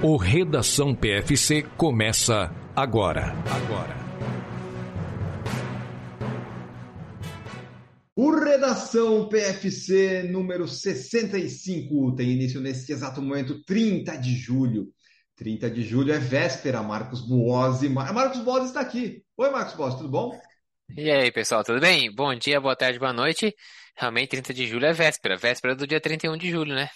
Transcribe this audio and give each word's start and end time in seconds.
O 0.00 0.16
Redação 0.16 0.94
PFC 0.94 1.64
começa 1.76 2.54
agora. 2.76 3.34
Agora. 3.50 3.96
O 8.14 8.30
Redação 8.30 9.28
PFC 9.28 10.22
número 10.22 10.68
65 10.68 12.14
tem 12.14 12.30
início 12.30 12.60
nesse 12.60 12.92
exato 12.92 13.20
momento, 13.20 13.60
30 13.64 14.16
de 14.18 14.36
julho. 14.36 14.86
30 15.34 15.68
de 15.68 15.82
julho 15.82 16.12
é 16.12 16.18
véspera, 16.20 16.80
Marcos 16.80 17.20
Buozzi. 17.20 17.88
Marcos 17.88 18.40
Buozzi 18.42 18.66
está 18.66 18.82
aqui. 18.82 19.24
Oi, 19.36 19.50
Marcos 19.50 19.74
Buozzi, 19.74 19.96
tudo 19.96 20.10
bom? 20.10 20.40
E 20.96 21.10
aí, 21.10 21.32
pessoal, 21.32 21.64
tudo 21.64 21.80
bem? 21.80 22.14
Bom 22.14 22.32
dia, 22.36 22.60
boa 22.60 22.76
tarde, 22.76 23.00
boa 23.00 23.12
noite. 23.12 23.52
Realmente, 23.96 24.28
30 24.28 24.54
de 24.54 24.64
julho 24.64 24.86
é 24.86 24.92
véspera, 24.92 25.36
véspera 25.36 25.74
do 25.74 25.88
dia 25.88 26.00
31 26.00 26.36
de 26.36 26.50
julho, 26.50 26.72
né? 26.72 26.88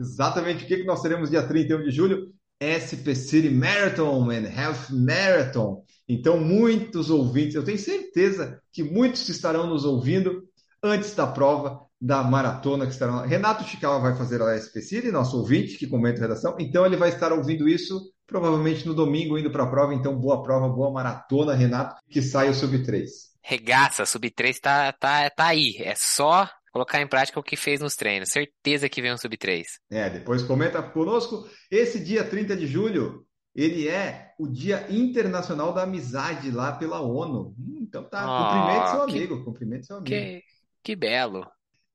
Exatamente 0.00 0.64
o 0.64 0.66
que 0.66 0.84
nós 0.84 1.02
teremos 1.02 1.28
dia 1.28 1.46
31 1.46 1.82
de 1.82 1.90
julho? 1.90 2.37
SP 2.60 3.14
City 3.14 3.50
Marathon 3.50 4.30
and 4.30 4.46
Health 4.46 4.90
Marathon. 4.90 5.84
Então, 6.08 6.40
muitos 6.40 7.10
ouvintes, 7.10 7.54
eu 7.54 7.64
tenho 7.64 7.78
certeza 7.78 8.60
que 8.72 8.82
muitos 8.82 9.28
estarão 9.28 9.66
nos 9.66 9.84
ouvindo 9.84 10.42
antes 10.82 11.14
da 11.14 11.26
prova 11.26 11.80
da 12.00 12.22
maratona 12.22 12.86
que 12.86 12.92
estarão. 12.92 13.26
Renato 13.26 13.64
Chicala 13.64 13.98
vai 14.00 14.16
fazer 14.16 14.40
a 14.40 14.56
SP 14.56 14.80
City, 14.80 15.10
nosso 15.10 15.36
ouvinte 15.36 15.76
que 15.76 15.86
comenta 15.86 16.18
a 16.18 16.22
redação, 16.22 16.56
então 16.58 16.86
ele 16.86 16.96
vai 16.96 17.08
estar 17.08 17.32
ouvindo 17.32 17.68
isso 17.68 18.12
provavelmente 18.26 18.86
no 18.86 18.94
domingo, 18.94 19.38
indo 19.38 19.50
para 19.50 19.64
a 19.64 19.70
prova. 19.70 19.94
Então, 19.94 20.14
boa 20.16 20.42
prova, 20.42 20.68
boa 20.68 20.92
maratona, 20.92 21.54
Renato, 21.54 21.96
que 22.08 22.20
sai 22.20 22.50
o 22.50 22.54
sub 22.54 22.82
3. 22.84 23.10
Regaça, 23.42 24.04
sub 24.04 24.30
3 24.30 24.60
tá, 24.60 24.92
tá, 24.92 25.30
tá 25.30 25.46
aí. 25.46 25.76
É 25.78 25.94
só 25.96 26.48
colocar 26.72 27.00
em 27.00 27.08
prática 27.08 27.40
o 27.40 27.42
que 27.42 27.56
fez 27.56 27.80
nos 27.80 27.94
treinos. 27.94 28.30
Certeza 28.30 28.88
que 28.88 29.02
vem 29.02 29.12
um 29.12 29.18
sub 29.18 29.36
3. 29.36 29.66
É, 29.90 30.10
depois 30.10 30.42
comenta 30.42 30.82
conosco. 30.82 31.48
Esse 31.70 32.02
dia 32.02 32.24
30 32.24 32.56
de 32.56 32.66
julho, 32.66 33.26
ele 33.54 33.88
é 33.88 34.32
o 34.38 34.46
Dia 34.46 34.86
Internacional 34.88 35.72
da 35.72 35.82
Amizade 35.82 36.50
lá 36.50 36.72
pela 36.72 37.00
ONU. 37.00 37.54
Hum, 37.58 37.80
então 37.82 38.04
tá, 38.04 38.24
oh, 38.24 38.44
cumprimento 38.44 38.90
seu 38.90 39.02
amigo, 39.02 39.38
que, 39.38 39.44
cumprimento 39.44 39.86
seu 39.86 39.96
amigo. 39.96 40.10
Que, 40.10 40.42
que 40.82 40.96
belo. 40.96 41.46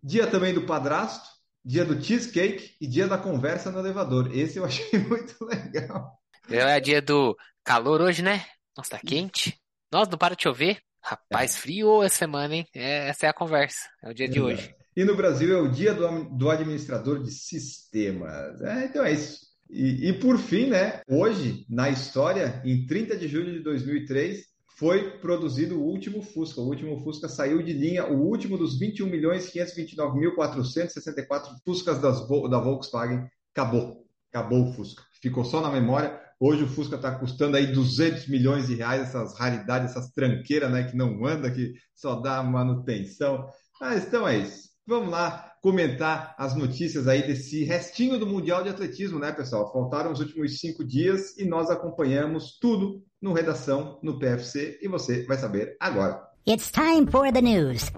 Dia 0.01 0.27
também 0.27 0.53
do 0.53 0.65
padrasto, 0.65 1.27
dia 1.63 1.85
do 1.85 2.01
cheesecake 2.01 2.75
e 2.81 2.87
dia 2.87 3.07
da 3.07 3.17
conversa 3.17 3.71
no 3.71 3.79
elevador. 3.79 4.35
Esse 4.35 4.57
eu 4.57 4.65
achei 4.65 4.99
muito 4.99 5.35
legal. 5.45 6.19
É 6.49 6.79
dia 6.79 7.01
do 7.01 7.37
calor 7.63 8.01
hoje, 8.01 8.21
né? 8.21 8.45
Nossa, 8.75 8.91
tá 8.91 8.99
quente. 8.99 9.57
Nossa, 9.91 10.11
não 10.11 10.17
para 10.17 10.35
de 10.35 10.43
chover. 10.43 10.81
Rapaz, 11.03 11.55
é. 11.55 11.57
frio 11.57 12.01
essa 12.01 12.15
semana, 12.15 12.55
hein? 12.55 12.65
É, 12.73 13.09
essa 13.09 13.25
é 13.25 13.29
a 13.29 13.33
conversa. 13.33 13.89
É 14.01 14.09
o 14.09 14.13
dia 14.13 14.29
de 14.29 14.39
hoje. 14.39 14.73
E 14.95 15.03
no 15.03 15.15
Brasil 15.15 15.53
é 15.53 15.59
o 15.59 15.67
dia 15.67 15.93
do, 15.93 16.23
do 16.37 16.49
administrador 16.49 17.21
de 17.21 17.31
sistemas. 17.31 18.61
É, 18.61 18.85
então 18.85 19.03
é 19.03 19.11
isso. 19.11 19.39
E, 19.69 20.09
e 20.09 20.13
por 20.13 20.37
fim, 20.37 20.67
né? 20.67 21.01
Hoje, 21.09 21.65
na 21.69 21.89
história, 21.89 22.61
em 22.63 22.85
30 22.85 23.17
de 23.17 23.27
julho 23.27 23.51
de 23.51 23.59
2003, 23.59 24.45
foi 24.77 25.17
produzido 25.17 25.77
o 25.79 25.83
último 25.83 26.21
Fusca. 26.21 26.61
O 26.61 26.67
último 26.67 26.97
Fusca 27.03 27.27
saiu 27.27 27.61
de 27.61 27.73
linha, 27.73 28.05
o 28.05 28.25
último 28.25 28.57
dos 28.57 28.79
21 28.79 29.07
milhões 29.07 29.51
529.464 29.51 31.49
Fuscas 31.65 31.99
das, 31.99 32.25
da 32.49 32.59
Volkswagen. 32.59 33.27
Acabou. 33.51 34.07
Acabou 34.31 34.69
o 34.69 34.73
Fusca. 34.73 35.03
Ficou 35.21 35.43
só 35.43 35.59
na 35.59 35.69
memória. 35.69 36.22
Hoje 36.45 36.65
o 36.65 36.67
Fusca 36.67 36.97
está 36.97 37.09
custando 37.09 37.55
aí 37.55 37.67
200 37.67 38.27
milhões 38.27 38.67
de 38.67 38.75
reais, 38.75 39.03
essas 39.03 39.39
raridades, 39.39 39.91
essas 39.91 40.11
tranqueiras, 40.11 40.69
né, 40.69 40.83
que 40.83 40.93
não 40.93 41.25
anda, 41.25 41.49
que 41.49 41.71
só 41.95 42.15
dá 42.15 42.43
manutenção. 42.43 43.47
Mas 43.79 44.05
então 44.05 44.27
é 44.27 44.39
isso. 44.39 44.67
Vamos 44.85 45.09
lá 45.09 45.53
comentar 45.61 46.35
as 46.37 46.53
notícias 46.53 47.07
aí 47.07 47.25
desse 47.25 47.63
restinho 47.63 48.19
do 48.19 48.27
Mundial 48.27 48.61
de 48.61 48.67
Atletismo, 48.67 49.19
né, 49.19 49.31
pessoal? 49.31 49.71
Faltaram 49.71 50.11
os 50.11 50.19
últimos 50.19 50.59
cinco 50.59 50.83
dias 50.83 51.37
e 51.37 51.45
nós 51.45 51.69
acompanhamos 51.69 52.57
tudo 52.59 53.01
no 53.21 53.31
Redação, 53.31 53.97
no 54.03 54.19
PFC, 54.19 54.79
e 54.81 54.87
você 54.89 55.25
vai 55.25 55.37
saber 55.37 55.77
agora. 55.79 56.21
It's 56.45 56.69
time 56.69 57.09
for 57.09 57.31
the 57.31 57.41
news. 57.41 57.89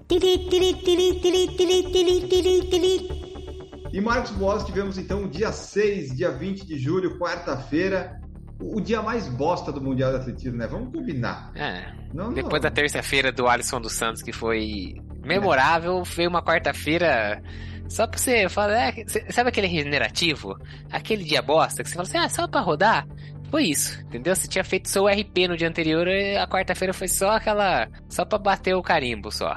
E 3.92 4.00
Marcos 4.00 4.30
Boas, 4.30 4.64
tivemos 4.64 4.98
então 4.98 5.28
dia 5.28 5.50
6, 5.50 6.14
dia 6.14 6.30
20 6.30 6.64
de 6.64 6.78
julho, 6.78 7.18
quarta-feira, 7.18 8.20
o 8.60 8.80
dia 8.80 9.02
mais 9.02 9.28
bosta 9.28 9.70
do 9.70 9.80
Mundial 9.80 10.10
de 10.12 10.16
Atletismo, 10.18 10.56
né? 10.58 10.66
Vamos 10.66 10.92
combinar. 10.92 11.52
É. 11.54 11.92
Não, 12.12 12.32
Depois 12.32 12.54
não. 12.54 12.60
da 12.60 12.70
terça-feira 12.70 13.30
do 13.30 13.46
Alisson 13.46 13.80
dos 13.80 13.92
Santos, 13.92 14.22
que 14.22 14.32
foi 14.32 14.94
memorável, 15.24 16.02
veio 16.04 16.30
uma 16.30 16.42
quarta-feira. 16.42 17.42
Só 17.88 18.06
pra 18.06 18.18
você 18.18 18.48
falar, 18.48 18.98
é, 18.98 19.04
sabe 19.30 19.50
aquele 19.50 19.66
regenerativo? 19.66 20.58
Aquele 20.90 21.22
dia 21.22 21.40
bosta 21.42 21.82
que 21.82 21.88
você 21.88 21.94
fala 21.94 22.08
assim, 22.08 22.18
ah, 22.18 22.28
só 22.28 22.48
pra 22.48 22.60
rodar? 22.60 23.06
Foi 23.50 23.64
isso, 23.64 24.00
entendeu? 24.00 24.34
Você 24.34 24.48
tinha 24.48 24.64
feito 24.64 24.88
seu 24.88 25.06
RP 25.06 25.46
no 25.48 25.56
dia 25.56 25.68
anterior 25.68 26.08
e 26.08 26.36
a 26.36 26.48
quarta-feira 26.48 26.92
foi 26.92 27.06
só 27.06 27.30
aquela. 27.30 27.88
só 28.08 28.24
pra 28.24 28.38
bater 28.38 28.74
o 28.74 28.82
carimbo 28.82 29.30
só. 29.30 29.56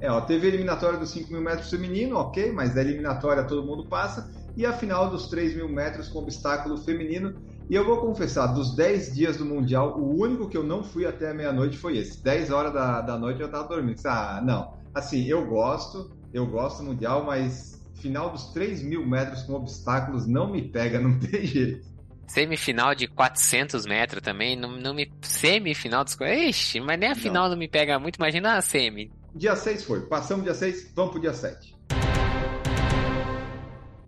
É, 0.00 0.10
ó, 0.10 0.20
teve 0.20 0.46
a 0.46 0.48
eliminatória 0.50 0.98
dos 0.98 1.10
5 1.10 1.32
mil 1.32 1.40
metros 1.40 1.70
feminino, 1.70 2.16
ok, 2.16 2.52
mas 2.52 2.74
da 2.74 2.80
eliminatória 2.82 3.42
todo 3.44 3.66
mundo 3.66 3.86
passa. 3.86 4.30
E 4.56 4.64
a 4.64 4.72
final 4.72 5.10
dos 5.10 5.28
3 5.28 5.56
mil 5.56 5.68
metros 5.68 6.08
com 6.08 6.20
obstáculo 6.20 6.76
feminino 6.76 7.34
e 7.68 7.74
eu 7.74 7.84
vou 7.84 7.98
confessar, 7.98 8.48
dos 8.48 8.74
10 8.74 9.14
dias 9.14 9.36
do 9.38 9.44
Mundial, 9.44 9.98
o 9.98 10.20
único 10.20 10.48
que 10.48 10.56
eu 10.56 10.62
não 10.62 10.84
fui 10.84 11.06
até 11.06 11.32
meia-noite 11.32 11.78
foi 11.78 11.96
esse. 11.96 12.22
10 12.22 12.50
horas 12.50 12.72
da, 12.74 13.00
da 13.00 13.18
noite 13.18 13.40
eu 13.40 13.50
tava 13.50 13.68
dormindo. 13.68 13.98
Ah, 14.04 14.42
não. 14.44 14.74
Assim, 14.94 15.24
eu 15.24 15.46
gosto, 15.46 16.10
eu 16.32 16.46
gosto 16.46 16.82
do 16.82 16.90
Mundial, 16.90 17.24
mas 17.24 17.82
final 17.94 18.30
dos 18.30 18.52
3 18.52 18.82
mil 18.82 19.06
metros 19.06 19.42
com 19.44 19.54
obstáculos 19.54 20.26
não 20.26 20.52
me 20.52 20.62
pega, 20.62 21.00
não 21.00 21.18
tem 21.18 21.46
jeito. 21.46 21.94
Semifinal 22.26 22.94
de 22.94 23.06
400 23.06 23.86
metros 23.86 24.22
também, 24.22 24.56
não, 24.56 24.76
não 24.76 24.94
me. 24.94 25.10
Semifinal 25.22 26.04
dos. 26.04 26.16
Ixi, 26.20 26.80
mas 26.80 26.98
nem 26.98 27.10
a 27.10 27.14
final 27.14 27.44
não, 27.44 27.50
não 27.50 27.58
me 27.58 27.68
pega 27.68 27.98
muito, 27.98 28.16
imagina 28.16 28.56
a 28.56 28.62
semi. 28.62 29.10
Dia 29.34 29.56
6 29.56 29.84
foi. 29.84 30.00
Passamos 30.06 30.44
dia 30.44 30.54
6, 30.54 30.92
vamos 30.94 31.12
pro 31.12 31.20
dia 31.20 31.34
7. 31.34 31.73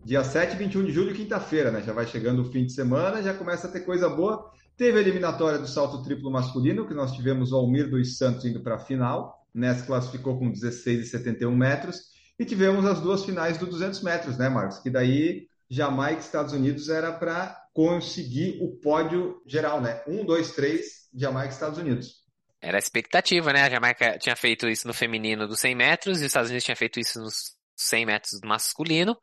Dia 0.06 0.22
7 0.22 0.54
e 0.54 0.56
21 0.56 0.84
de 0.84 0.92
julho, 0.92 1.12
quinta-feira, 1.12 1.72
né? 1.72 1.82
Já 1.82 1.92
vai 1.92 2.06
chegando 2.06 2.40
o 2.40 2.44
fim 2.44 2.64
de 2.64 2.72
semana, 2.72 3.20
já 3.20 3.34
começa 3.34 3.66
a 3.66 3.70
ter 3.72 3.80
coisa 3.80 4.08
boa. 4.08 4.52
Teve 4.76 4.98
a 4.98 5.00
eliminatória 5.00 5.58
do 5.58 5.66
salto 5.66 6.00
triplo 6.04 6.30
masculino, 6.30 6.86
que 6.86 6.94
nós 6.94 7.10
tivemos 7.10 7.50
o 7.50 7.56
Almir 7.56 7.90
dos 7.90 8.16
Santos 8.16 8.44
indo 8.44 8.60
para 8.60 8.76
a 8.76 8.78
final. 8.78 9.44
Nessa 9.52 9.84
classificou 9.84 10.38
com 10.38 10.52
16,71 10.52 11.50
metros. 11.50 12.02
E 12.38 12.44
tivemos 12.44 12.84
as 12.86 13.00
duas 13.00 13.24
finais 13.24 13.58
do 13.58 13.66
200 13.66 14.00
metros, 14.04 14.38
né, 14.38 14.48
Marcos? 14.48 14.78
Que 14.78 14.90
daí 14.90 15.48
Jamaica 15.68 16.20
e 16.20 16.24
Estados 16.24 16.52
Unidos 16.52 16.88
era 16.88 17.10
para 17.10 17.60
conseguir 17.74 18.60
o 18.62 18.76
pódio 18.76 19.42
geral, 19.44 19.80
né? 19.80 20.04
Um, 20.06 20.24
dois, 20.24 20.52
três, 20.52 21.08
Jamaica 21.12 21.48
e 21.48 21.54
Estados 21.54 21.80
Unidos. 21.80 22.22
Era 22.60 22.76
a 22.76 22.78
expectativa, 22.78 23.52
né? 23.52 23.62
A 23.62 23.70
Jamaica 23.70 24.16
tinha 24.20 24.36
feito 24.36 24.68
isso 24.68 24.86
no 24.86 24.94
feminino 24.94 25.48
dos 25.48 25.58
100 25.58 25.74
metros 25.74 26.18
e 26.18 26.20
os 26.20 26.26
Estados 26.28 26.48
Unidos 26.48 26.64
tinha 26.64 26.76
feito 26.76 27.00
isso 27.00 27.18
nos 27.18 27.56
100 27.74 28.06
metros 28.06 28.40
masculino. 28.44 29.16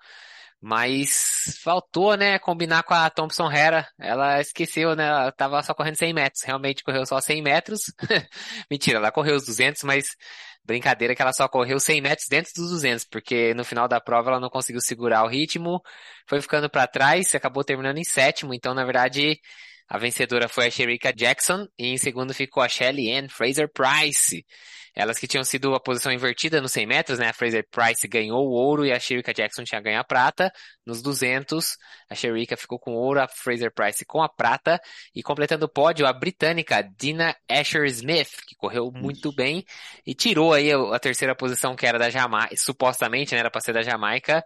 Mas 0.65 1.59
faltou, 1.61 2.15
né, 2.15 2.39
combinar 2.39 2.83
com 2.83 2.93
a 2.93 3.09
Thompson 3.09 3.51
Hera. 3.51 3.85
Ela 3.99 4.39
esqueceu, 4.39 4.95
né? 4.95 5.05
Ela 5.07 5.29
tava 5.29 5.61
só 5.61 5.73
correndo 5.73 5.97
100 5.97 6.13
metros. 6.13 6.41
Realmente 6.41 6.85
correu 6.85 7.05
só 7.05 7.19
100 7.19 7.41
metros. 7.41 7.81
Mentira, 8.71 8.97
ela 8.97 9.11
correu 9.11 9.35
os 9.35 9.45
200, 9.45 9.83
mas 9.83 10.05
brincadeira 10.63 11.13
que 11.13 11.21
ela 11.21 11.33
só 11.33 11.49
correu 11.49 11.81
100 11.81 11.99
metros 11.99 12.27
dentro 12.29 12.53
dos 12.55 12.69
200, 12.71 13.03
porque 13.03 13.53
no 13.53 13.65
final 13.65 13.89
da 13.89 13.99
prova 13.99 14.29
ela 14.29 14.39
não 14.39 14.49
conseguiu 14.49 14.79
segurar 14.79 15.25
o 15.25 15.27
ritmo, 15.27 15.81
foi 16.25 16.39
ficando 16.39 16.69
para 16.69 16.87
trás, 16.87 17.35
acabou 17.35 17.65
terminando 17.65 17.97
em 17.97 18.05
sétimo. 18.05 18.53
Então, 18.53 18.73
na 18.73 18.85
verdade, 18.85 19.41
a 19.87 19.97
vencedora 19.97 20.47
foi 20.47 20.67
a 20.67 20.71
Sherika 20.71 21.13
Jackson 21.13 21.67
e 21.77 21.87
em 21.87 21.97
segundo 21.97 22.33
ficou 22.33 22.63
a 22.63 22.69
Shelly 22.69 23.11
Ann 23.11 23.27
Fraser 23.29 23.69
Price. 23.71 24.45
Elas 24.95 25.17
que 25.17 25.27
tinham 25.27 25.43
sido 25.43 25.73
a 25.73 25.79
posição 25.79 26.11
invertida 26.11 26.61
nos 26.61 26.71
100 26.71 26.85
metros, 26.85 27.17
né? 27.17 27.27
A 27.29 27.33
Fraser 27.33 27.65
Price 27.71 28.07
ganhou 28.07 28.47
o 28.47 28.51
ouro 28.51 28.85
e 28.85 28.91
a 28.91 28.99
Sherika 28.99 29.33
Jackson 29.33 29.63
tinha 29.63 29.81
ganho 29.81 29.99
a 29.99 30.03
prata. 30.03 30.53
Nos 30.85 31.01
200, 31.01 31.75
a 32.07 32.13
Sherika 32.13 32.55
ficou 32.55 32.77
com 32.77 32.91
o 32.91 32.97
ouro, 32.97 33.19
a 33.19 33.27
Fraser 33.27 33.73
Price 33.73 34.05
com 34.05 34.21
a 34.21 34.29
prata. 34.29 34.79
E 35.15 35.23
completando 35.23 35.65
o 35.65 35.69
pódio, 35.69 36.05
a 36.05 36.13
britânica 36.13 36.87
Dina 36.95 37.35
Asher 37.49 37.85
Smith, 37.85 38.29
que 38.47 38.55
correu 38.55 38.91
muito 38.91 39.29
Ixi. 39.29 39.35
bem 39.35 39.65
e 40.05 40.13
tirou 40.13 40.53
aí 40.53 40.71
a 40.71 40.99
terceira 40.99 41.35
posição 41.35 41.75
que 41.75 41.87
era 41.87 41.97
da 41.97 42.11
Jamaica, 42.11 42.55
supostamente, 42.55 43.33
né? 43.33 43.39
Era 43.39 43.49
para 43.49 43.61
ser 43.61 43.73
da 43.73 43.81
Jamaica. 43.81 44.43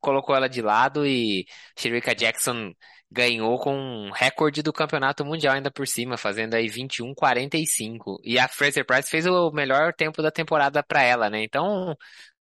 Colocou 0.00 0.34
ela 0.34 0.48
de 0.48 0.62
lado 0.62 1.06
e 1.06 1.46
Sherika 1.76 2.12
Jackson 2.12 2.72
ganhou 3.10 3.58
com 3.58 3.76
um 3.76 4.10
recorde 4.10 4.62
do 4.62 4.72
campeonato 4.72 5.24
mundial 5.24 5.54
ainda 5.54 5.70
por 5.70 5.86
cima, 5.86 6.16
fazendo 6.16 6.54
aí 6.54 6.68
21:45. 6.68 8.18
E 8.24 8.38
a 8.38 8.48
Fraser 8.48 8.84
Price 8.84 9.08
fez 9.08 9.26
o 9.26 9.50
melhor 9.50 9.92
tempo 9.94 10.22
da 10.22 10.30
temporada 10.30 10.82
para 10.82 11.02
ela, 11.02 11.30
né? 11.30 11.42
Então, 11.42 11.96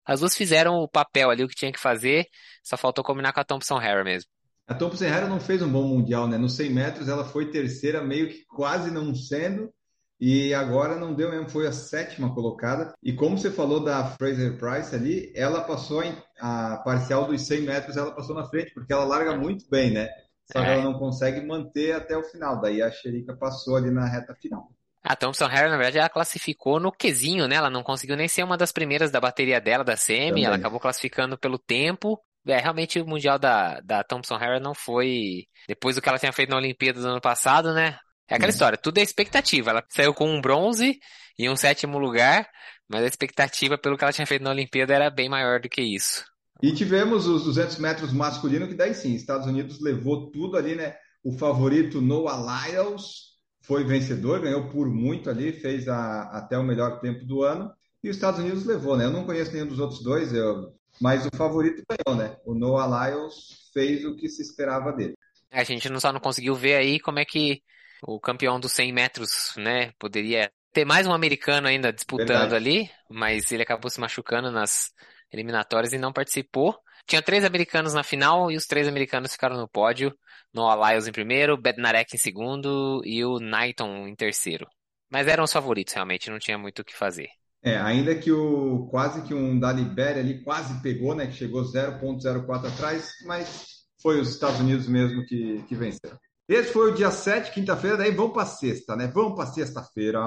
as 0.05 0.21
duas 0.21 0.37
fizeram 0.37 0.77
o 0.77 0.89
papel 0.89 1.31
ali, 1.31 1.45
o 1.45 1.49
que 1.49 1.55
tinha 1.55 1.73
que 1.73 1.81
fazer, 1.81 2.27
só 2.63 2.77
faltou 2.77 3.05
combinar 3.05 3.33
com 3.33 3.41
a 3.41 3.45
Thompson 3.45 3.79
Harra 3.79 4.05
mesmo. 4.05 4.29
A 4.67 4.75
Thompson 4.75 5.05
Harra 5.05 5.29
não 5.29 5.41
fez 5.41 5.61
um 5.63 5.71
bom 5.71 5.87
mundial, 5.87 6.27
né? 6.27 6.39
Nos 6.39 6.57
100 6.57 6.71
metros 6.71 7.09
ela 7.09 7.25
foi 7.25 7.51
terceira, 7.51 8.03
meio 8.03 8.29
que 8.29 8.45
quase 8.47 8.91
não 8.91 9.15
sendo, 9.15 9.71
e 10.19 10.55
agora 10.55 10.97
não 10.97 11.15
deu 11.15 11.31
mesmo, 11.31 11.51
foi 11.51 11.67
a 11.67 11.73
sétima 11.73 12.33
colocada. 12.35 12.95
E 13.03 13.13
como 13.13 13.37
você 13.37 13.51
falou 13.51 13.85
da 13.85 14.07
Fraser 14.13 14.59
Price 14.59 14.95
ali, 14.95 15.31
ela 15.35 15.63
passou 15.63 16.03
em, 16.03 16.17
a 16.41 16.79
parcial 16.79 17.27
dos 17.27 17.47
100 17.47 17.61
metros, 17.63 17.97
ela 17.97 18.15
passou 18.15 18.35
na 18.35 18.49
frente, 18.49 18.73
porque 18.73 18.93
ela 18.93 19.05
larga 19.05 19.37
muito 19.37 19.69
bem, 19.69 19.93
né? 19.93 20.09
Só 20.51 20.61
que 20.61 20.67
é. 20.67 20.75
ela 20.75 20.85
não 20.85 20.99
consegue 20.99 21.41
manter 21.41 21.93
até 21.93 22.17
o 22.17 22.23
final. 22.23 22.61
Daí 22.61 22.83
a 22.83 22.91
Xerica 22.91 23.35
passou 23.35 23.77
ali 23.77 23.91
na 23.91 24.07
reta 24.07 24.35
final. 24.35 24.69
A 25.03 25.15
Thompson 25.15 25.47
Harris, 25.47 25.71
na 25.71 25.77
verdade, 25.77 25.99
ela 25.99 26.09
classificou 26.09 26.81
no 26.81 26.91
Qzinho, 26.91 27.47
né? 27.47 27.57
Ela 27.57 27.69
não 27.69 27.83
conseguiu 27.83 28.17
nem 28.17 28.27
ser 28.27 28.43
uma 28.43 28.57
das 28.57 28.73
primeiras 28.73 29.11
da 29.11 29.21
bateria 29.21 29.61
dela, 29.61 29.85
da 29.85 29.97
semi. 29.97 30.29
Também. 30.29 30.45
Ela 30.45 30.57
acabou 30.57 30.81
classificando 30.81 31.37
pelo 31.37 31.59
tempo. 31.59 32.19
É, 32.47 32.59
realmente 32.59 33.01
o 33.01 33.07
Mundial 33.07 33.39
da, 33.39 33.81
da 33.81 34.03
Thompson 34.03 34.37
Harris 34.37 34.63
não 34.63 34.75
foi 34.75 35.47
depois 35.67 35.97
do 35.97 36.03
que 36.03 36.09
ela 36.09 36.19
tinha 36.19 36.33
feito 36.33 36.51
na 36.51 36.57
Olimpíada 36.57 37.01
do 37.01 37.09
ano 37.09 37.21
passado, 37.21 37.73
né? 37.73 37.99
É 38.29 38.35
aquela 38.35 38.49
hum. 38.49 38.51
história, 38.51 38.79
tudo 38.79 38.99
é 38.99 39.03
expectativa. 39.03 39.71
Ela 39.71 39.85
saiu 39.89 40.15
com 40.15 40.27
um 40.27 40.41
bronze 40.41 40.99
e 41.39 41.49
um 41.49 41.57
sétimo 41.57 41.99
lugar, 41.99 42.49
mas 42.89 43.03
a 43.03 43.07
expectativa 43.07 43.77
pelo 43.79 43.97
que 43.97 44.05
ela 44.05 44.13
tinha 44.13 44.27
feito 44.27 44.43
na 44.43 44.51
Olimpíada 44.51 44.95
era 44.95 45.11
bem 45.11 45.29
maior 45.29 45.61
do 45.61 45.69
que 45.69 45.83
isso. 45.83 46.25
E 46.63 46.73
tivemos 46.73 47.27
os 47.27 47.45
200 47.45 47.79
metros 47.79 48.13
masculino, 48.13 48.69
que 48.69 48.75
daí 48.75 48.95
sim, 48.95 49.15
Estados 49.15 49.47
Unidos 49.47 49.81
levou 49.81 50.31
tudo 50.31 50.57
ali, 50.57 50.75
né? 50.75 50.97
O 51.23 51.33
favorito 51.33 52.01
Noah 52.01 52.67
Lyles 52.67 53.35
foi 53.63 53.85
vencedor, 53.85 54.41
ganhou 54.41 54.69
por 54.69 54.89
muito 54.89 55.29
ali, 55.31 55.53
fez 55.53 55.89
a, 55.89 56.23
até 56.25 56.57
o 56.57 56.63
melhor 56.63 57.01
tempo 57.01 57.25
do 57.25 57.43
ano. 57.43 57.73
E 58.03 58.11
os 58.11 58.17
Estados 58.17 58.41
Unidos 58.41 58.65
levou, 58.65 58.97
né? 58.97 59.07
Eu 59.07 59.11
não 59.11 59.25
conheço 59.25 59.53
nenhum 59.53 59.67
dos 59.67 59.79
outros 59.79 60.03
dois, 60.03 60.33
eu, 60.33 60.75
mas 61.01 61.27
o 61.27 61.37
favorito 61.37 61.83
ganhou, 61.89 62.19
né? 62.19 62.37
O 62.45 62.55
Noah 62.55 63.09
Lyles 63.09 63.71
fez 63.73 64.05
o 64.05 64.15
que 64.15 64.29
se 64.29 64.43
esperava 64.43 64.93
dele. 64.93 65.15
A 65.51 65.65
gente 65.65 65.89
não 65.89 66.01
só 66.01 66.13
não 66.13 66.21
conseguiu 66.21 66.55
ver 66.55 66.75
aí 66.75 67.01
como 67.01 67.19
é 67.19 67.25
que 67.25 67.63
o 68.03 68.21
campeão 68.21 68.61
dos 68.61 68.73
100 68.73 68.93
metros, 68.93 69.55
né, 69.57 69.93
poderia 69.99 70.51
ter 70.73 70.85
mais 70.85 71.07
um 71.07 71.13
americano 71.13 71.69
ainda 71.69 71.93
disputando 71.93 72.29
Verdade. 72.29 72.55
ali, 72.55 72.91
mas 73.09 73.51
ele 73.53 73.63
acabou 73.63 73.91
se 73.91 74.01
machucando 74.01 74.51
nas 74.51 74.93
eliminatórias 75.33 75.93
e 75.93 75.99
não 75.99 76.13
participou. 76.13 76.77
Tinha 77.07 77.23
três 77.23 77.45
americanos 77.45 77.93
na 77.93 78.03
final 78.03 78.51
e 78.51 78.57
os 78.57 78.67
três 78.67 78.89
americanos 78.89 79.33
ficaram 79.33 79.57
no 79.57 79.69
pódio. 79.69 80.17
Noah 80.53 80.91
Lyles 80.91 81.07
em 81.07 81.13
primeiro, 81.13 81.61
Bednarek 81.61 82.15
em 82.15 82.19
segundo 82.19 83.03
e 83.05 83.25
o 83.25 83.39
Knighton 83.39 84.07
em 84.07 84.15
terceiro. 84.15 84.67
Mas 85.11 85.29
eram 85.29 85.45
os 85.45 85.53
favoritos, 85.53 85.95
realmente, 85.95 86.31
não 86.31 86.39
tinha 86.39 86.57
muito 86.59 86.81
o 86.81 86.85
que 86.85 86.97
fazer. 86.97 87.29
É, 87.63 87.79
ainda 87.79 88.15
que 88.15 88.31
o 88.31 88.87
quase 88.91 89.23
que 89.23 89.33
um 89.33 89.59
da 89.59 89.73
Libéria 89.73 90.21
ali 90.21 90.43
quase 90.43 90.83
pegou, 90.83 91.15
né? 91.15 91.27
Que 91.27 91.33
chegou 91.33 91.63
0.04 91.63 92.69
atrás, 92.69 93.11
mas 93.27 93.85
foi 94.03 94.21
os 94.21 94.29
Estados 94.29 94.61
Unidos 94.61 94.87
mesmo 94.87 95.25
que, 95.25 95.63
que 95.67 95.75
venceram. 95.75 96.19
Esse 96.47 96.73
foi 96.73 96.91
o 96.91 96.95
dia 96.95 97.11
7, 97.11 97.53
quinta-feira, 97.53 97.97
daí 97.97 98.11
vamos 98.11 98.35
para 98.35 98.45
sexta, 98.45 98.95
né? 98.95 99.07
Vamos 99.07 99.35
para 99.35 99.47
sexta-feira. 99.47 100.21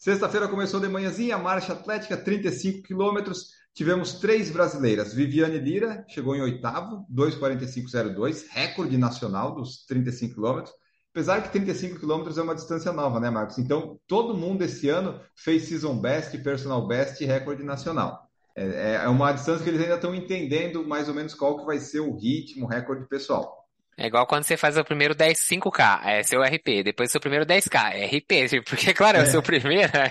Sexta-feira 0.00 0.48
começou 0.48 0.80
de 0.80 0.88
manhãzinha, 0.88 1.36
marcha 1.36 1.74
atlética, 1.74 2.16
35 2.16 2.82
quilômetros. 2.84 3.50
Tivemos 3.74 4.14
três 4.14 4.50
brasileiras. 4.50 5.12
Viviane 5.12 5.58
Lira 5.58 6.06
chegou 6.08 6.34
em 6.34 6.40
oitavo, 6.40 7.04
2,45,02, 7.14 8.46
recorde 8.48 8.96
nacional 8.96 9.54
dos 9.54 9.84
35 9.84 10.36
quilômetros. 10.36 10.74
Apesar 11.12 11.42
que 11.42 11.50
35 11.50 12.00
quilômetros 12.00 12.38
é 12.38 12.42
uma 12.42 12.54
distância 12.54 12.90
nova, 12.92 13.20
né, 13.20 13.28
Marcos? 13.28 13.58
Então, 13.58 14.00
todo 14.06 14.34
mundo 14.34 14.62
esse 14.62 14.88
ano 14.88 15.20
fez 15.36 15.64
season 15.64 16.00
best, 16.00 16.38
personal 16.38 16.88
best 16.88 17.22
e 17.22 17.26
recorde 17.26 17.62
nacional. 17.62 18.26
É, 18.56 19.02
é 19.04 19.08
uma 19.08 19.32
distância 19.32 19.62
que 19.62 19.68
eles 19.68 19.82
ainda 19.82 19.96
estão 19.96 20.14
entendendo 20.14 20.82
mais 20.88 21.10
ou 21.10 21.14
menos 21.14 21.34
qual 21.34 21.58
que 21.58 21.66
vai 21.66 21.78
ser 21.78 22.00
o 22.00 22.16
ritmo, 22.16 22.64
o 22.64 22.68
recorde 22.68 23.06
pessoal. 23.06 23.59
É 24.00 24.06
igual 24.06 24.26
quando 24.26 24.44
você 24.44 24.56
faz 24.56 24.78
o 24.78 24.84
primeiro 24.84 25.14
10 25.14 25.38
5K, 25.38 26.00
é 26.06 26.22
seu 26.22 26.42
RP, 26.42 26.82
depois 26.82 27.10
o 27.10 27.12
seu 27.12 27.20
primeiro 27.20 27.44
10K, 27.44 27.92
é 27.92 28.06
RP, 28.06 28.64
porque 28.66 28.94
claro, 28.94 29.18
é, 29.18 29.20
é 29.20 29.24
o 29.24 29.26
seu 29.26 29.42
primeiro. 29.42 29.92
Né? 29.92 30.10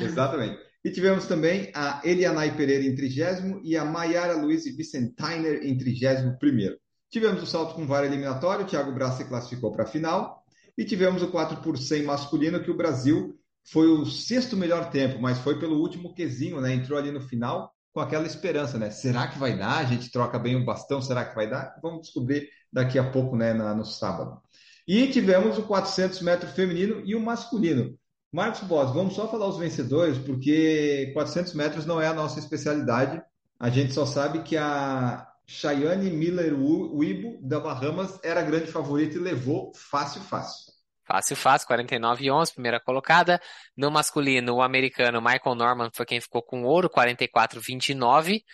Exatamente. 0.00 0.56
E 0.84 0.90
tivemos 0.92 1.26
também 1.26 1.72
a 1.74 2.00
Elianai 2.04 2.56
Pereira 2.56 2.84
em 2.84 2.94
trigésimo 2.94 3.60
e 3.64 3.76
a 3.76 3.84
Maiara 3.84 4.36
Luiz 4.36 4.64
Vicentainer 4.64 5.64
em 5.64 5.76
trigésimo 5.76 6.38
primeiro. 6.38 6.78
Tivemos 7.10 7.42
o 7.42 7.46
salto 7.46 7.74
com 7.74 7.88
vara 7.88 8.06
eliminatório, 8.06 8.64
o 8.64 8.68
Thiago 8.68 8.92
Braz 8.92 9.14
se 9.14 9.24
classificou 9.24 9.72
para 9.72 9.82
a 9.82 9.88
final. 9.88 10.44
E 10.76 10.84
tivemos 10.84 11.20
o 11.20 11.28
4 11.28 11.60
por 11.60 11.76
100 11.76 12.04
masculino, 12.04 12.62
que 12.62 12.70
o 12.70 12.76
Brasil 12.76 13.36
foi 13.64 13.88
o 13.88 14.06
sexto 14.06 14.56
melhor 14.56 14.90
tempo, 14.90 15.20
mas 15.20 15.38
foi 15.38 15.58
pelo 15.58 15.80
último 15.80 16.14
quesinho, 16.14 16.60
né? 16.60 16.72
Entrou 16.72 16.96
ali 16.96 17.10
no 17.10 17.20
final 17.20 17.74
com 17.92 17.98
aquela 17.98 18.26
esperança, 18.26 18.78
né? 18.78 18.90
Será 18.90 19.26
que 19.26 19.38
vai 19.40 19.58
dar? 19.58 19.78
A 19.78 19.84
gente 19.84 20.08
troca 20.12 20.38
bem 20.38 20.54
o 20.54 20.64
bastão, 20.64 21.02
será 21.02 21.24
que 21.24 21.34
vai 21.34 21.50
dar? 21.50 21.74
Vamos 21.82 22.02
descobrir 22.02 22.48
daqui 22.72 22.98
a 22.98 23.10
pouco, 23.10 23.36
né, 23.36 23.52
na, 23.52 23.74
no 23.74 23.84
sábado. 23.84 24.40
E 24.86 25.08
tivemos 25.08 25.58
o 25.58 25.62
400 25.62 26.20
metros 26.22 26.52
feminino 26.52 27.02
e 27.04 27.14
o 27.14 27.20
masculino. 27.20 27.98
Marcos 28.32 28.60
Boss, 28.60 28.92
vamos 28.92 29.14
só 29.14 29.28
falar 29.28 29.46
os 29.46 29.58
vencedores, 29.58 30.18
porque 30.18 31.10
400 31.14 31.54
metros 31.54 31.86
não 31.86 32.00
é 32.00 32.06
a 32.06 32.14
nossa 32.14 32.38
especialidade. 32.38 33.22
A 33.58 33.70
gente 33.70 33.92
só 33.92 34.04
sabe 34.04 34.42
que 34.42 34.56
a 34.56 35.26
Cheyenne 35.46 36.10
Miller 36.10 36.54
Wibo, 36.54 37.38
da 37.42 37.58
Bahamas, 37.58 38.18
era 38.22 38.40
a 38.40 38.44
grande 38.44 38.66
favorita 38.66 39.16
e 39.16 39.20
levou 39.20 39.72
fácil, 39.74 40.20
fácil. 40.20 40.68
Fácil, 41.06 41.36
fácil, 41.36 41.66
49 41.68 42.24
e 42.26 42.30
11, 42.30 42.52
primeira 42.52 42.78
colocada. 42.78 43.40
No 43.74 43.90
masculino, 43.90 44.56
o 44.56 44.62
americano 44.62 45.22
Michael 45.22 45.54
Norman 45.54 45.90
foi 45.90 46.04
quem 46.04 46.20
ficou 46.20 46.42
com 46.42 46.64
ouro, 46.64 46.90
44 46.90 47.62
29. 47.62 48.44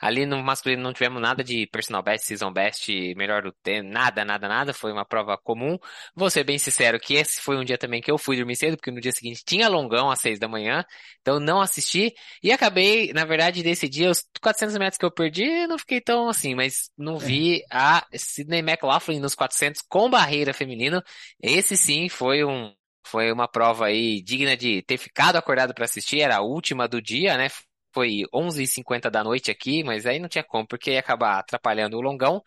Ali 0.00 0.26
no 0.26 0.42
masculino 0.42 0.82
não 0.82 0.92
tivemos 0.92 1.20
nada 1.20 1.42
de 1.42 1.66
personal 1.66 2.02
best, 2.02 2.26
season 2.26 2.52
best, 2.52 2.88
melhor 3.16 3.42
do 3.42 3.52
tempo, 3.62 3.88
nada, 3.88 4.24
nada, 4.24 4.48
nada. 4.48 4.72
Foi 4.72 4.92
uma 4.92 5.04
prova 5.04 5.36
comum. 5.36 5.76
Vou 6.14 6.30
ser 6.30 6.44
bem 6.44 6.58
sincero 6.58 7.00
que 7.00 7.14
esse 7.14 7.40
foi 7.40 7.56
um 7.56 7.64
dia 7.64 7.76
também 7.76 8.00
que 8.00 8.10
eu 8.10 8.18
fui 8.18 8.36
dormir 8.36 8.56
cedo, 8.56 8.76
porque 8.76 8.90
no 8.90 9.00
dia 9.00 9.12
seguinte 9.12 9.42
tinha 9.44 9.68
longão 9.68 10.10
às 10.10 10.20
seis 10.20 10.38
da 10.38 10.46
manhã. 10.46 10.84
Então 11.20 11.40
não 11.40 11.60
assisti 11.60 12.14
e 12.42 12.52
acabei, 12.52 13.12
na 13.12 13.24
verdade, 13.24 13.62
desse 13.62 13.88
dia, 13.88 14.10
os 14.10 14.24
400 14.40 14.76
metros 14.78 14.98
que 14.98 15.04
eu 15.04 15.10
perdi, 15.10 15.66
não 15.66 15.78
fiquei 15.78 16.00
tão 16.00 16.28
assim, 16.28 16.54
mas 16.54 16.90
não 16.96 17.16
é. 17.16 17.18
vi 17.18 17.62
a 17.70 18.06
Sidney 18.14 18.60
McLaughlin 18.60 19.20
nos 19.20 19.34
400 19.34 19.82
com 19.88 20.08
barreira 20.08 20.54
feminino. 20.54 21.02
Esse 21.42 21.76
sim 21.76 22.08
foi 22.08 22.44
um, 22.44 22.72
foi 23.04 23.32
uma 23.32 23.48
prova 23.48 23.86
aí 23.86 24.22
digna 24.22 24.56
de 24.56 24.82
ter 24.82 24.98
ficado 24.98 25.36
acordado 25.36 25.74
para 25.74 25.84
assistir, 25.84 26.20
era 26.20 26.36
a 26.36 26.42
última 26.42 26.86
do 26.86 27.00
dia, 27.00 27.36
né? 27.36 27.48
Foi 27.92 28.22
11h50 28.32 29.10
da 29.10 29.24
noite 29.24 29.50
aqui, 29.50 29.82
mas 29.82 30.06
aí 30.06 30.18
não 30.18 30.28
tinha 30.28 30.44
como, 30.44 30.66
porque 30.66 30.92
ia 30.92 31.00
acabar 31.00 31.38
atrapalhando 31.38 31.96
o 31.96 32.00
longão. 32.00 32.42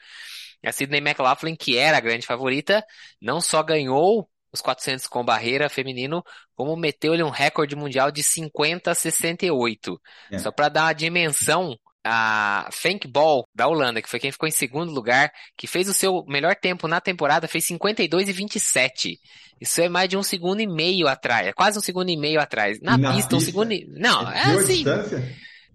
A 0.63 0.71
Sidney 0.71 0.99
McLaughlin, 0.99 1.55
que 1.55 1.77
era 1.77 1.97
a 1.97 2.01
grande 2.01 2.25
favorita, 2.25 2.85
não 3.19 3.41
só 3.41 3.63
ganhou 3.63 4.29
os 4.51 4.61
400 4.61 5.07
com 5.07 5.23
barreira 5.23 5.69
feminino, 5.69 6.23
como 6.55 6.75
meteu-lhe 6.75 7.23
um 7.23 7.29
recorde 7.29 7.75
mundial 7.75 8.11
de 8.11 8.21
50 8.21 8.91
a 8.91 8.95
68. 8.95 9.99
É. 10.31 10.37
Só 10.37 10.51
para 10.51 10.69
dar 10.69 10.83
uma 10.85 10.93
dimensão, 10.93 11.75
a 12.03 12.67
Frank 12.71 13.07
Ball 13.07 13.47
da 13.53 13.67
Holanda, 13.67 14.01
que 14.01 14.09
foi 14.09 14.19
quem 14.19 14.31
ficou 14.31 14.47
em 14.47 14.51
segundo 14.51 14.91
lugar, 14.91 15.31
que 15.57 15.67
fez 15.67 15.87
o 15.87 15.93
seu 15.93 16.23
melhor 16.27 16.55
tempo 16.55 16.87
na 16.87 16.99
temporada, 16.99 17.47
fez 17.47 17.65
52 17.65 18.29
e 18.29 18.33
27. 18.33 19.19
Isso 19.59 19.81
é 19.81 19.87
mais 19.87 20.09
de 20.09 20.17
um 20.17 20.23
segundo 20.23 20.59
e 20.59 20.67
meio 20.67 21.07
atrás, 21.07 21.47
é 21.47 21.53
quase 21.53 21.77
um 21.77 21.81
segundo 21.81 22.09
e 22.09 22.17
meio 22.17 22.39
atrás. 22.39 22.79
Na, 22.81 22.97
na 22.97 23.13
pista, 23.13 23.29
pista, 23.29 23.35
um 23.35 23.39
segundo 23.39 23.71
e... 23.71 23.85
Não, 23.87 24.29
é, 24.31 24.37
é 24.37 24.41
assim... 24.57 24.83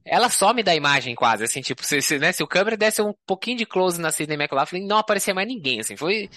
Ela 0.04 0.28
some 0.28 0.62
da 0.62 0.74
imagem 0.74 1.16
quase, 1.16 1.42
assim, 1.42 1.60
tipo, 1.60 1.84
se, 1.84 2.00
se, 2.00 2.16
né, 2.18 2.30
se 2.30 2.40
o 2.42 2.46
câmera 2.46 2.76
desse 2.76 3.02
um 3.02 3.12
pouquinho 3.26 3.58
de 3.58 3.66
close 3.66 4.00
na 4.00 4.12
Sidney 4.12 4.36
McLaughlin, 4.36 4.86
não 4.86 4.98
aparecia 4.98 5.34
mais 5.34 5.48
ninguém, 5.48 5.80
assim, 5.80 5.96
foi... 5.96 6.28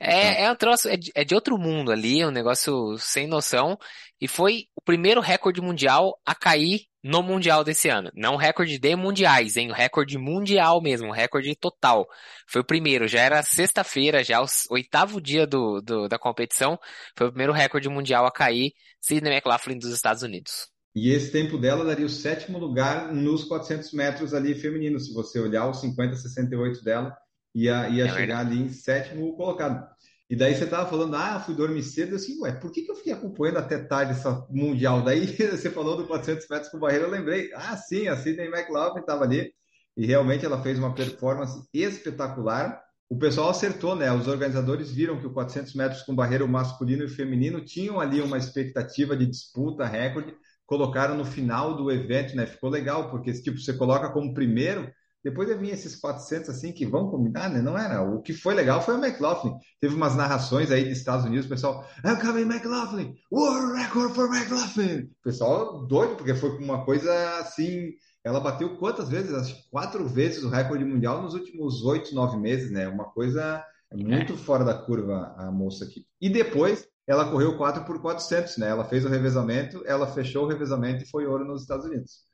É, 0.00 0.34
tá. 0.34 0.40
é 0.40 0.52
um 0.52 0.56
troço, 0.56 0.88
é 0.88 0.96
de, 0.96 1.12
é 1.14 1.24
de 1.24 1.34
outro 1.34 1.58
mundo 1.58 1.90
ali, 1.90 2.20
é 2.20 2.26
um 2.26 2.30
negócio 2.30 2.96
sem 2.98 3.26
noção. 3.26 3.78
E 4.20 4.28
foi 4.28 4.66
o 4.74 4.80
primeiro 4.80 5.20
recorde 5.20 5.60
mundial 5.60 6.18
a 6.24 6.34
cair 6.34 6.86
no 7.04 7.22
Mundial 7.22 7.62
desse 7.62 7.90
ano. 7.90 8.10
Não 8.14 8.36
recorde 8.36 8.78
de 8.78 8.96
mundiais, 8.96 9.58
hein? 9.58 9.70
O 9.70 9.74
recorde 9.74 10.16
mundial 10.16 10.80
mesmo, 10.80 11.12
recorde 11.12 11.54
total. 11.54 12.06
Foi 12.48 12.62
o 12.62 12.64
primeiro, 12.64 13.06
já 13.06 13.20
era 13.20 13.42
sexta-feira, 13.42 14.24
já 14.24 14.40
o 14.42 14.46
oitavo 14.70 15.20
dia 15.20 15.46
do, 15.46 15.82
do, 15.82 16.08
da 16.08 16.18
competição. 16.18 16.78
Foi 17.14 17.26
o 17.26 17.30
primeiro 17.30 17.52
recorde 17.52 17.90
mundial 17.90 18.24
a 18.24 18.32
cair, 18.32 18.72
Sidney 19.02 19.34
McLaughlin 19.34 19.78
dos 19.78 19.92
Estados 19.92 20.22
Unidos. 20.22 20.72
E 20.96 21.10
esse 21.10 21.30
tempo 21.30 21.58
dela 21.58 21.84
daria 21.84 22.06
o 22.06 22.08
sétimo 22.08 22.58
lugar 22.58 23.12
nos 23.12 23.44
400 23.44 23.92
metros 23.92 24.32
ali 24.32 24.54
feminino. 24.54 24.98
Se 24.98 25.12
você 25.12 25.38
olhar 25.40 25.68
os 25.68 25.80
50, 25.80 26.14
68 26.16 26.82
dela, 26.82 27.14
ia, 27.54 27.88
ia 27.88 28.04
é 28.04 28.08
chegar 28.08 28.44
verdade. 28.44 28.50
ali 28.50 28.62
em 28.62 28.68
sétimo 28.68 29.36
colocado. 29.36 29.86
E 30.28 30.34
daí 30.34 30.54
você 30.54 30.66
tava 30.66 30.88
falando, 30.88 31.14
ah, 31.16 31.38
fui 31.38 31.54
dormir 31.54 31.82
cedo, 31.82 32.16
assim, 32.16 32.40
ué, 32.40 32.52
por 32.52 32.72
que, 32.72 32.82
que 32.82 32.90
eu 32.90 32.96
fiquei 32.96 33.12
acompanhando 33.12 33.58
até 33.58 33.78
tarde 33.78 34.12
essa 34.12 34.46
Mundial? 34.50 35.02
Daí 35.02 35.26
você 35.36 35.70
falou 35.70 35.96
do 35.96 36.06
400 36.06 36.48
metros 36.48 36.70
com 36.70 36.78
barreira, 36.78 37.04
eu 37.04 37.10
lembrei, 37.10 37.50
ah, 37.54 37.76
sim, 37.76 38.08
a 38.08 38.16
Sidney 38.16 38.48
McLaughlin 38.48 39.00
estava 39.00 39.24
ali, 39.24 39.52
e 39.96 40.06
realmente 40.06 40.44
ela 40.44 40.62
fez 40.62 40.78
uma 40.78 40.94
performance 40.94 41.68
espetacular. 41.72 42.82
O 43.08 43.18
pessoal 43.18 43.50
acertou, 43.50 43.94
né? 43.94 44.10
Os 44.12 44.26
organizadores 44.26 44.90
viram 44.90 45.20
que 45.20 45.26
o 45.26 45.32
400 45.32 45.74
metros 45.74 46.02
com 46.02 46.14
barreira, 46.16 46.44
o 46.44 46.48
masculino 46.48 47.02
e 47.02 47.06
o 47.06 47.14
feminino, 47.14 47.64
tinham 47.64 48.00
ali 48.00 48.20
uma 48.20 48.38
expectativa 48.38 49.16
de 49.16 49.26
disputa, 49.26 49.84
recorde, 49.84 50.34
colocaram 50.66 51.16
no 51.16 51.24
final 51.24 51.76
do 51.76 51.92
evento, 51.92 52.34
né? 52.34 52.46
Ficou 52.46 52.70
legal, 52.70 53.10
porque 53.10 53.32
tipo, 53.34 53.58
você 53.58 53.74
coloca 53.74 54.10
como 54.10 54.34
primeiro, 54.34 54.90
Depois 55.24 55.48
eu 55.48 55.58
vinha 55.58 55.72
esses 55.72 55.96
400 55.96 56.50
assim 56.50 56.70
que 56.70 56.84
vão 56.84 57.10
combinar, 57.10 57.48
né? 57.48 57.62
Não 57.62 57.78
era. 57.78 58.02
O 58.02 58.20
que 58.20 58.34
foi 58.34 58.54
legal 58.54 58.82
foi 58.82 58.94
o 58.94 59.02
McLaughlin. 59.02 59.54
Teve 59.80 59.94
umas 59.94 60.14
narrações 60.14 60.70
aí 60.70 60.84
dos 60.84 60.98
Estados 60.98 61.24
Unidos, 61.24 61.46
o 61.46 61.48
pessoal, 61.48 61.88
I'm 62.04 62.20
coming 62.20 62.42
McLaughlin, 62.42 63.14
world 63.32 63.80
record 63.80 64.14
for 64.14 64.26
McLaughlin. 64.26 65.04
O 65.04 65.22
pessoal 65.22 65.86
doido, 65.86 66.16
porque 66.16 66.34
foi 66.34 66.50
uma 66.58 66.84
coisa 66.84 67.38
assim. 67.38 67.92
Ela 68.22 68.40
bateu 68.40 68.76
quantas 68.76 69.08
vezes? 69.08 69.32
Acho 69.32 69.54
que 69.54 69.70
quatro 69.70 70.06
vezes 70.06 70.44
o 70.44 70.50
recorde 70.50 70.84
mundial 70.84 71.22
nos 71.22 71.34
últimos 71.34 71.82
oito, 71.84 72.14
nove 72.14 72.36
meses, 72.36 72.70
né? 72.70 72.86
Uma 72.86 73.04
coisa 73.04 73.64
muito 73.92 74.36
fora 74.36 74.64
da 74.64 74.74
curva 74.74 75.34
a 75.38 75.50
moça 75.50 75.84
aqui. 75.84 76.04
E 76.20 76.28
depois 76.28 76.86
ela 77.06 77.30
correu 77.30 77.56
4 77.56 77.84
por 77.84 78.00
400, 78.00 78.56
né? 78.58 78.68
Ela 78.68 78.84
fez 78.84 79.04
o 79.04 79.08
revezamento, 79.08 79.82
ela 79.86 80.06
fechou 80.06 80.44
o 80.44 80.48
revezamento 80.48 81.04
e 81.04 81.08
foi 81.08 81.26
ouro 81.26 81.44
nos 81.44 81.62
Estados 81.62 81.86
Unidos. 81.86 82.24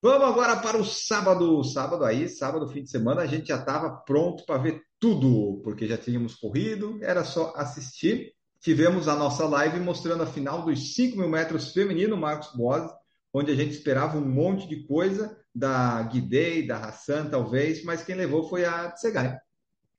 Vamos 0.00 0.28
agora 0.28 0.56
para 0.56 0.78
o 0.78 0.84
sábado. 0.84 1.64
Sábado 1.64 2.04
aí, 2.04 2.28
sábado, 2.28 2.68
fim 2.68 2.84
de 2.84 2.90
semana, 2.90 3.22
a 3.22 3.26
gente 3.26 3.48
já 3.48 3.56
estava 3.56 3.90
pronto 3.90 4.44
para 4.46 4.62
ver 4.62 4.80
tudo, 5.00 5.60
porque 5.64 5.88
já 5.88 5.96
tínhamos 5.96 6.36
corrido, 6.36 6.98
era 7.02 7.24
só 7.24 7.52
assistir. 7.56 8.32
Tivemos 8.60 9.08
a 9.08 9.16
nossa 9.16 9.46
live 9.46 9.80
mostrando 9.80 10.22
a 10.22 10.26
final 10.26 10.64
dos 10.64 10.94
5 10.94 11.16
mil 11.16 11.28
metros 11.28 11.72
feminino, 11.72 12.16
Marcos 12.16 12.54
Boas, 12.54 12.88
onde 13.32 13.50
a 13.50 13.56
gente 13.56 13.72
esperava 13.72 14.18
um 14.18 14.24
monte 14.24 14.68
de 14.68 14.86
coisa 14.86 15.36
da 15.52 16.00
Guidei, 16.02 16.64
da 16.64 16.78
Hassan, 16.78 17.26
talvez, 17.28 17.82
mas 17.82 18.02
quem 18.02 18.14
levou 18.14 18.48
foi 18.48 18.64
a 18.64 18.90
Tsegai. 18.92 19.36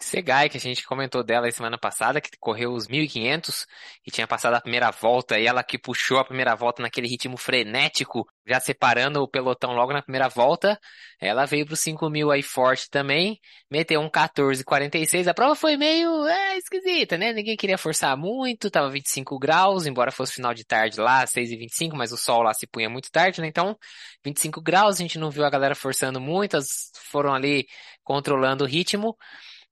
Segai, 0.01 0.47
que 0.47 0.55
a 0.55 0.59
gente 0.61 0.85
comentou 0.85 1.21
dela 1.23 1.51
semana 1.51 1.77
passada, 1.77 2.21
que 2.21 2.29
correu 2.39 2.71
os 2.71 2.87
1.500 2.87 3.65
e 4.07 4.09
tinha 4.09 4.25
passado 4.25 4.53
a 4.53 4.61
primeira 4.61 4.91
volta, 4.91 5.37
e 5.37 5.45
ela 5.45 5.61
que 5.61 5.77
puxou 5.77 6.19
a 6.19 6.23
primeira 6.23 6.55
volta 6.55 6.81
naquele 6.81 7.05
ritmo 7.05 7.35
frenético, 7.35 8.25
já 8.47 8.61
separando 8.61 9.21
o 9.21 9.27
pelotão 9.27 9.73
logo 9.73 9.91
na 9.91 10.01
primeira 10.01 10.29
volta. 10.29 10.79
Ela 11.19 11.45
veio 11.45 11.65
para 11.65 11.73
os 11.73 11.81
5.000 11.81 12.31
aí 12.31 12.41
forte 12.41 12.89
também, 12.89 13.41
meteu 13.69 13.99
um 13.99 14.09
14,46. 14.09 15.27
A 15.27 15.33
prova 15.33 15.53
foi 15.53 15.75
meio 15.75 16.25
é, 16.27 16.57
esquisita, 16.57 17.17
né? 17.17 17.33
Ninguém 17.33 17.57
queria 17.57 17.77
forçar 17.77 18.15
muito, 18.15 18.71
tava 18.71 18.89
25 18.89 19.37
graus, 19.37 19.85
embora 19.85 20.13
fosse 20.13 20.35
final 20.35 20.53
de 20.53 20.63
tarde 20.63 20.97
lá, 20.97 21.25
6h25, 21.25 21.93
mas 21.93 22.13
o 22.13 22.17
sol 22.17 22.41
lá 22.41 22.53
se 22.53 22.65
punha 22.65 22.89
muito 22.89 23.11
tarde, 23.11 23.41
né? 23.41 23.47
Então, 23.47 23.77
25 24.23 24.61
graus, 24.61 24.95
a 24.95 25.01
gente 25.01 25.19
não 25.19 25.29
viu 25.29 25.43
a 25.43 25.49
galera 25.49 25.75
forçando 25.75 26.21
muito, 26.21 26.55
as 26.55 26.89
foram 27.11 27.33
ali 27.33 27.67
controlando 28.01 28.63
o 28.63 28.67
ritmo. 28.67 29.17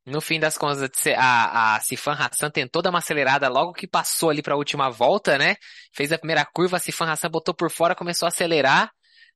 No 0.07 0.21
fim 0.21 0.39
das 0.39 0.57
contas, 0.57 0.89
a, 1.17 1.75
a 1.75 1.81
Sifan 1.81 2.13
Hassan 2.13 2.49
tentou 2.49 2.81
dar 2.81 2.91
uma 2.91 2.99
acelerada 2.99 3.49
logo 3.49 3.73
que 3.73 3.85
passou 3.85 4.29
ali 4.29 4.41
para 4.41 4.53
a 4.53 4.57
última 4.57 4.89
volta, 4.89 5.37
né? 5.37 5.57
Fez 5.93 6.13
a 6.13 6.17
primeira 6.17 6.45
curva, 6.45 6.77
a 6.77 6.79
Sifan 6.79 7.11
Hassan 7.11 7.29
botou 7.29 7.53
por 7.53 7.69
fora, 7.69 7.93
começou 7.93 8.25
a 8.25 8.29
acelerar. 8.29 8.89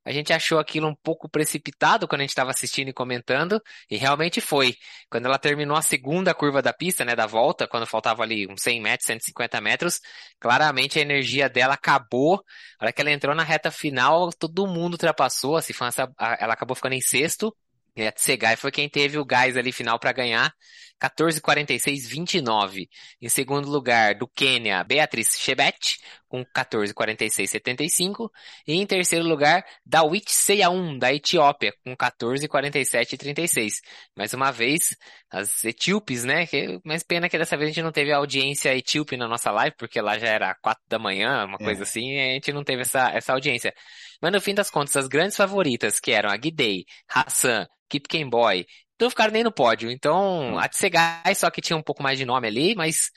A 0.05 0.13
gente 0.13 0.31
achou 0.31 0.59
aquilo 0.59 0.87
um 0.87 0.95
pouco 0.95 1.27
precipitado 1.29 2.07
quando 2.07 2.21
a 2.21 2.23
gente 2.23 2.29
estava 2.29 2.51
assistindo 2.51 2.87
e 2.87 2.93
comentando, 2.93 3.61
e 3.89 3.97
realmente 3.97 4.39
foi. 4.39 4.75
Quando 5.09 5.25
ela 5.25 5.37
terminou 5.37 5.75
a 5.75 5.81
segunda 5.81 6.33
curva 6.33 6.61
da 6.61 6.71
pista, 6.71 7.03
né, 7.03 7.17
da 7.17 7.27
volta, 7.27 7.67
quando 7.67 7.85
faltava 7.85 8.23
ali 8.23 8.47
uns 8.49 8.61
100 8.61 8.81
metros, 8.81 9.07
150 9.07 9.59
metros, 9.59 9.99
claramente 10.39 10.97
a 10.97 11.01
energia 11.01 11.49
dela 11.49 11.73
acabou. 11.73 12.41
A 12.79 12.85
hora 12.85 12.93
que 12.93 13.01
ela 13.01 13.11
entrou 13.11 13.35
na 13.35 13.43
reta 13.43 13.69
final, 13.71 14.31
todo 14.31 14.65
mundo 14.65 14.93
ultrapassou, 14.93 15.57
a 15.57 15.61
Sifan 15.61 15.89
ela 16.17 16.53
acabou 16.53 16.75
ficando 16.75 16.95
em 16.95 17.01
sexto, 17.01 17.53
e 17.95 18.07
a 18.07 18.11
Tsegai 18.11 18.55
foi 18.55 18.71
quem 18.71 18.89
teve 18.89 19.17
o 19.17 19.25
gás 19.25 19.57
ali 19.57 19.71
final 19.71 19.99
para 19.99 20.11
ganhar. 20.11 20.53
14,46,29. 21.01 22.87
Em 23.19 23.27
segundo 23.27 23.67
lugar, 23.67 24.13
do 24.13 24.27
Quênia, 24.27 24.83
Beatriz 24.83 25.29
Chebet, 25.39 25.97
com 26.27 26.45
14,46,75. 26.45 28.29
E 28.67 28.75
em 28.75 28.85
terceiro 28.85 29.25
lugar, 29.25 29.65
Dawit 29.83 30.31
Seyaum, 30.31 30.97
da 30.97 31.11
Etiópia, 31.11 31.73
com 31.83 31.95
14,47,36. 31.95 33.81
Mais 34.15 34.31
uma 34.33 34.51
vez, 34.51 34.95
as 35.31 35.63
etíopes, 35.63 36.23
né? 36.23 36.45
Que, 36.45 36.79
mas 36.85 37.01
pena 37.01 37.27
que 37.27 37.37
dessa 37.37 37.57
vez 37.57 37.71
a 37.71 37.73
gente 37.73 37.83
não 37.83 37.91
teve 37.91 38.11
a 38.11 38.17
audiência 38.17 38.75
etíope 38.75 39.17
na 39.17 39.27
nossa 39.27 39.49
live, 39.51 39.75
porque 39.77 39.99
lá 39.99 40.19
já 40.19 40.27
era 40.27 40.53
4 40.61 40.83
da 40.87 40.99
manhã, 40.99 41.45
uma 41.45 41.57
é. 41.59 41.63
coisa 41.63 41.81
assim, 41.81 42.11
e 42.11 42.19
a 42.19 42.33
gente 42.33 42.53
não 42.53 42.63
teve 42.63 42.83
essa, 42.83 43.09
essa 43.09 43.33
audiência. 43.33 43.73
Mas 44.21 44.31
no 44.31 44.41
fim 44.41 44.53
das 44.53 44.69
contas, 44.69 44.95
as 44.95 45.07
grandes 45.07 45.35
favoritas, 45.35 45.99
que 45.99 46.11
eram 46.11 46.29
a 46.29 46.35
Gidei, 46.35 46.85
Hassan, 47.09 47.67
Kipken 47.89 48.29
Boy, 48.29 48.65
não 48.99 49.09
ficaram 49.09 49.33
nem 49.33 49.43
no 49.43 49.51
pódio. 49.51 49.89
Então, 49.89 50.53
hum. 50.53 50.59
a 50.59 50.67
Tsegai 50.67 51.33
só 51.35 51.49
que 51.49 51.61
tinha 51.61 51.77
um 51.77 51.81
pouco 51.81 52.03
mais 52.03 52.17
de 52.19 52.25
nome 52.25 52.47
ali, 52.47 52.75
mas 52.75 53.09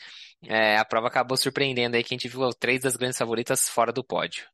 é, 0.42 0.78
a 0.78 0.84
prova 0.84 1.08
acabou 1.08 1.36
surpreendendo 1.36 1.96
aí 1.96 2.02
que 2.02 2.14
a 2.14 2.16
gente 2.16 2.28
viu 2.28 2.48
três 2.58 2.80
das 2.80 2.96
grandes 2.96 3.18
favoritas 3.18 3.68
fora 3.68 3.92
do 3.92 4.02
pódio. 4.02 4.44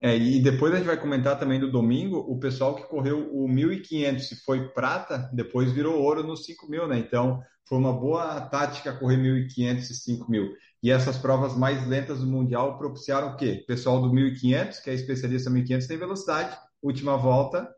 É, 0.00 0.16
e 0.16 0.40
depois 0.40 0.72
a 0.72 0.76
gente 0.76 0.86
vai 0.86 0.96
comentar 0.96 1.38
também 1.38 1.58
do 1.58 1.70
domingo, 1.70 2.18
o 2.18 2.38
pessoal 2.38 2.76
que 2.76 2.86
correu 2.86 3.28
o 3.32 3.48
1.500 3.48 4.18
se 4.20 4.36
foi 4.44 4.68
prata, 4.68 5.28
depois 5.32 5.72
virou 5.72 6.00
ouro 6.00 6.22
no 6.22 6.34
5.000, 6.34 6.86
né? 6.86 6.98
Então, 6.98 7.42
foi 7.68 7.78
uma 7.78 7.92
boa 7.92 8.40
tática 8.42 8.96
correr 8.96 9.16
1.500 9.16 9.90
e 9.90 10.16
5.000. 10.16 10.48
E 10.82 10.90
essas 10.90 11.18
provas 11.18 11.56
mais 11.56 11.86
lentas 11.86 12.20
do 12.20 12.26
Mundial 12.26 12.78
propiciaram 12.78 13.28
o 13.28 13.36
quê? 13.36 13.60
O 13.62 13.66
pessoal 13.66 14.00
do 14.00 14.10
1.500, 14.10 14.82
que 14.82 14.90
é 14.90 14.94
especialista 14.94 15.50
1.500, 15.50 15.86
tem 15.86 15.98
velocidade, 15.98 16.56
última 16.82 17.16
volta, 17.16 17.68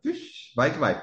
vai 0.55 0.73
que 0.73 0.79
vai. 0.79 1.03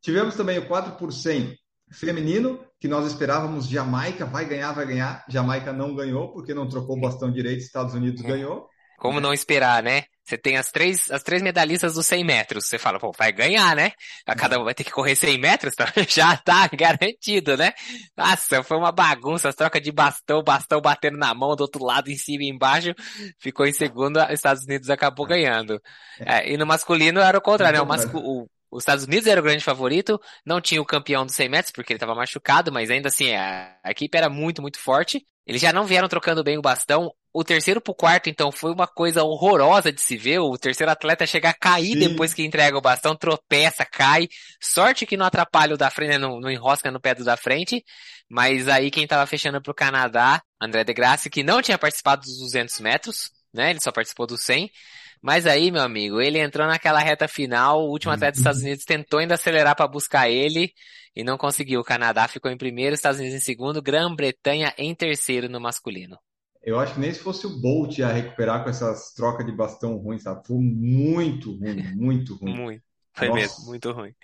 Tivemos 0.00 0.34
também 0.34 0.58
o 0.58 0.66
4 0.66 0.92
por 0.96 1.12
100 1.12 1.54
feminino, 1.92 2.64
que 2.80 2.88
nós 2.88 3.06
esperávamos 3.06 3.68
Jamaica, 3.68 4.24
vai 4.24 4.46
ganhar, 4.46 4.72
vai 4.72 4.86
ganhar. 4.86 5.24
Jamaica 5.28 5.72
não 5.72 5.94
ganhou, 5.94 6.32
porque 6.32 6.54
não 6.54 6.68
trocou 6.68 6.96
o 6.96 7.00
bastão 7.00 7.30
direito, 7.30 7.60
Estados 7.60 7.94
Unidos 7.94 8.24
é. 8.24 8.28
ganhou. 8.28 8.68
Como 8.98 9.20
não 9.20 9.32
esperar, 9.32 9.82
né? 9.82 10.04
Você 10.24 10.38
tem 10.38 10.56
as 10.56 10.70
três, 10.70 11.10
as 11.10 11.22
três 11.22 11.42
medalhistas 11.42 11.94
dos 11.94 12.06
100 12.06 12.24
metros. 12.24 12.66
Você 12.66 12.78
fala, 12.78 12.98
pô, 12.98 13.12
vai 13.16 13.30
ganhar, 13.30 13.76
né? 13.76 13.92
A 14.26 14.34
cada 14.34 14.58
um 14.58 14.64
vai 14.64 14.74
ter 14.74 14.82
que 14.82 14.90
correr 14.90 15.14
100 15.14 15.38
metros, 15.38 15.74
tá? 15.76 15.86
já 16.08 16.36
tá 16.36 16.66
garantido, 16.68 17.56
né? 17.56 17.72
Nossa, 18.16 18.62
foi 18.62 18.78
uma 18.78 18.90
bagunça, 18.90 19.48
as 19.48 19.54
trocas 19.54 19.82
de 19.82 19.92
bastão, 19.92 20.42
bastão 20.42 20.80
batendo 20.80 21.18
na 21.18 21.34
mão, 21.34 21.54
do 21.54 21.60
outro 21.60 21.84
lado, 21.84 22.10
em 22.10 22.16
cima 22.16 22.44
e 22.44 22.48
embaixo. 22.48 22.94
Ficou 23.38 23.66
em 23.66 23.72
segundo, 23.72 24.18
Estados 24.30 24.64
Unidos 24.64 24.88
acabou 24.88 25.26
ganhando. 25.26 25.80
É, 26.20 26.50
e 26.50 26.56
no 26.56 26.66
masculino 26.66 27.20
era 27.20 27.36
o 27.36 27.42
contrário, 27.42 27.78
né? 27.78 27.82
O, 27.82 27.86
mascu 27.86 28.18
o, 28.18 28.48
os 28.74 28.82
Estados 28.82 29.04
Unidos 29.04 29.26
era 29.26 29.40
o 29.40 29.44
grande 29.44 29.62
favorito, 29.62 30.20
não 30.44 30.60
tinha 30.60 30.82
o 30.82 30.86
campeão 30.86 31.24
dos 31.24 31.34
100 31.36 31.48
metros 31.48 31.72
porque 31.72 31.92
ele 31.92 31.96
estava 31.96 32.14
machucado, 32.14 32.72
mas 32.72 32.90
ainda 32.90 33.08
assim 33.08 33.32
a, 33.32 33.76
a, 33.84 33.90
equipe 33.90 34.16
era 34.16 34.28
muito, 34.28 34.60
muito 34.60 34.78
forte. 34.78 35.24
Eles 35.46 35.60
já 35.60 35.72
não 35.72 35.86
vieram 35.86 36.08
trocando 36.08 36.42
bem 36.42 36.58
o 36.58 36.62
bastão. 36.62 37.12
O 37.36 37.42
terceiro 37.42 37.80
pro 37.80 37.92
quarto, 37.92 38.30
então, 38.30 38.52
foi 38.52 38.72
uma 38.72 38.86
coisa 38.86 39.24
horrorosa 39.24 39.90
de 39.90 40.00
se 40.00 40.16
ver. 40.16 40.38
O 40.38 40.56
terceiro 40.56 40.92
atleta 40.92 41.26
chega 41.26 41.48
a 41.48 41.52
cair 41.52 41.94
Sim. 41.94 41.98
depois 41.98 42.32
que 42.32 42.44
entrega 42.44 42.78
o 42.78 42.80
bastão, 42.80 43.16
tropeça, 43.16 43.84
cai. 43.84 44.28
Sorte 44.62 45.04
que 45.04 45.16
não 45.16 45.26
atrapalha 45.26 45.74
o 45.74 45.76
da 45.76 45.90
frente, 45.90 46.10
né, 46.10 46.18
não, 46.18 46.38
não 46.38 46.48
enrosca 46.48 46.92
no 46.92 47.00
pé 47.00 47.12
do 47.12 47.24
da 47.24 47.36
frente. 47.36 47.84
Mas 48.30 48.68
aí 48.68 48.88
quem 48.88 49.04
tava 49.04 49.26
fechando 49.26 49.60
pro 49.60 49.74
Canadá, 49.74 50.40
André 50.60 50.84
de 50.84 50.94
Graça, 50.94 51.28
que 51.28 51.42
não 51.42 51.60
tinha 51.60 51.76
participado 51.76 52.22
dos 52.22 52.38
200 52.38 52.78
metros, 52.78 53.32
né? 53.52 53.70
Ele 53.70 53.80
só 53.80 53.90
participou 53.90 54.28
dos 54.28 54.44
100. 54.44 54.70
Mas 55.20 55.44
aí, 55.44 55.72
meu 55.72 55.82
amigo, 55.82 56.20
ele 56.20 56.38
entrou 56.38 56.68
naquela 56.68 57.00
reta 57.00 57.26
final, 57.26 57.80
o 57.80 57.90
último 57.90 58.12
atleta 58.12 58.32
dos 58.32 58.40
Estados 58.40 58.60
Unidos 58.60 58.84
tentou 58.84 59.18
ainda 59.18 59.34
acelerar 59.34 59.74
para 59.74 59.88
buscar 59.88 60.30
ele 60.30 60.72
e 61.16 61.24
não 61.24 61.36
conseguiu. 61.36 61.80
O 61.80 61.84
Canadá 61.84 62.28
ficou 62.28 62.48
em 62.48 62.56
primeiro, 62.56 62.94
Estados 62.94 63.18
Unidos 63.18 63.36
em 63.36 63.44
segundo, 63.44 63.82
Grã-Bretanha 63.82 64.72
em 64.78 64.94
terceiro 64.94 65.48
no 65.48 65.58
masculino. 65.60 66.16
Eu 66.64 66.80
acho 66.80 66.94
que 66.94 67.00
nem 67.00 67.12
se 67.12 67.20
fosse 67.20 67.46
o 67.46 67.60
Bolt 67.60 68.00
a 68.00 68.12
recuperar 68.12 68.64
com 68.64 68.70
essas 68.70 69.12
trocas 69.12 69.44
de 69.44 69.52
bastão 69.52 69.96
ruins, 69.96 70.22
sabe? 70.22 70.46
Foi 70.46 70.56
muito 70.58 71.52
ruim, 71.58 71.82
muito 71.94 72.34
ruim. 72.36 72.56
muito. 72.56 72.82
Foi 73.12 73.28
Nossa. 73.28 73.40
mesmo, 73.40 73.66
muito 73.66 73.92
ruim. 73.92 74.14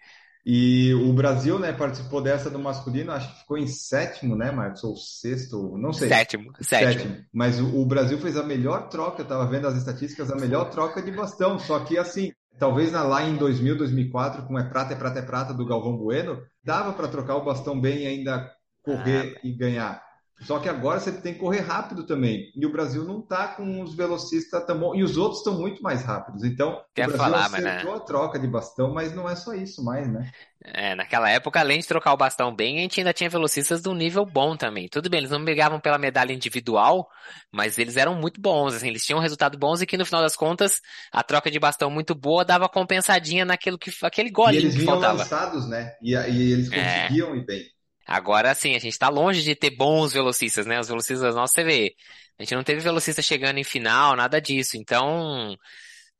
E 0.44 0.94
o 0.94 1.12
Brasil, 1.12 1.58
né, 1.58 1.70
participou 1.72 2.22
dessa 2.22 2.48
do 2.48 2.58
masculino, 2.58 3.12
acho 3.12 3.30
que 3.30 3.40
ficou 3.40 3.58
em 3.58 3.66
sétimo, 3.66 4.34
né, 4.34 4.50
Marcos? 4.50 4.82
Ou 4.82 4.96
sexto, 4.96 5.76
não 5.76 5.92
sei. 5.92 6.08
Sétimo, 6.08 6.50
sétimo. 6.60 6.92
sétimo. 6.92 7.24
Mas 7.32 7.60
o, 7.60 7.78
o, 7.78 7.84
Brasil 7.84 8.18
fez 8.18 8.36
a 8.38 8.42
melhor 8.42 8.88
troca, 8.88 9.20
eu 9.20 9.26
tava 9.26 9.46
vendo 9.46 9.66
as 9.66 9.76
estatísticas, 9.76 10.30
a 10.30 10.36
melhor 10.36 10.70
troca 10.70 11.02
de 11.02 11.10
bastão. 11.10 11.58
Só 11.58 11.80
que 11.80 11.98
assim, 11.98 12.32
talvez 12.58 12.92
lá 12.92 13.22
em 13.22 13.36
2000, 13.36 13.76
2004, 13.76 14.46
com 14.46 14.58
é 14.58 14.64
prata, 14.64 14.94
é 14.94 14.96
prata, 14.96 15.18
é 15.18 15.22
prata 15.22 15.52
do 15.52 15.66
Galvão 15.66 15.98
Bueno, 15.98 16.42
dava 16.64 16.94
para 16.94 17.08
trocar 17.08 17.36
o 17.36 17.44
bastão 17.44 17.78
bem 17.78 18.04
e 18.04 18.06
ainda 18.06 18.50
correr 18.82 19.34
ah, 19.36 19.40
e 19.44 19.52
ganhar. 19.52 20.02
Só 20.40 20.58
que 20.58 20.68
agora 20.68 20.98
você 20.98 21.12
tem 21.12 21.34
que 21.34 21.40
correr 21.40 21.60
rápido 21.60 22.04
também. 22.04 22.50
E 22.56 22.64
o 22.64 22.72
Brasil 22.72 23.04
não 23.04 23.20
está 23.20 23.48
com 23.48 23.82
os 23.82 23.94
velocistas 23.94 24.64
tão 24.64 24.78
bom. 24.78 24.94
E 24.94 25.02
os 25.02 25.16
outros 25.16 25.40
estão 25.40 25.58
muito 25.58 25.82
mais 25.82 26.02
rápidos. 26.02 26.44
Então, 26.44 26.82
Quer 26.94 27.08
o 27.08 27.12
Brasil 27.12 27.18
falar, 27.18 27.46
acertou 27.46 27.72
mas, 27.72 27.84
né? 27.84 27.94
a 27.94 28.00
troca 28.00 28.38
de 28.38 28.46
bastão, 28.46 28.92
mas 28.92 29.14
não 29.14 29.28
é 29.28 29.36
só 29.36 29.52
isso 29.52 29.84
mais, 29.84 30.10
né? 30.10 30.30
É, 30.62 30.94
naquela 30.94 31.28
época, 31.30 31.60
além 31.60 31.78
de 31.78 31.86
trocar 31.86 32.12
o 32.12 32.16
bastão 32.16 32.54
bem, 32.54 32.78
a 32.78 32.80
gente 32.82 33.00
ainda 33.00 33.12
tinha 33.12 33.30
velocistas 33.30 33.80
de 33.80 33.88
um 33.88 33.94
nível 33.94 34.26
bom 34.26 34.56
também. 34.56 34.88
Tudo 34.88 35.08
bem, 35.08 35.18
eles 35.18 35.30
não 35.30 35.42
brigavam 35.42 35.80
pela 35.80 35.96
medalha 35.98 36.32
individual, 36.32 37.08
mas 37.50 37.78
eles 37.78 37.96
eram 37.96 38.14
muito 38.14 38.40
bons, 38.40 38.74
assim, 38.74 38.88
eles 38.88 39.04
tinham 39.04 39.18
um 39.18 39.22
resultado 39.22 39.58
bons 39.58 39.80
e 39.80 39.86
que 39.86 39.96
no 39.96 40.04
final 40.04 40.20
das 40.20 40.36
contas, 40.36 40.80
a 41.10 41.22
troca 41.22 41.50
de 41.50 41.58
bastão 41.58 41.90
muito 41.90 42.14
boa 42.14 42.44
dava 42.44 42.68
compensadinha 42.68 43.44
naquilo 43.44 43.78
que, 43.78 43.90
aquele 44.02 44.30
golinho 44.30 44.70
que 44.70 44.84
faltava. 44.84 45.14
E 45.14 45.20
eles 45.20 45.28
vinham 45.30 45.40
lançados, 45.40 45.68
né? 45.68 45.92
E, 46.02 46.14
e 46.14 46.52
eles 46.52 46.70
é. 46.72 47.02
conseguiam 47.02 47.34
é. 47.34 47.36
ir 47.38 47.46
bem. 47.46 47.79
Agora 48.10 48.52
sim, 48.56 48.74
a 48.74 48.78
gente 48.80 48.92
está 48.92 49.08
longe 49.08 49.40
de 49.40 49.54
ter 49.54 49.70
bons 49.70 50.12
velocistas, 50.12 50.66
né? 50.66 50.80
Os 50.80 50.88
velocistas 50.88 51.32
nossos 51.32 51.54
você 51.54 51.62
vê. 51.62 51.94
A 52.36 52.42
gente 52.42 52.56
não 52.56 52.64
teve 52.64 52.80
velocista 52.80 53.22
chegando 53.22 53.58
em 53.58 53.64
final, 53.64 54.16
nada 54.16 54.40
disso. 54.40 54.76
Então, 54.76 55.54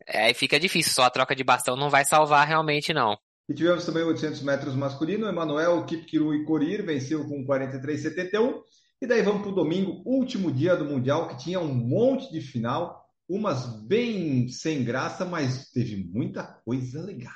aí 0.06 0.32
fica 0.32 0.60
difícil. 0.60 0.92
Só 0.92 1.02
a 1.02 1.10
troca 1.10 1.34
de 1.34 1.42
bastão 1.42 1.74
não 1.74 1.90
vai 1.90 2.04
salvar 2.04 2.46
realmente, 2.46 2.94
não. 2.94 3.18
E 3.48 3.54
tivemos 3.54 3.84
também 3.84 4.04
800 4.04 4.40
metros 4.42 4.76
masculino, 4.76 5.26
Emanuel, 5.26 5.84
Kipkiru 5.84 6.32
e 6.32 6.44
Corir 6.44 6.86
venceu 6.86 7.26
com 7.26 7.44
43,71. 7.44 8.60
E 9.02 9.06
daí 9.08 9.22
vamos 9.22 9.42
para 9.42 9.50
o 9.50 9.54
domingo, 9.56 10.00
último 10.06 10.52
dia 10.52 10.76
do 10.76 10.84
Mundial, 10.84 11.26
que 11.26 11.38
tinha 11.38 11.58
um 11.58 11.74
monte 11.74 12.30
de 12.30 12.40
final, 12.40 13.04
umas 13.28 13.66
bem 13.82 14.46
sem 14.46 14.84
graça, 14.84 15.24
mas 15.24 15.68
teve 15.70 15.96
muita 15.96 16.44
coisa 16.44 17.02
legal. 17.02 17.34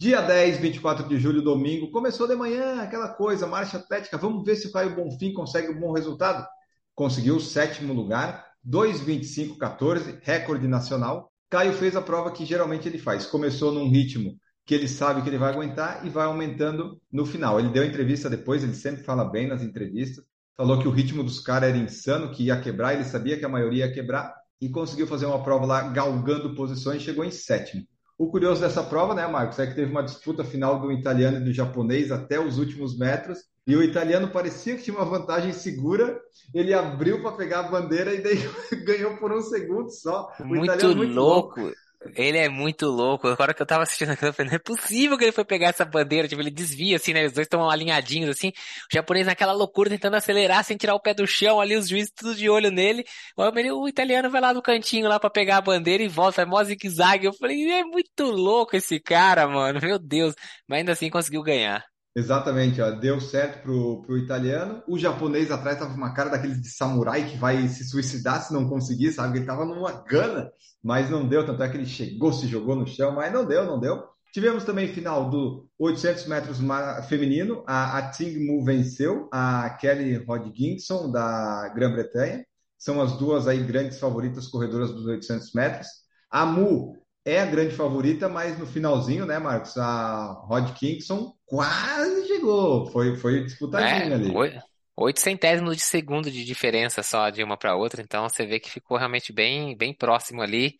Dia 0.00 0.20
10, 0.20 0.58
24 0.58 1.08
de 1.08 1.18
julho, 1.18 1.42
domingo, 1.42 1.90
começou 1.90 2.28
de 2.28 2.36
manhã 2.36 2.82
aquela 2.82 3.08
coisa, 3.08 3.48
marcha 3.48 3.78
atlética. 3.78 4.16
Vamos 4.16 4.44
ver 4.44 4.54
se 4.54 4.68
o 4.68 4.70
Caio 4.70 4.94
Bonfim 4.94 5.32
consegue 5.32 5.72
um 5.72 5.80
bom 5.80 5.92
resultado. 5.92 6.46
Conseguiu 6.94 7.34
o 7.34 7.40
sétimo 7.40 7.92
lugar, 7.92 8.46
2,25,14, 8.64 10.20
recorde 10.22 10.68
nacional. 10.68 11.32
Caio 11.50 11.72
fez 11.72 11.96
a 11.96 12.00
prova 12.00 12.30
que 12.30 12.46
geralmente 12.46 12.86
ele 12.86 12.96
faz. 12.96 13.26
Começou 13.26 13.72
num 13.72 13.90
ritmo 13.90 14.38
que 14.64 14.72
ele 14.72 14.86
sabe 14.86 15.20
que 15.20 15.28
ele 15.28 15.36
vai 15.36 15.52
aguentar 15.52 16.06
e 16.06 16.10
vai 16.10 16.26
aumentando 16.26 17.02
no 17.10 17.26
final. 17.26 17.58
Ele 17.58 17.70
deu 17.70 17.82
entrevista 17.82 18.30
depois, 18.30 18.62
ele 18.62 18.74
sempre 18.74 19.02
fala 19.02 19.24
bem 19.24 19.48
nas 19.48 19.64
entrevistas. 19.64 20.24
Falou 20.56 20.78
que 20.78 20.86
o 20.86 20.92
ritmo 20.92 21.24
dos 21.24 21.40
caras 21.40 21.70
era 21.70 21.78
insano, 21.78 22.30
que 22.30 22.44
ia 22.44 22.60
quebrar, 22.60 22.94
ele 22.94 23.02
sabia 23.02 23.36
que 23.36 23.44
a 23.44 23.48
maioria 23.48 23.86
ia 23.86 23.92
quebrar 23.92 24.32
e 24.60 24.68
conseguiu 24.68 25.08
fazer 25.08 25.26
uma 25.26 25.42
prova 25.42 25.66
lá 25.66 25.88
galgando 25.88 26.54
posições, 26.54 27.02
chegou 27.02 27.24
em 27.24 27.32
sétimo. 27.32 27.84
O 28.18 28.26
curioso 28.26 28.60
dessa 28.60 28.82
prova, 28.82 29.14
né, 29.14 29.24
Marcos, 29.28 29.60
é 29.60 29.66
que 29.66 29.76
teve 29.76 29.92
uma 29.92 30.02
disputa 30.02 30.42
final 30.42 30.80
do 30.80 30.90
italiano 30.90 31.36
e 31.36 31.44
do 31.44 31.52
japonês 31.52 32.10
até 32.10 32.40
os 32.40 32.58
últimos 32.58 32.98
metros. 32.98 33.38
E 33.64 33.76
o 33.76 33.82
italiano 33.82 34.28
parecia 34.28 34.74
que 34.74 34.82
tinha 34.82 34.96
uma 34.96 35.04
vantagem 35.04 35.52
segura. 35.52 36.20
Ele 36.52 36.74
abriu 36.74 37.22
para 37.22 37.36
pegar 37.36 37.60
a 37.60 37.70
bandeira 37.70 38.12
e 38.12 38.20
daí 38.20 38.38
ganhou 38.84 39.16
por 39.18 39.30
um 39.30 39.40
segundo 39.40 39.88
só. 39.90 40.32
O 40.40 40.44
muito, 40.44 40.96
muito 40.96 41.14
louco. 41.14 41.60
louco. 41.60 41.76
Ele 42.14 42.38
é 42.38 42.48
muito 42.48 42.86
louco. 42.86 43.26
Agora 43.26 43.52
que 43.52 43.60
eu 43.60 43.66
tava 43.66 43.82
assistindo 43.82 44.10
aquilo, 44.10 44.28
eu 44.28 44.32
falei, 44.32 44.50
não 44.50 44.56
é 44.56 44.58
possível 44.58 45.18
que 45.18 45.24
ele 45.24 45.32
foi 45.32 45.44
pegar 45.44 45.68
essa 45.68 45.84
bandeira. 45.84 46.28
Tipo, 46.28 46.40
ele 46.40 46.50
desvia 46.50 46.96
assim, 46.96 47.12
né? 47.12 47.26
Os 47.26 47.32
dois 47.32 47.46
estão 47.46 47.68
alinhadinhos 47.68 48.30
assim. 48.30 48.48
O 48.48 48.94
japonês 48.94 49.26
naquela 49.26 49.52
loucura 49.52 49.90
tentando 49.90 50.14
acelerar 50.14 50.62
sem 50.64 50.76
tirar 50.76 50.94
o 50.94 51.00
pé 51.00 51.12
do 51.12 51.26
chão 51.26 51.60
ali, 51.60 51.76
os 51.76 51.88
juízes 51.88 52.12
tudo 52.14 52.34
de 52.34 52.48
olho 52.48 52.70
nele. 52.70 53.04
O 53.36 53.88
italiano 53.88 54.30
vai 54.30 54.40
lá 54.40 54.54
no 54.54 54.62
cantinho 54.62 55.08
lá 55.08 55.18
para 55.18 55.30
pegar 55.30 55.56
a 55.58 55.60
bandeira 55.60 56.02
e 56.02 56.08
volta, 56.08 56.36
faz 56.36 56.48
mó 56.48 56.62
zigue-zague. 56.62 57.26
Eu 57.26 57.32
falei, 57.32 57.70
é 57.70 57.84
muito 57.84 58.24
louco 58.24 58.76
esse 58.76 59.00
cara, 59.00 59.48
mano. 59.48 59.80
Meu 59.82 59.98
Deus. 59.98 60.34
Mas 60.68 60.78
ainda 60.78 60.92
assim 60.92 61.10
conseguiu 61.10 61.42
ganhar. 61.42 61.84
Exatamente, 62.16 62.80
ó, 62.80 62.90
deu 62.90 63.20
certo 63.20 63.62
pro, 63.62 64.02
pro 64.02 64.18
italiano. 64.18 64.82
O 64.88 64.98
japonês 64.98 65.52
atrás 65.52 65.78
tava 65.78 65.94
uma 65.94 66.12
cara 66.12 66.30
daquele 66.30 66.56
de 66.56 66.68
samurai 66.68 67.24
que 67.28 67.36
vai 67.36 67.68
se 67.68 67.84
suicidar 67.84 68.42
se 68.42 68.52
não 68.52 68.68
conseguir, 68.68 69.12
sabe? 69.12 69.38
Ele 69.38 69.46
tava 69.46 69.64
numa 69.64 70.02
gana, 70.02 70.50
mas 70.82 71.10
não 71.10 71.26
deu. 71.26 71.44
Tanto 71.44 71.62
é 71.62 71.68
que 71.68 71.76
ele 71.76 71.86
chegou, 71.86 72.32
se 72.32 72.46
jogou 72.46 72.76
no 72.76 72.86
chão, 72.86 73.12
mas 73.12 73.32
não 73.32 73.44
deu, 73.46 73.64
não 73.64 73.78
deu. 73.78 74.04
Tivemos 74.32 74.64
também 74.64 74.88
final 74.88 75.30
do 75.30 75.66
800 75.78 76.26
metros 76.26 76.58
feminino. 77.08 77.64
A, 77.66 77.98
a 77.98 78.10
Ting 78.10 78.46
Mu 78.46 78.64
venceu, 78.64 79.28
a 79.32 79.70
Kelly 79.80 80.16
Hodgkinson 80.16 81.10
da 81.10 81.68
Grã-Bretanha. 81.74 82.44
São 82.78 83.00
as 83.00 83.16
duas 83.16 83.48
aí 83.48 83.62
grandes 83.62 83.98
favoritas 83.98 84.46
corredoras 84.46 84.92
dos 84.92 85.06
800 85.06 85.52
metros. 85.52 85.88
A 86.30 86.44
Mu 86.44 86.96
é 87.24 87.40
a 87.40 87.46
grande 87.46 87.74
favorita, 87.74 88.28
mas 88.28 88.58
no 88.58 88.66
finalzinho, 88.66 89.26
né, 89.26 89.38
Marcos? 89.38 89.76
A 89.76 90.32
Rod 90.46 90.72
Kingston 90.74 91.34
quase 91.44 92.26
chegou. 92.26 92.86
Foi, 92.86 93.16
foi 93.16 93.44
disputadinho 93.44 94.12
é, 94.12 94.14
ali. 94.14 94.32
Oito 95.00 95.20
centésimos 95.20 95.76
de 95.76 95.82
segundo 95.82 96.28
de 96.28 96.44
diferença 96.44 97.04
só 97.04 97.30
de 97.30 97.40
uma 97.40 97.56
para 97.56 97.76
outra, 97.76 98.02
então 98.02 98.28
você 98.28 98.44
vê 98.44 98.58
que 98.58 98.68
ficou 98.68 98.98
realmente 98.98 99.32
bem, 99.32 99.76
bem 99.76 99.94
próximo 99.94 100.42
ali. 100.42 100.76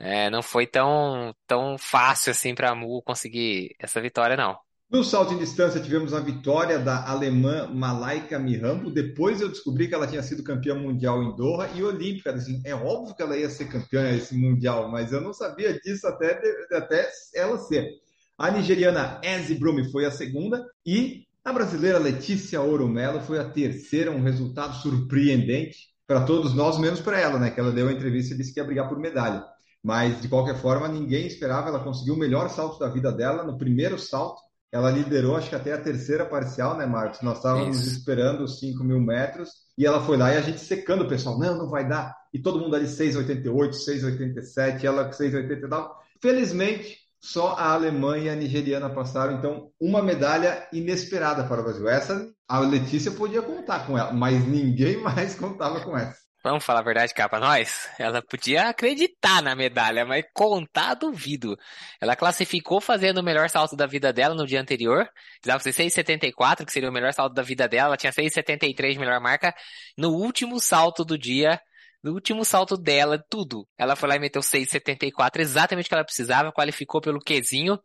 É, 0.00 0.30
não 0.30 0.42
foi 0.42 0.66
tão, 0.66 1.34
tão 1.46 1.76
fácil 1.76 2.30
assim 2.30 2.54
para 2.54 2.70
a 2.70 2.74
Mu 2.74 3.02
conseguir 3.02 3.74
essa 3.78 4.00
vitória, 4.00 4.38
não. 4.38 4.56
No 4.90 5.04
salto 5.04 5.34
em 5.34 5.38
distância, 5.38 5.82
tivemos 5.82 6.14
a 6.14 6.20
vitória 6.20 6.78
da 6.78 7.06
alemã 7.10 7.68
Malaika 7.70 8.38
Mihambo. 8.38 8.90
Depois 8.90 9.42
eu 9.42 9.50
descobri 9.50 9.86
que 9.86 9.94
ela 9.94 10.06
tinha 10.06 10.22
sido 10.22 10.42
campeã 10.42 10.74
mundial 10.74 11.22
em 11.22 11.36
Doha 11.36 11.68
e 11.74 11.82
olímpica. 11.82 12.32
Assim, 12.32 12.62
é 12.64 12.74
óbvio 12.74 13.14
que 13.14 13.20
ela 13.20 13.36
ia 13.36 13.50
ser 13.50 13.68
campeã 13.68 14.10
esse 14.16 14.34
mundial, 14.34 14.90
mas 14.90 15.12
eu 15.12 15.20
não 15.20 15.34
sabia 15.34 15.78
disso 15.78 16.06
até, 16.06 16.40
até 16.72 17.06
ela 17.34 17.58
ser. 17.58 17.86
A 18.38 18.50
nigeriana 18.50 19.20
Eze 19.22 19.56
Brumi 19.56 19.92
foi 19.92 20.06
a 20.06 20.10
segunda 20.10 20.64
e 20.86 21.27
a 21.48 21.52
brasileira 21.52 21.98
Letícia 21.98 22.60
Oromelo 22.60 23.20
foi 23.20 23.38
a 23.38 23.48
terceira. 23.48 24.10
Um 24.10 24.22
resultado 24.22 24.76
surpreendente 24.76 25.88
para 26.06 26.24
todos 26.24 26.54
nós, 26.54 26.78
menos 26.78 27.00
para 27.00 27.18
ela, 27.18 27.38
né? 27.38 27.50
Que 27.50 27.60
ela 27.60 27.72
deu 27.72 27.88
a 27.88 27.92
entrevista 27.92 28.34
e 28.34 28.36
disse 28.36 28.52
que 28.52 28.60
ia 28.60 28.66
brigar 28.66 28.88
por 28.88 28.98
medalha. 28.98 29.44
Mas, 29.82 30.20
de 30.20 30.28
qualquer 30.28 30.56
forma, 30.56 30.88
ninguém 30.88 31.26
esperava. 31.26 31.68
Ela 31.68 31.80
conseguiu 31.80 32.14
o 32.14 32.18
melhor 32.18 32.48
salto 32.50 32.78
da 32.78 32.88
vida 32.88 33.10
dela 33.10 33.44
no 33.44 33.56
primeiro 33.56 33.98
salto 33.98 34.40
ela 34.70 34.90
liderou, 34.90 35.36
acho 35.36 35.48
que 35.48 35.54
até 35.54 35.72
a 35.72 35.80
terceira 35.80 36.26
parcial, 36.26 36.76
né, 36.76 36.84
Marcos? 36.84 37.22
Nós 37.22 37.38
estávamos 37.38 37.80
Isso. 37.80 37.98
esperando 37.98 38.44
os 38.44 38.60
5 38.60 38.84
mil 38.84 39.00
metros 39.00 39.50
e 39.78 39.86
ela 39.86 40.04
foi 40.04 40.18
lá 40.18 40.32
e 40.32 40.36
a 40.36 40.42
gente 40.42 40.60
secando 40.60 41.04
o 41.04 41.08
pessoal. 41.08 41.38
Não, 41.38 41.56
não 41.56 41.70
vai 41.70 41.88
dar. 41.88 42.14
E 42.34 42.38
todo 42.38 42.60
mundo 42.60 42.76
ali 42.76 42.84
6,88, 42.84 43.70
6,87, 43.70 44.84
ela 44.84 45.10
6,89. 45.10 45.90
Felizmente, 46.20 46.97
só 47.20 47.54
a 47.54 47.72
Alemanha 47.72 48.24
e 48.24 48.28
a 48.30 48.36
nigeriana 48.36 48.90
passaram. 48.90 49.34
Então, 49.34 49.70
uma 49.80 50.02
medalha 50.02 50.66
inesperada 50.72 51.44
para 51.44 51.60
o 51.60 51.64
Brasil. 51.64 51.88
Essa 51.88 52.30
a 52.48 52.60
Letícia 52.60 53.10
podia 53.10 53.42
contar 53.42 53.86
com 53.86 53.98
ela, 53.98 54.12
mas 54.12 54.46
ninguém 54.46 54.96
mais 55.02 55.34
contava 55.34 55.80
com 55.80 55.96
essa. 55.96 56.28
Vamos 56.42 56.64
falar 56.64 56.80
a 56.80 56.84
verdade 56.84 57.12
cá 57.12 57.28
pra 57.28 57.40
nós? 57.40 57.90
Ela 57.98 58.22
podia 58.22 58.68
acreditar 58.68 59.42
na 59.42 59.56
medalha, 59.56 60.06
mas 60.06 60.24
contar 60.32 60.94
duvido. 60.94 61.58
Ela 62.00 62.14
classificou 62.14 62.80
fazendo 62.80 63.18
o 63.18 63.24
melhor 63.24 63.50
salto 63.50 63.74
da 63.74 63.86
vida 63.86 64.12
dela 64.12 64.36
no 64.36 64.46
dia 64.46 64.60
anterior. 64.60 65.08
Precisava 65.40 65.62
ser 65.62 66.04
6,74, 66.04 66.64
que 66.64 66.72
seria 66.72 66.88
o 66.88 66.92
melhor 66.92 67.12
salto 67.12 67.34
da 67.34 67.42
vida 67.42 67.68
dela. 67.68 67.88
Ela 67.88 67.96
tinha 67.96 68.12
6,73 68.12 68.92
de 68.92 68.98
melhor 69.00 69.20
marca. 69.20 69.52
No 69.96 70.10
último 70.10 70.60
salto 70.60 71.04
do 71.04 71.18
dia, 71.18 71.60
no 72.02 72.12
último 72.12 72.44
salto 72.44 72.76
dela, 72.76 73.22
tudo. 73.28 73.66
Ela 73.76 73.96
foi 73.96 74.08
lá 74.08 74.16
e 74.16 74.20
meteu 74.20 74.42
6,74, 74.42 75.40
exatamente 75.40 75.86
o 75.86 75.88
que 75.88 75.94
ela 75.94 76.04
precisava, 76.04 76.52
qualificou 76.52 77.00
pelo 77.00 77.20
Qzinho. 77.20 77.78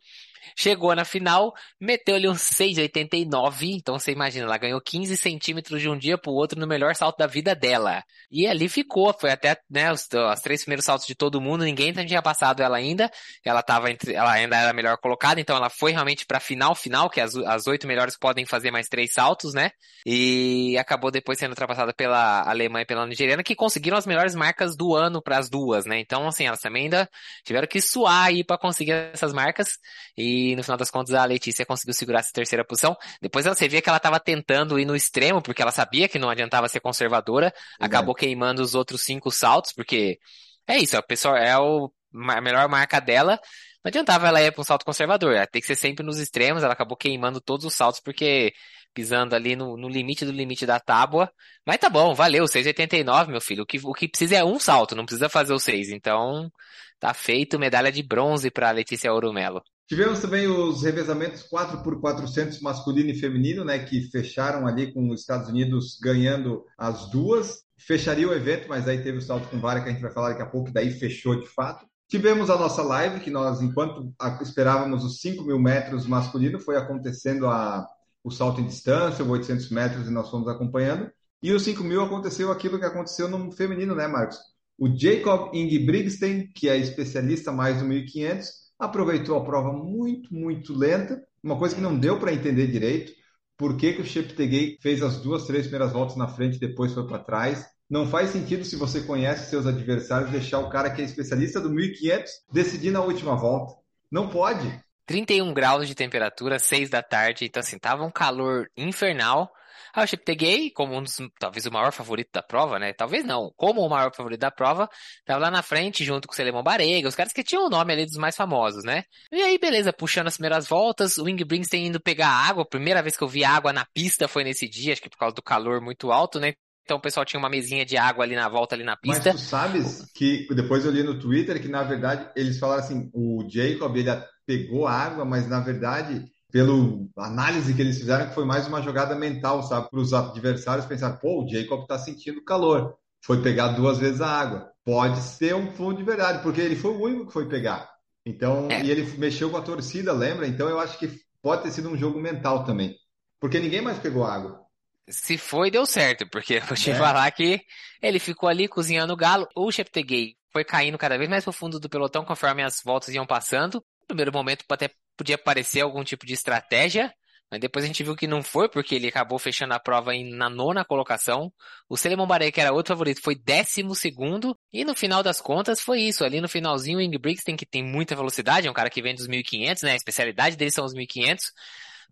Chegou 0.56 0.94
na 0.94 1.04
final, 1.04 1.52
meteu 1.80 2.14
ali 2.14 2.28
um 2.28 2.34
6,89. 2.34 3.76
Então 3.76 3.98
você 3.98 4.12
imagina, 4.12 4.46
ela 4.46 4.58
ganhou 4.58 4.80
15 4.80 5.16
centímetros 5.16 5.80
de 5.80 5.88
um 5.88 5.96
dia 5.96 6.18
pro 6.18 6.32
outro 6.32 6.58
no 6.58 6.66
melhor 6.66 6.94
salto 6.94 7.18
da 7.18 7.26
vida 7.26 7.54
dela. 7.54 8.02
E 8.30 8.46
ali 8.46 8.68
ficou, 8.68 9.14
foi 9.18 9.30
até, 9.30 9.56
né, 9.70 9.92
os, 9.92 10.08
os 10.12 10.40
três 10.40 10.62
primeiros 10.62 10.84
saltos 10.84 11.06
de 11.06 11.14
todo 11.14 11.40
mundo, 11.40 11.64
ninguém 11.64 11.92
tinha 11.92 12.22
passado 12.22 12.62
ela 12.62 12.76
ainda. 12.76 13.10
Ela 13.44 13.62
tava 13.62 13.90
entre, 13.90 14.14
ela 14.14 14.32
ainda 14.32 14.56
era 14.56 14.72
melhor 14.72 14.98
colocada, 14.98 15.40
então 15.40 15.56
ela 15.56 15.70
foi 15.70 15.92
realmente 15.92 16.26
pra 16.26 16.40
final, 16.40 16.74
final, 16.74 17.08
que 17.08 17.20
as, 17.20 17.34
as 17.36 17.66
oito 17.66 17.86
melhores 17.86 18.16
podem 18.18 18.44
fazer 18.44 18.70
mais 18.70 18.88
três 18.88 19.12
saltos, 19.12 19.54
né? 19.54 19.70
E 20.06 20.76
acabou 20.78 21.10
depois 21.10 21.38
sendo 21.38 21.50
ultrapassada 21.50 21.92
pela 21.94 22.42
Alemanha 22.48 22.82
e 22.82 22.86
pela 22.86 23.06
Nigeriana, 23.06 23.42
que 23.42 23.54
conseguiram 23.54 23.96
as 23.96 24.06
melhores 24.06 24.34
marcas 24.34 24.76
do 24.76 24.94
ano 24.94 25.22
para 25.22 25.38
as 25.38 25.48
duas, 25.48 25.86
né? 25.86 25.98
Então, 25.98 26.26
assim, 26.26 26.46
elas 26.46 26.60
também 26.60 26.84
ainda 26.84 27.08
tiveram 27.44 27.66
que 27.66 27.80
suar 27.80 28.26
aí 28.26 28.44
para 28.44 28.58
conseguir 28.58 28.92
essas 29.12 29.32
marcas. 29.32 29.78
E 30.16 30.33
e 30.52 30.56
no 30.56 30.62
final 30.62 30.76
das 30.76 30.90
contas 30.90 31.14
a 31.14 31.24
Letícia 31.24 31.64
conseguiu 31.66 31.94
segurar 31.94 32.20
essa 32.20 32.32
terceira 32.32 32.64
posição. 32.64 32.96
Depois 33.20 33.44
você 33.44 33.68
via 33.68 33.80
que 33.82 33.88
ela 33.88 33.98
estava 33.98 34.18
tentando 34.20 34.78
ir 34.78 34.84
no 34.84 34.96
extremo, 34.96 35.42
porque 35.42 35.62
ela 35.62 35.72
sabia 35.72 36.08
que 36.08 36.18
não 36.18 36.30
adiantava 36.30 36.68
ser 36.68 36.80
conservadora, 36.80 37.52
acabou 37.78 38.14
queimando 38.14 38.62
os 38.62 38.74
outros 38.74 39.02
cinco 39.02 39.30
saltos, 39.30 39.72
porque 39.72 40.18
é 40.66 40.78
isso, 40.78 40.96
a 40.96 41.02
pessoa 41.02 41.38
é 41.38 41.56
o, 41.58 41.92
a 42.28 42.40
melhor 42.40 42.68
marca 42.68 43.00
dela, 43.00 43.38
não 43.84 43.90
adiantava 43.90 44.28
ela 44.28 44.40
ir 44.42 44.52
para 44.52 44.60
um 44.62 44.64
salto 44.64 44.84
conservador, 44.84 45.34
ela 45.34 45.46
tem 45.46 45.60
que 45.60 45.66
ser 45.66 45.76
sempre 45.76 46.04
nos 46.04 46.18
extremos, 46.18 46.62
ela 46.62 46.72
acabou 46.72 46.96
queimando 46.96 47.40
todos 47.40 47.66
os 47.66 47.74
saltos, 47.74 48.00
porque 48.00 48.52
pisando 48.94 49.34
ali 49.34 49.56
no, 49.56 49.76
no 49.76 49.88
limite 49.88 50.24
do 50.24 50.32
limite 50.32 50.64
da 50.64 50.78
tábua. 50.80 51.30
Mas 51.66 51.78
tá 51.78 51.90
bom, 51.90 52.14
valeu, 52.14 52.44
6,89, 52.44 53.28
meu 53.28 53.40
filho. 53.40 53.64
O 53.64 53.66
que, 53.66 53.78
o 53.82 53.92
que 53.92 54.08
precisa 54.08 54.36
é 54.36 54.44
um 54.44 54.58
salto, 54.58 54.94
não 54.94 55.04
precisa 55.04 55.28
fazer 55.28 55.52
os 55.52 55.64
seis. 55.64 55.90
Então, 55.90 56.50
tá 56.98 57.12
feito 57.12 57.58
medalha 57.58 57.90
de 57.92 58.02
bronze 58.02 58.50
para 58.50 58.70
Letícia 58.70 59.12
Ourumelo. 59.12 59.62
Tivemos 59.86 60.20
também 60.20 60.46
os 60.46 60.82
revezamentos 60.82 61.46
4x400 61.48 62.60
masculino 62.62 63.10
e 63.10 63.18
feminino, 63.18 63.64
né, 63.64 63.78
que 63.78 64.00
fecharam 64.10 64.66
ali 64.66 64.92
com 64.92 65.10
os 65.10 65.20
Estados 65.20 65.48
Unidos 65.48 65.98
ganhando 66.00 66.64
as 66.78 67.10
duas. 67.10 67.62
Fecharia 67.76 68.26
o 68.26 68.32
evento, 68.32 68.66
mas 68.68 68.88
aí 68.88 69.02
teve 69.02 69.18
o 69.18 69.22
salto 69.22 69.48
com 69.48 69.60
vara 69.60 69.82
que 69.82 69.88
a 69.88 69.92
gente 69.92 70.00
vai 70.00 70.12
falar 70.12 70.30
daqui 70.30 70.42
a 70.42 70.46
pouco, 70.46 70.72
daí 70.72 70.90
fechou 70.90 71.38
de 71.38 71.46
fato. 71.46 71.84
Tivemos 72.08 72.48
a 72.48 72.56
nossa 72.56 72.82
live, 72.82 73.20
que 73.20 73.30
nós, 73.30 73.60
enquanto 73.60 74.10
esperávamos 74.40 75.04
os 75.04 75.20
5 75.20 75.42
mil 75.44 75.58
metros 75.58 76.06
masculino, 76.06 76.60
foi 76.60 76.76
acontecendo 76.76 77.46
a, 77.46 77.86
o 78.22 78.30
salto 78.30 78.60
em 78.60 78.66
distância, 78.66 79.24
800 79.24 79.70
metros, 79.70 80.08
e 80.08 80.10
nós 80.10 80.30
fomos 80.30 80.48
acompanhando. 80.48 81.10
E 81.42 81.52
os 81.52 81.62
5 81.62 81.84
mil 81.84 82.02
aconteceu 82.02 82.50
aquilo 82.50 82.78
que 82.78 82.86
aconteceu 82.86 83.28
no 83.28 83.52
feminino, 83.52 83.94
né, 83.94 84.06
Marcos? 84.06 84.38
O 84.78 84.88
Jacob 84.88 85.54
Ingebrigtsen, 85.54 86.50
que 86.54 86.68
é 86.68 86.76
especialista 86.76 87.52
mais 87.52 87.82
no 87.82 87.88
1500, 87.88 88.63
aproveitou 88.78 89.36
a 89.36 89.44
prova 89.44 89.72
muito, 89.72 90.32
muito 90.34 90.76
lenta, 90.76 91.22
uma 91.42 91.58
coisa 91.58 91.74
que 91.74 91.80
não 91.80 91.98
deu 91.98 92.18
para 92.18 92.32
entender 92.32 92.66
direito. 92.66 93.12
Por 93.56 93.76
que, 93.76 93.92
que 93.92 94.00
o 94.00 94.06
Cheptegei 94.06 94.78
fez 94.82 95.02
as 95.02 95.18
duas, 95.20 95.46
três 95.46 95.62
primeiras 95.62 95.92
voltas 95.92 96.16
na 96.16 96.26
frente 96.26 96.58
depois 96.58 96.92
foi 96.92 97.06
para 97.06 97.22
trás? 97.22 97.64
Não 97.88 98.06
faz 98.06 98.30
sentido 98.30 98.64
se 98.64 98.76
você 98.76 99.02
conhece 99.02 99.50
seus 99.50 99.66
adversários 99.66 100.30
deixar 100.30 100.58
o 100.58 100.70
cara 100.70 100.90
que 100.90 101.02
é 101.02 101.04
especialista 101.04 101.60
do 101.60 101.70
1500 101.70 102.32
decidir 102.52 102.90
na 102.90 103.02
última 103.02 103.36
volta. 103.36 103.74
Não 104.10 104.28
pode. 104.28 104.82
31 105.06 105.52
graus 105.52 105.86
de 105.86 105.94
temperatura, 105.94 106.58
6 106.58 106.88
da 106.88 107.02
tarde, 107.02 107.44
então 107.44 107.60
assim, 107.60 107.78
tava 107.78 108.04
um 108.04 108.10
calor 108.10 108.70
infernal. 108.76 109.52
Aí 109.94 110.04
o 110.04 110.06
Cheptegei, 110.06 110.70
como 110.70 110.96
um 110.96 111.02
dos, 111.02 111.16
talvez 111.38 111.66
o 111.66 111.72
maior 111.72 111.92
favorito 111.92 112.30
da 112.32 112.42
prova, 112.42 112.78
né? 112.78 112.92
Talvez 112.92 113.24
não, 113.24 113.52
como 113.56 113.80
o 113.80 113.88
maior 113.88 114.12
favorito 114.14 114.40
da 114.40 114.50
prova, 114.50 114.88
tava 115.24 115.40
lá 115.40 115.50
na 115.50 115.62
frente 115.62 116.04
junto 116.04 116.26
com 116.26 116.32
o 116.32 116.36
Selemão 116.36 116.62
Barega, 116.62 117.08
os 117.08 117.14
caras 117.14 117.32
que 117.32 117.44
tinham 117.44 117.66
o 117.66 117.70
nome 117.70 117.92
ali 117.92 118.04
dos 118.04 118.16
mais 118.16 118.36
famosos, 118.36 118.82
né? 118.82 119.04
E 119.30 119.40
aí, 119.40 119.58
beleza, 119.58 119.92
puxando 119.92 120.26
as 120.26 120.34
primeiras 120.34 120.66
voltas, 120.66 121.16
o 121.16 121.28
Ingebrigtsen 121.28 121.70
tem 121.70 121.86
indo 121.86 122.00
pegar 122.00 122.28
água, 122.28 122.66
primeira 122.66 123.02
vez 123.02 123.16
que 123.16 123.22
eu 123.22 123.28
vi 123.28 123.44
água 123.44 123.72
na 123.72 123.84
pista 123.84 124.26
foi 124.26 124.42
nesse 124.42 124.68
dia, 124.68 124.92
acho 124.92 125.02
que 125.02 125.10
por 125.10 125.18
causa 125.18 125.34
do 125.34 125.42
calor 125.42 125.80
muito 125.80 126.10
alto, 126.10 126.40
né? 126.40 126.54
Então 126.84 126.98
o 126.98 127.00
pessoal 127.00 127.24
tinha 127.24 127.40
uma 127.40 127.48
mesinha 127.48 127.84
de 127.84 127.96
água 127.96 128.24
ali 128.24 128.34
na 128.34 128.48
volta, 128.48 128.74
ali 128.74 128.84
na 128.84 128.96
pista. 128.96 129.32
Mas 129.32 129.40
tu 129.40 129.46
sabes 129.46 130.12
que 130.14 130.46
depois 130.54 130.84
eu 130.84 130.90
li 130.90 131.02
no 131.02 131.18
Twitter 131.18 131.60
que 131.60 131.68
na 131.68 131.82
verdade 131.82 132.28
eles 132.36 132.58
falaram 132.58 132.82
assim, 132.82 133.10
o 133.14 133.46
Jacob 133.48 133.96
ele 133.96 134.10
pegou 134.46 134.86
água, 134.86 135.24
mas 135.24 135.48
na 135.48 135.60
verdade 135.60 136.26
pelo 136.54 137.10
análise 137.16 137.74
que 137.74 137.82
eles 137.82 137.98
fizeram, 137.98 138.28
que 138.28 138.34
foi 138.34 138.44
mais 138.44 138.68
uma 138.68 138.80
jogada 138.80 139.16
mental, 139.16 139.60
sabe? 139.64 139.90
Para 139.90 139.98
os 139.98 140.12
adversários 140.12 140.86
pensar, 140.86 141.14
pô, 141.14 141.42
o 141.42 141.48
Jacob 141.48 141.82
está 141.82 141.98
sentindo 141.98 142.44
calor. 142.44 142.94
Foi 143.20 143.42
pegar 143.42 143.72
duas 143.72 143.98
vezes 143.98 144.20
a 144.20 144.28
água. 144.28 144.70
Pode 144.84 145.18
ser 145.18 145.56
um 145.56 145.72
fundo 145.72 145.96
de 145.96 146.04
verdade, 146.04 146.44
porque 146.44 146.60
ele 146.60 146.76
foi 146.76 146.92
o 146.92 147.02
único 147.02 147.26
que 147.26 147.32
foi 147.32 147.48
pegar. 147.48 147.90
Então, 148.24 148.68
é. 148.70 148.84
e 148.84 148.88
ele 148.92 149.02
mexeu 149.18 149.50
com 149.50 149.56
a 149.56 149.62
torcida, 149.62 150.12
lembra? 150.12 150.46
Então 150.46 150.68
eu 150.68 150.78
acho 150.78 150.96
que 150.96 151.10
pode 151.42 151.64
ter 151.64 151.72
sido 151.72 151.88
um 151.88 151.96
jogo 151.96 152.20
mental 152.20 152.62
também. 152.62 152.94
Porque 153.40 153.58
ninguém 153.58 153.80
mais 153.80 153.98
pegou 153.98 154.22
água. 154.22 154.60
Se 155.08 155.36
foi, 155.36 155.72
deu 155.72 155.84
certo, 155.84 156.24
porque 156.30 156.54
eu 156.54 156.66
vou 156.66 156.76
te 156.76 156.92
é. 156.92 156.94
falar 156.94 157.28
que 157.32 157.62
ele 158.00 158.20
ficou 158.20 158.48
ali 158.48 158.68
cozinhando 158.68 159.12
o 159.12 159.16
galo. 159.16 159.48
O 159.56 159.72
Cheptegei 159.72 160.36
foi 160.52 160.62
caindo 160.62 160.98
cada 160.98 161.18
vez 161.18 161.28
mais 161.28 161.42
pro 161.42 161.52
fundo 161.52 161.80
do 161.80 161.88
pelotão 161.88 162.24
conforme 162.24 162.62
as 162.62 162.80
voltas 162.80 163.12
iam 163.12 163.26
passando. 163.26 163.84
No 164.02 164.06
primeiro 164.06 164.32
momento 164.32 164.64
até 164.70 164.88
podia 165.16 165.38
parecer 165.38 165.80
algum 165.80 166.04
tipo 166.04 166.26
de 166.26 166.34
estratégia, 166.34 167.12
mas 167.50 167.60
depois 167.60 167.84
a 167.84 167.88
gente 167.88 168.02
viu 168.02 168.16
que 168.16 168.26
não 168.26 168.42
foi, 168.42 168.68
porque 168.68 168.94
ele 168.94 169.06
acabou 169.06 169.38
fechando 169.38 169.74
a 169.74 169.78
prova 169.78 170.14
em, 170.14 170.28
na 170.34 170.50
nona 170.50 170.84
colocação. 170.84 171.52
O 171.88 171.96
Selemon 171.96 172.26
Baré, 172.26 172.50
que 172.50 172.60
era 172.60 172.72
outro 172.72 172.94
favorito, 172.94 173.20
foi 173.22 173.36
décimo 173.36 173.94
segundo. 173.94 174.58
E 174.72 174.84
no 174.84 174.94
final 174.94 175.22
das 175.22 175.40
contas 175.40 175.80
foi 175.80 176.00
isso. 176.00 176.24
Ali 176.24 176.40
no 176.40 176.48
finalzinho, 176.48 176.98
o 176.98 177.00
Ingebrigtsen, 177.00 177.56
que 177.56 177.66
tem 177.66 177.84
muita 177.84 178.16
velocidade, 178.16 178.66
é 178.66 178.70
um 178.70 178.74
cara 178.74 178.90
que 178.90 179.00
vem 179.00 179.14
dos 179.14 179.28
1500, 179.28 179.82
né? 179.84 179.92
A 179.92 179.96
especialidade 179.96 180.56
dele 180.56 180.72
são 180.72 180.84
os 180.84 180.94
1500. 180.94 181.44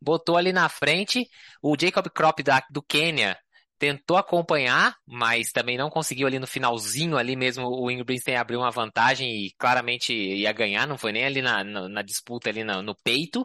Botou 0.01 0.37
ali 0.37 0.53
na 0.53 0.69
frente. 0.69 1.29
O 1.61 1.75
Jacob 1.81 2.09
Crop 2.11 2.41
da, 2.43 2.63
do 2.71 2.83
Quênia 2.83 3.37
tentou 3.83 4.17
acompanhar, 4.17 4.95
mas 5.05 5.51
também 5.51 5.77
não 5.77 5.91
conseguiu 5.91 6.29
ali 6.29 6.39
no 6.39 6.47
finalzinho 6.47 7.17
ali 7.17 7.35
mesmo 7.35 7.67
o 7.67 7.91
Ingebrigtsen 7.91 8.37
abriu 8.37 8.61
uma 8.61 8.71
vantagem 8.71 9.29
e 9.29 9.51
claramente 9.59 10.15
ia 10.15 10.53
ganhar, 10.53 10.87
não 10.87 10.97
foi 10.97 11.11
nem 11.11 11.25
ali 11.25 11.43
na, 11.43 11.65
na, 11.65 11.89
na 11.89 12.01
disputa 12.01 12.49
ali 12.49 12.63
no, 12.63 12.81
no, 12.81 12.95
peito. 12.95 13.45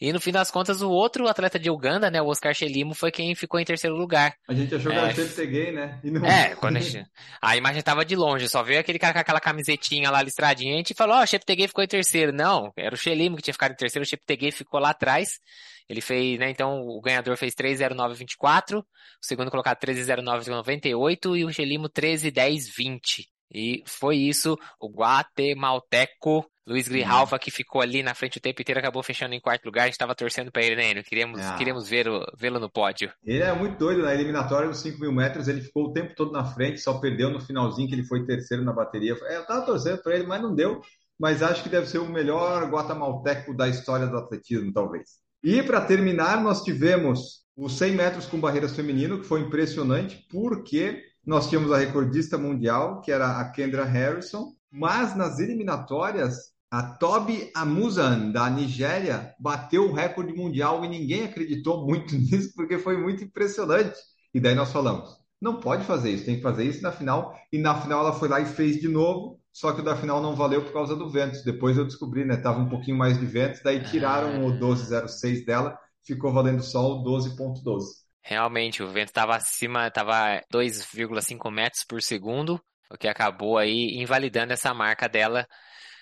E 0.00 0.12
no 0.12 0.20
fim 0.20 0.30
das 0.30 0.48
contas, 0.48 0.80
o 0.80 0.90
outro 0.90 1.26
atleta 1.26 1.58
de 1.58 1.70
Uganda, 1.70 2.08
né, 2.08 2.22
o 2.22 2.26
Oscar 2.26 2.54
Chelimo, 2.54 2.94
foi 2.94 3.10
quem 3.10 3.34
ficou 3.34 3.58
em 3.58 3.64
terceiro 3.64 3.96
lugar. 3.96 4.36
A 4.46 4.54
gente 4.54 4.72
achou 4.76 4.92
que 4.92 4.96
era 4.96 5.10
é, 5.10 5.46
gay, 5.46 5.72
né? 5.72 6.00
Não... 6.04 6.24
É, 6.24 6.54
quando 6.54 6.76
a, 6.76 6.80
gente... 6.80 7.04
a 7.42 7.56
imagem 7.56 7.82
tava 7.82 8.04
de 8.04 8.14
longe, 8.14 8.48
só 8.48 8.62
veio 8.62 8.78
aquele 8.78 8.98
cara 8.98 9.12
com 9.12 9.18
aquela 9.20 9.40
camisetinha 9.40 10.08
lá 10.08 10.22
listradinha, 10.22 10.74
a 10.74 10.76
gente 10.76 10.94
falou, 10.94 11.16
ó, 11.16 11.20
oh, 11.20 11.22
o 11.24 11.26
Cheptegei 11.26 11.66
ficou 11.66 11.82
em 11.82 11.88
terceiro. 11.88 12.32
Não, 12.32 12.72
era 12.76 12.94
o 12.94 12.98
Chelimo 12.98 13.36
que 13.36 13.42
tinha 13.42 13.54
ficado 13.54 13.72
em 13.72 13.76
terceiro, 13.76 14.04
o 14.04 14.08
Cheptegei 14.08 14.52
ficou 14.52 14.78
lá 14.78 14.90
atrás. 14.90 15.40
Ele 15.88 16.00
fez, 16.00 16.38
né? 16.38 16.50
Então 16.50 16.80
o 16.86 17.00
ganhador 17.00 17.36
fez 17.36 17.54
3,0924, 17.54 18.80
o 18.80 18.84
segundo 19.20 19.50
colocado 19.50 19.78
13,0998 19.78 21.38
e 21.38 21.44
o 21.44 21.50
Gelimo 21.50 21.88
13,1020. 21.88 23.26
E 23.52 23.82
foi 23.86 24.16
isso, 24.16 24.58
o 24.80 24.90
guatemalteco 24.90 26.44
Luiz 26.66 26.88
Grijalva, 26.88 27.38
que 27.38 27.50
ficou 27.50 27.82
ali 27.82 28.02
na 28.02 28.14
frente 28.14 28.38
o 28.38 28.40
tempo 28.40 28.62
inteiro, 28.62 28.80
acabou 28.80 29.02
fechando 29.02 29.34
em 29.34 29.40
quarto 29.40 29.66
lugar. 29.66 29.82
A 29.82 29.86
gente 29.86 29.94
estava 29.94 30.14
torcendo 30.14 30.50
para 30.50 30.62
ele, 30.62 30.76
né, 30.76 30.90
Enio? 30.90 31.04
Queríamos, 31.04 31.40
ah. 31.40 31.56
queríamos 31.56 31.86
vê-lo 31.86 32.24
vê 32.38 32.48
no 32.48 32.70
pódio. 32.70 33.12
Ele 33.22 33.42
é 33.42 33.52
muito 33.52 33.76
doido. 33.78 34.02
Na 34.02 34.14
eliminatória 34.14 34.68
dos 34.68 34.80
5 34.80 34.98
mil 34.98 35.12
metros, 35.12 35.46
ele 35.46 35.60
ficou 35.60 35.84
o 35.84 35.92
tempo 35.92 36.14
todo 36.14 36.32
na 36.32 36.44
frente, 36.44 36.80
só 36.80 36.98
perdeu 36.98 37.28
no 37.28 37.38
finalzinho, 37.38 37.86
que 37.86 37.94
ele 37.94 38.04
foi 38.04 38.24
terceiro 38.24 38.64
na 38.64 38.72
bateria. 38.72 39.14
É, 39.24 39.36
eu 39.36 39.46
tava 39.46 39.66
torcendo 39.66 40.02
para 40.02 40.14
ele, 40.14 40.26
mas 40.26 40.40
não 40.40 40.54
deu. 40.54 40.80
Mas 41.18 41.42
acho 41.42 41.62
que 41.62 41.68
deve 41.68 41.86
ser 41.86 41.98
o 41.98 42.08
melhor 42.08 42.68
guatemalteco 42.70 43.54
da 43.54 43.68
história 43.68 44.06
do 44.06 44.16
atletismo, 44.16 44.72
talvez. 44.72 45.23
E 45.44 45.62
para 45.62 45.82
terminar, 45.82 46.42
nós 46.42 46.62
tivemos 46.62 47.44
os 47.54 47.76
100 47.76 47.92
metros 47.92 48.24
com 48.24 48.40
barreiras 48.40 48.74
feminino, 48.74 49.20
que 49.20 49.26
foi 49.26 49.40
impressionante, 49.40 50.26
porque 50.30 51.02
nós 51.22 51.50
tínhamos 51.50 51.70
a 51.70 51.76
recordista 51.76 52.38
mundial, 52.38 53.02
que 53.02 53.12
era 53.12 53.38
a 53.38 53.50
Kendra 53.50 53.84
Harrison, 53.84 54.54
mas 54.70 55.14
nas 55.14 55.38
eliminatórias, 55.40 56.54
a 56.70 56.82
Toby 56.82 57.50
Amuzan, 57.54 58.30
da 58.30 58.48
Nigéria, 58.48 59.34
bateu 59.38 59.90
o 59.90 59.92
recorde 59.92 60.32
mundial 60.32 60.82
e 60.82 60.88
ninguém 60.88 61.24
acreditou 61.24 61.86
muito 61.86 62.14
nisso, 62.16 62.54
porque 62.56 62.78
foi 62.78 62.96
muito 62.96 63.22
impressionante. 63.22 63.98
E 64.32 64.40
daí 64.40 64.54
nós 64.54 64.72
falamos, 64.72 65.14
não 65.38 65.60
pode 65.60 65.84
fazer 65.84 66.10
isso, 66.10 66.24
tem 66.24 66.36
que 66.36 66.42
fazer 66.42 66.64
isso 66.64 66.82
na 66.82 66.90
final. 66.90 67.38
E 67.52 67.58
na 67.58 67.78
final 67.78 68.00
ela 68.00 68.14
foi 68.14 68.30
lá 68.30 68.40
e 68.40 68.46
fez 68.46 68.80
de 68.80 68.88
novo, 68.88 69.38
só 69.54 69.72
que 69.72 69.80
o 69.80 69.84
da 69.84 69.94
final 69.94 70.20
não 70.20 70.34
valeu 70.34 70.64
por 70.64 70.72
causa 70.72 70.96
do 70.96 71.08
vento. 71.08 71.44
Depois 71.44 71.78
eu 71.78 71.84
descobri, 71.84 72.24
né? 72.24 72.36
Tava 72.36 72.58
um 72.58 72.68
pouquinho 72.68 72.98
mais 72.98 73.16
de 73.20 73.24
vento, 73.24 73.62
daí 73.62 73.84
tiraram 73.84 74.44
o 74.44 74.58
12,06 74.58 75.42
ah. 75.42 75.46
dela, 75.46 75.78
ficou 76.04 76.32
valendo 76.32 76.60
só 76.60 76.80
o 76.80 77.04
12,12. 77.04 77.84
Realmente, 78.20 78.82
o 78.82 78.88
vento 78.88 79.10
estava 79.10 79.36
acima, 79.36 79.86
estava 79.86 80.42
2,5 80.52 81.52
metros 81.52 81.84
por 81.84 82.02
segundo, 82.02 82.60
o 82.90 82.98
que 82.98 83.06
acabou 83.06 83.56
aí 83.56 83.90
invalidando 83.94 84.52
essa 84.52 84.74
marca 84.74 85.08
dela. 85.08 85.46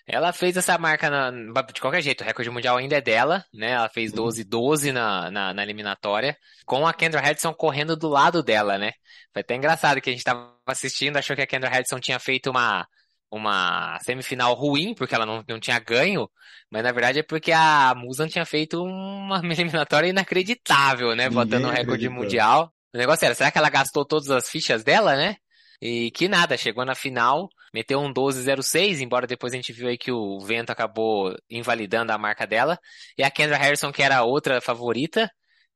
Ela 0.06 0.32
fez 0.32 0.56
essa 0.56 0.78
marca 0.78 1.10
na, 1.10 1.30
de 1.62 1.80
qualquer 1.80 2.00
jeito, 2.00 2.22
o 2.22 2.24
recorde 2.24 2.48
mundial 2.48 2.78
ainda 2.78 2.96
é 2.96 3.02
dela, 3.02 3.44
né? 3.52 3.72
Ela 3.72 3.88
fez 3.90 4.12
12-12 4.12 4.86
uhum. 4.86 4.92
na, 4.94 5.30
na, 5.30 5.54
na, 5.54 5.62
eliminatória, 5.62 6.38
com 6.64 6.86
a 6.86 6.94
Kendra 6.94 7.20
Harrison 7.20 7.52
correndo 7.52 7.96
do 7.96 8.08
lado 8.08 8.42
dela, 8.42 8.78
né? 8.78 8.92
Foi 9.30 9.42
até 9.42 9.54
engraçado 9.56 10.00
que 10.00 10.08
a 10.08 10.12
gente 10.12 10.20
estava 10.20 10.56
assistindo, 10.66 11.18
achou 11.18 11.36
que 11.36 11.42
a 11.42 11.46
Kendra 11.46 11.68
Harrison 11.68 12.00
tinha 12.00 12.18
feito 12.18 12.50
uma, 12.50 12.86
uma 13.33 13.99
semifinal 14.01 14.53
ruim, 14.53 14.95
porque 14.95 15.14
ela 15.14 15.25
não, 15.25 15.42
não 15.49 15.59
tinha 15.59 15.79
ganho, 15.79 16.29
mas 16.71 16.83
na 16.83 16.92
verdade 16.92 17.21
é 17.21 17.23
porque 17.23 17.51
a 17.51 17.95
Musan 17.97 18.29
tinha 18.29 18.45
feito 18.45 18.83
uma 18.83 19.40
eliminatória 19.51 20.09
inacreditável, 20.09 21.16
né? 21.16 21.29
Ninguém 21.29 21.31
botando 21.31 21.64
um 21.64 21.71
recorde 21.71 22.09
mundial. 22.11 22.71
O 22.95 22.99
negócio 22.99 23.25
era, 23.25 23.35
será 23.35 23.51
que 23.51 23.57
ela 23.57 23.71
gastou 23.71 24.05
todas 24.05 24.31
as 24.31 24.51
fichas 24.51 24.85
dela, 24.85 25.16
né? 25.16 25.37
E 25.81 26.11
que 26.12 26.29
nada, 26.29 26.57
chegou 26.57 26.85
na 26.85 26.95
final, 26.95 27.49
meteu 27.75 27.99
um 27.99 28.12
12-06, 28.12 29.01
embora 29.01 29.27
depois 29.27 29.53
a 29.53 29.57
gente 29.57 29.73
viu 29.73 29.88
aí 29.88 29.97
que 29.97 30.12
o 30.12 30.38
vento 30.38 30.71
acabou 30.71 31.35
invalidando 31.51 32.12
a 32.12 32.18
marca 32.18 32.47
dela. 32.47 32.79
E 33.16 33.25
a 33.25 33.31
Kendra 33.31 33.57
Harrison, 33.57 33.90
que 33.90 34.03
era 34.03 34.18
a 34.18 34.25
outra 34.25 34.61
favorita, 34.61 35.29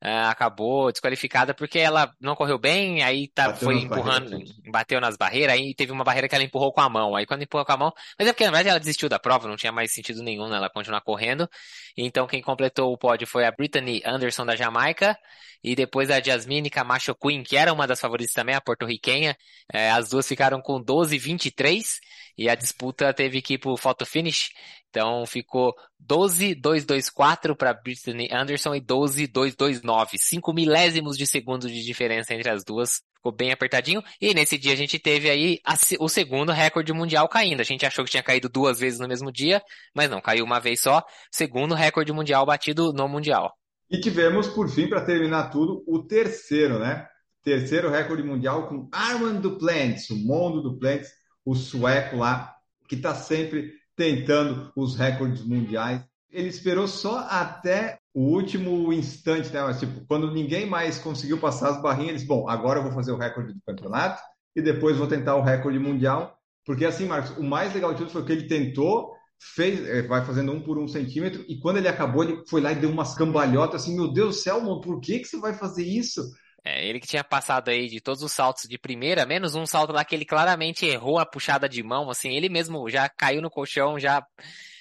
Uh, 0.04 0.28
acabou 0.28 0.92
desqualificada 0.92 1.54
porque 1.54 1.78
ela 1.78 2.14
não 2.20 2.36
correu 2.36 2.58
bem, 2.58 3.02
aí 3.02 3.28
tá, 3.28 3.54
foi 3.54 3.78
empurrando, 3.78 4.38
bateu 4.70 5.00
nas 5.00 5.16
barreiras, 5.16 5.54
aí 5.54 5.74
teve 5.74 5.90
uma 5.90 6.04
barreira 6.04 6.28
que 6.28 6.34
ela 6.34 6.44
empurrou 6.44 6.70
com 6.70 6.82
a 6.82 6.88
mão. 6.88 7.16
Aí 7.16 7.24
quando 7.24 7.42
empurrou 7.42 7.64
com 7.64 7.72
a 7.72 7.76
mão, 7.78 7.92
mas 8.18 8.28
é 8.28 8.32
porque 8.32 8.44
na 8.44 8.50
verdade 8.50 8.68
ela 8.68 8.78
desistiu 8.78 9.08
da 9.08 9.18
prova, 9.18 9.48
não 9.48 9.56
tinha 9.56 9.72
mais 9.72 9.94
sentido 9.94 10.22
nenhum 10.22 10.48
né, 10.48 10.58
ela 10.58 10.68
continuar 10.68 11.00
correndo. 11.00 11.48
Então 11.96 12.26
quem 12.26 12.42
completou 12.42 12.92
o 12.92 12.98
pódio 12.98 13.26
foi 13.26 13.46
a 13.46 13.50
Brittany 13.50 14.02
Anderson 14.04 14.44
da 14.44 14.54
Jamaica 14.54 15.16
e 15.64 15.74
depois 15.74 16.10
a 16.10 16.20
Jasmine 16.20 16.68
Camacho 16.68 17.14
Queen, 17.14 17.42
que 17.42 17.56
era 17.56 17.72
uma 17.72 17.86
das 17.86 17.98
favoritas 17.98 18.34
também, 18.34 18.54
a 18.54 18.60
porto-riquenha. 18.60 19.34
É, 19.72 19.90
as 19.90 20.10
duas 20.10 20.28
ficaram 20.28 20.60
com 20.60 20.78
12-23 20.80 21.98
e 22.36 22.48
a 22.48 22.54
disputa 22.54 23.12
teve 23.14 23.40
que 23.40 23.54
ir 23.54 23.58
pro 23.58 23.76
photo 23.76 24.04
finish. 24.04 24.50
Então 24.90 25.26
ficou 25.26 25.74
12-224 26.06 27.54
para 27.56 27.74
Brittany 27.74 28.28
Anderson 28.32 28.74
e 28.74 28.80
12-229. 28.80 30.16
5 30.16 30.52
milésimos 30.52 31.16
de 31.16 31.26
segundo 31.26 31.68
de 31.68 31.84
diferença 31.84 32.34
entre 32.34 32.50
as 32.50 32.64
duas. 32.64 33.02
Ficou 33.16 33.32
bem 33.32 33.52
apertadinho. 33.52 34.02
E 34.20 34.32
nesse 34.32 34.56
dia 34.56 34.72
a 34.72 34.76
gente 34.76 34.98
teve 34.98 35.28
aí 35.28 35.60
a, 35.64 35.74
o 36.00 36.08
segundo 36.08 36.52
recorde 36.52 36.92
mundial 36.92 37.28
caindo. 37.28 37.60
A 37.60 37.64
gente 37.64 37.84
achou 37.84 38.04
que 38.04 38.10
tinha 38.10 38.22
caído 38.22 38.48
duas 38.48 38.80
vezes 38.80 38.98
no 38.98 39.08
mesmo 39.08 39.30
dia, 39.32 39.62
mas 39.94 40.08
não, 40.08 40.20
caiu 40.20 40.44
uma 40.44 40.60
vez 40.60 40.80
só. 40.80 41.02
Segundo 41.30 41.74
recorde 41.74 42.12
mundial 42.12 42.46
batido 42.46 42.92
no 42.92 43.08
Mundial. 43.08 43.52
E 43.90 44.00
tivemos, 44.00 44.48
por 44.48 44.68
fim, 44.68 44.88
para 44.88 45.04
terminar 45.04 45.50
tudo, 45.50 45.84
o 45.86 46.02
terceiro, 46.02 46.78
né? 46.78 47.06
Terceiro 47.42 47.88
recorde 47.88 48.24
mundial 48.24 48.68
com 48.68 48.88
Armand 48.90 49.40
Duplantis, 49.40 50.10
o 50.10 50.16
Mondo 50.16 50.60
Duplantis, 50.60 51.10
o 51.44 51.54
sueco 51.54 52.16
lá, 52.16 52.56
que 52.88 52.96
está 52.96 53.14
sempre 53.14 53.72
tentando 53.96 54.70
os 54.76 54.94
recordes 54.94 55.42
mundiais. 55.42 56.02
Ele 56.30 56.48
esperou 56.48 56.86
só 56.86 57.26
até 57.30 57.98
o 58.12 58.20
último 58.20 58.92
instante, 58.92 59.50
né? 59.52 59.62
Mas, 59.62 59.80
tipo, 59.80 60.04
quando 60.06 60.32
ninguém 60.32 60.66
mais 60.66 60.98
conseguiu 60.98 61.38
passar 61.38 61.70
as 61.70 61.82
barrinhas, 61.82 62.08
ele 62.08 62.16
disse, 62.16 62.28
bom, 62.28 62.48
agora 62.48 62.78
eu 62.78 62.82
vou 62.82 62.92
fazer 62.92 63.12
o 63.12 63.16
recorde 63.16 63.54
do 63.54 63.60
campeonato 63.66 64.20
e 64.54 64.62
depois 64.62 64.96
vou 64.96 65.06
tentar 65.06 65.36
o 65.36 65.42
recorde 65.42 65.78
mundial. 65.78 66.36
Porque 66.64 66.84
assim, 66.84 67.06
Marcos, 67.06 67.36
o 67.38 67.42
mais 67.42 67.72
legal 67.72 67.92
de 67.92 67.98
tudo 67.98 68.10
foi 68.10 68.24
que 68.24 68.32
ele 68.32 68.48
tentou, 68.48 69.12
fez, 69.54 69.86
eh, 69.86 70.02
vai 70.02 70.24
fazendo 70.24 70.52
um 70.52 70.60
por 70.60 70.78
um 70.78 70.88
centímetro, 70.88 71.44
e 71.48 71.58
quando 71.58 71.76
ele 71.76 71.88
acabou, 71.88 72.24
ele 72.24 72.42
foi 72.48 72.60
lá 72.60 72.72
e 72.72 72.76
deu 72.76 72.90
umas 72.90 73.14
cambalhotas 73.14 73.82
assim, 73.82 73.94
meu 73.94 74.12
Deus 74.12 74.36
do 74.36 74.42
céu, 74.42 74.60
mano, 74.60 74.80
por 74.80 75.00
que, 75.00 75.20
que 75.20 75.26
você 75.26 75.38
vai 75.38 75.54
fazer 75.54 75.84
isso? 75.84 76.22
É, 76.66 76.84
ele 76.84 76.98
que 76.98 77.06
tinha 77.06 77.22
passado 77.22 77.68
aí 77.68 77.86
de 77.86 78.00
todos 78.00 78.24
os 78.24 78.32
saltos 78.32 78.64
de 78.64 78.76
primeira, 78.76 79.24
menos 79.24 79.54
um 79.54 79.64
salto 79.64 79.92
lá 79.92 80.04
que 80.04 80.16
ele 80.16 80.24
claramente 80.24 80.84
errou 80.84 81.16
a 81.16 81.24
puxada 81.24 81.68
de 81.68 81.80
mão, 81.80 82.10
assim, 82.10 82.30
ele 82.34 82.48
mesmo 82.48 82.90
já 82.90 83.08
caiu 83.08 83.40
no 83.40 83.48
colchão, 83.48 84.00
já 84.00 84.26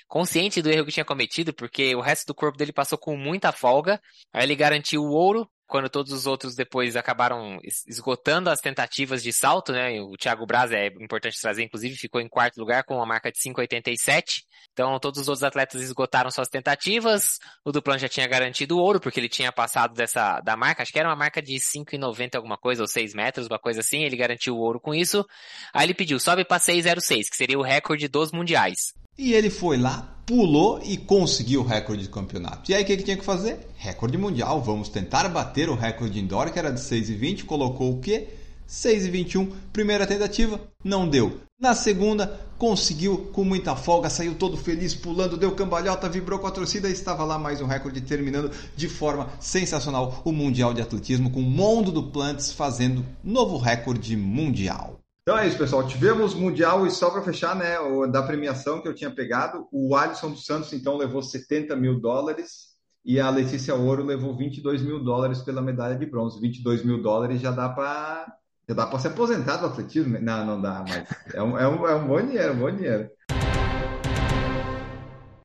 consciente 0.07 0.61
do 0.61 0.69
erro 0.69 0.85
que 0.85 0.91
tinha 0.91 1.05
cometido, 1.05 1.53
porque 1.53 1.95
o 1.95 2.01
resto 2.01 2.27
do 2.27 2.35
corpo 2.35 2.57
dele 2.57 2.73
passou 2.73 2.97
com 2.97 3.17
muita 3.17 3.51
folga. 3.51 4.01
Aí 4.33 4.43
ele 4.43 4.55
garantiu 4.55 5.01
o 5.01 5.11
ouro, 5.11 5.49
quando 5.67 5.89
todos 5.89 6.11
os 6.11 6.27
outros 6.27 6.55
depois 6.55 6.95
acabaram 6.95 7.59
esgotando 7.87 8.49
as 8.49 8.59
tentativas 8.59 9.23
de 9.23 9.33
salto, 9.33 9.71
né? 9.71 9.99
O 9.99 10.15
Thiago 10.15 10.45
Braz 10.45 10.71
é 10.71 10.87
importante 11.01 11.41
trazer, 11.41 11.63
inclusive, 11.63 11.95
ficou 11.95 12.21
em 12.21 12.29
quarto 12.29 12.57
lugar 12.57 12.83
com 12.83 12.95
uma 12.95 13.05
marca 13.05 13.31
de 13.31 13.39
5,87. 13.39 14.43
Então, 14.71 14.99
todos 14.99 15.21
os 15.21 15.27
outros 15.27 15.43
atletas 15.43 15.81
esgotaram 15.81 16.29
suas 16.29 16.47
tentativas. 16.47 17.39
O 17.63 17.71
Duplan 17.71 17.97
já 17.97 18.07
tinha 18.07 18.27
garantido 18.27 18.77
ouro, 18.77 18.99
porque 18.99 19.19
ele 19.19 19.29
tinha 19.29 19.51
passado 19.51 19.93
dessa, 19.95 20.39
da 20.41 20.55
marca, 20.55 20.83
acho 20.83 20.91
que 20.91 20.99
era 20.99 21.09
uma 21.09 21.15
marca 21.15 21.41
de 21.41 21.55
5,90 21.55 22.35
alguma 22.35 22.57
coisa, 22.57 22.83
ou 22.83 22.87
6 22.87 23.13
metros, 23.15 23.47
uma 23.47 23.59
coisa 23.59 23.79
assim. 23.79 24.03
Ele 24.03 24.15
garantiu 24.15 24.55
o 24.55 24.59
ouro 24.59 24.79
com 24.79 24.93
isso. 24.93 25.25
Aí 25.73 25.85
ele 25.87 25.93
pediu, 25.93 26.19
sobe 26.19 26.45
para 26.45 26.59
6,06, 26.59 27.29
que 27.29 27.35
seria 27.35 27.57
o 27.57 27.63
recorde 27.63 28.07
dos 28.07 28.31
mundiais. 28.31 28.93
E 29.17 29.33
ele 29.33 29.49
foi 29.49 29.77
lá, 29.77 30.15
pulou 30.25 30.81
e 30.83 30.97
conseguiu 30.97 31.61
o 31.61 31.63
recorde 31.63 32.03
de 32.03 32.09
campeonato. 32.09 32.69
E 32.69 32.75
aí 32.75 32.83
o 32.83 32.85
que, 32.85 32.97
que 32.97 33.03
tinha 33.03 33.17
que 33.17 33.23
fazer? 33.23 33.59
Recorde 33.77 34.17
mundial. 34.17 34.61
Vamos 34.61 34.89
tentar 34.89 35.27
bater 35.29 35.69
o 35.69 35.75
recorde 35.75 36.19
indoor, 36.19 36.51
que 36.51 36.59
era 36.59 36.71
de 36.71 36.81
6,20. 36.81 37.45
Colocou 37.45 37.93
o 37.93 37.99
quê? 37.99 38.27
6,21. 38.67 39.51
Primeira 39.71 40.05
tentativa, 40.05 40.59
não 40.83 41.07
deu. 41.07 41.39
Na 41.57 41.73
segunda, 41.73 42.39
conseguiu 42.57 43.29
com 43.31 43.45
muita 43.45 43.75
folga, 43.75 44.09
saiu 44.09 44.35
todo 44.35 44.57
feliz, 44.57 44.93
pulando, 44.93 45.37
deu 45.37 45.55
cambalhota, 45.55 46.09
vibrou 46.09 46.37
com 46.37 46.47
a 46.47 46.51
torcida 46.51 46.89
e 46.89 46.91
estava 46.91 47.23
lá 47.23 47.39
mais 47.39 47.61
um 47.61 47.65
recorde, 47.65 48.01
terminando 48.01 48.51
de 48.75 48.89
forma 48.89 49.29
sensacional 49.39 50.21
o 50.25 50.33
Mundial 50.33 50.73
de 50.73 50.81
Atletismo, 50.81 51.29
com 51.29 51.39
o 51.39 51.43
Mundo 51.43 51.91
do 51.91 52.03
Plantes 52.03 52.51
fazendo 52.51 53.05
novo 53.23 53.57
recorde 53.57 54.17
mundial. 54.17 54.99
Então 55.27 55.39
é 55.39 55.47
isso, 55.47 55.57
pessoal. 55.57 55.87
Tivemos 55.87 56.35
Mundial 56.35 56.85
e 56.85 56.91
só 56.91 57.09
para 57.09 57.23
fechar, 57.23 57.55
né, 57.55 57.77
da 58.11 58.21
premiação 58.21 58.79
que 58.79 58.87
eu 58.87 58.93
tinha 58.93 59.09
pegado, 59.09 59.67
o 59.71 59.95
Alisson 59.95 60.29
dos 60.29 60.45
Santos 60.45 60.71
então 60.71 60.97
levou 60.97 61.23
70 61.23 61.75
mil 61.75 61.99
dólares 61.99 62.75
e 63.03 63.19
a 63.19 63.27
Letícia 63.31 63.73
Ouro 63.73 64.03
levou 64.03 64.37
22 64.37 64.83
mil 64.83 65.03
dólares 65.03 65.41
pela 65.41 65.63
medalha 65.63 65.95
de 65.95 66.05
bronze. 66.05 66.39
22 66.39 66.85
mil 66.85 67.01
dólares 67.01 67.41
já 67.41 67.49
dá 67.49 67.67
para 67.67 68.31
já 68.69 68.75
dá 68.75 68.85
para 68.85 68.99
se 68.99 69.07
aposentar 69.07 69.57
do 69.57 69.65
atletismo? 69.65 70.13
Né? 70.13 70.19
Não, 70.19 70.45
não 70.45 70.61
dá, 70.61 70.85
mas 70.87 71.07
é 71.33 71.41
um, 71.41 71.57
é 71.57 71.67
um, 71.67 71.87
é 71.87 71.95
um 71.95 72.07
bom 72.07 72.21
dinheiro, 72.21 72.53
um 72.53 72.59
bom 72.59 72.71
dinheiro. 72.71 73.09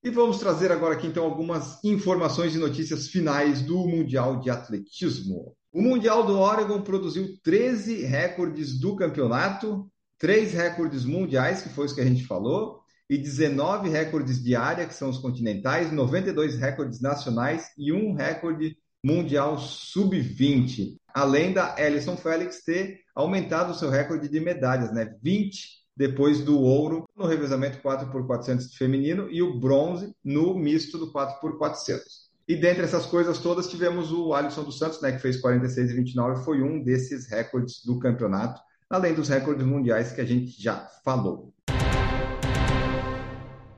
E 0.05 0.11
vamos 0.11 0.39
trazer 0.39 0.71
agora 0.73 0.93
aqui 0.93 1.07
então 1.07 1.25
algumas 1.25 1.83
informações 1.83 2.55
e 2.55 2.59
notícias 2.59 3.09
finais 3.09 3.63
do 3.63 3.79
Mundial 3.87 4.41
de 4.41 4.51
Atletismo. 4.51 5.57
O 5.73 5.81
Mundial 5.81 6.27
do 6.27 6.37
Oregon 6.37 6.83
produziu 6.83 7.39
13 7.45 8.05
recordes 8.05 8.79
do 8.81 8.97
campeonato, 8.97 9.89
3 10.19 10.53
recordes 10.53 11.05
mundiais, 11.05 11.63
que 11.63 11.69
foi 11.69 11.87
isso 11.87 11.95
que 11.95 12.01
a 12.01 12.07
gente 12.07 12.27
falou, 12.27 12.81
e 13.09 13.17
19 13.17 13.89
recordes 13.89 14.43
de 14.43 14.57
área, 14.57 14.85
que 14.85 14.95
são 14.95 15.09
os 15.09 15.19
continentais, 15.19 15.93
92 15.93 16.59
recordes 16.59 17.01
nacionais 17.01 17.69
e 17.79 17.93
um 17.93 18.15
recorde 18.15 18.77
mundial 19.05 19.59
sub-20. 19.59 20.97
Além 21.15 21.53
da 21.53 21.77
Ellison 21.79 22.17
Félix 22.17 22.65
ter 22.65 23.01
aumentado 23.15 23.71
o 23.71 23.75
seu 23.75 23.91
recorde 23.91 24.29
de 24.29 24.41
medalhas, 24.41 24.93
né? 24.93 25.17
20 25.23 25.81
depois 25.97 26.41
do 26.41 26.59
ouro 26.61 27.05
no 27.17 27.27
revezamento 27.27 27.79
4x400 27.79 28.75
feminino 28.77 29.31
e 29.31 29.41
o 29.41 29.59
bronze 29.61 30.13
no 30.25 30.55
misto 30.55 30.99
do 30.99 31.13
4x400. 31.13 32.30
E 32.51 32.57
dentre 32.57 32.83
essas 32.83 33.07
coisas 33.07 33.39
todas, 33.39 33.71
tivemos 33.71 34.11
o 34.11 34.35
Alisson 34.35 34.65
dos 34.65 34.77
Santos, 34.77 35.01
né, 35.01 35.13
que 35.13 35.21
fez 35.21 35.41
46 35.41 35.89
e 35.89 35.95
29, 35.95 36.45
foi 36.45 36.61
um 36.61 36.83
desses 36.83 37.29
recordes 37.29 37.81
do 37.85 37.97
campeonato, 38.01 38.61
além 38.91 39.15
dos 39.15 39.29
recordes 39.29 39.65
mundiais 39.65 40.11
que 40.11 40.21
a 40.21 40.25
gente 40.25 40.61
já 40.61 40.85
falou. 41.05 41.55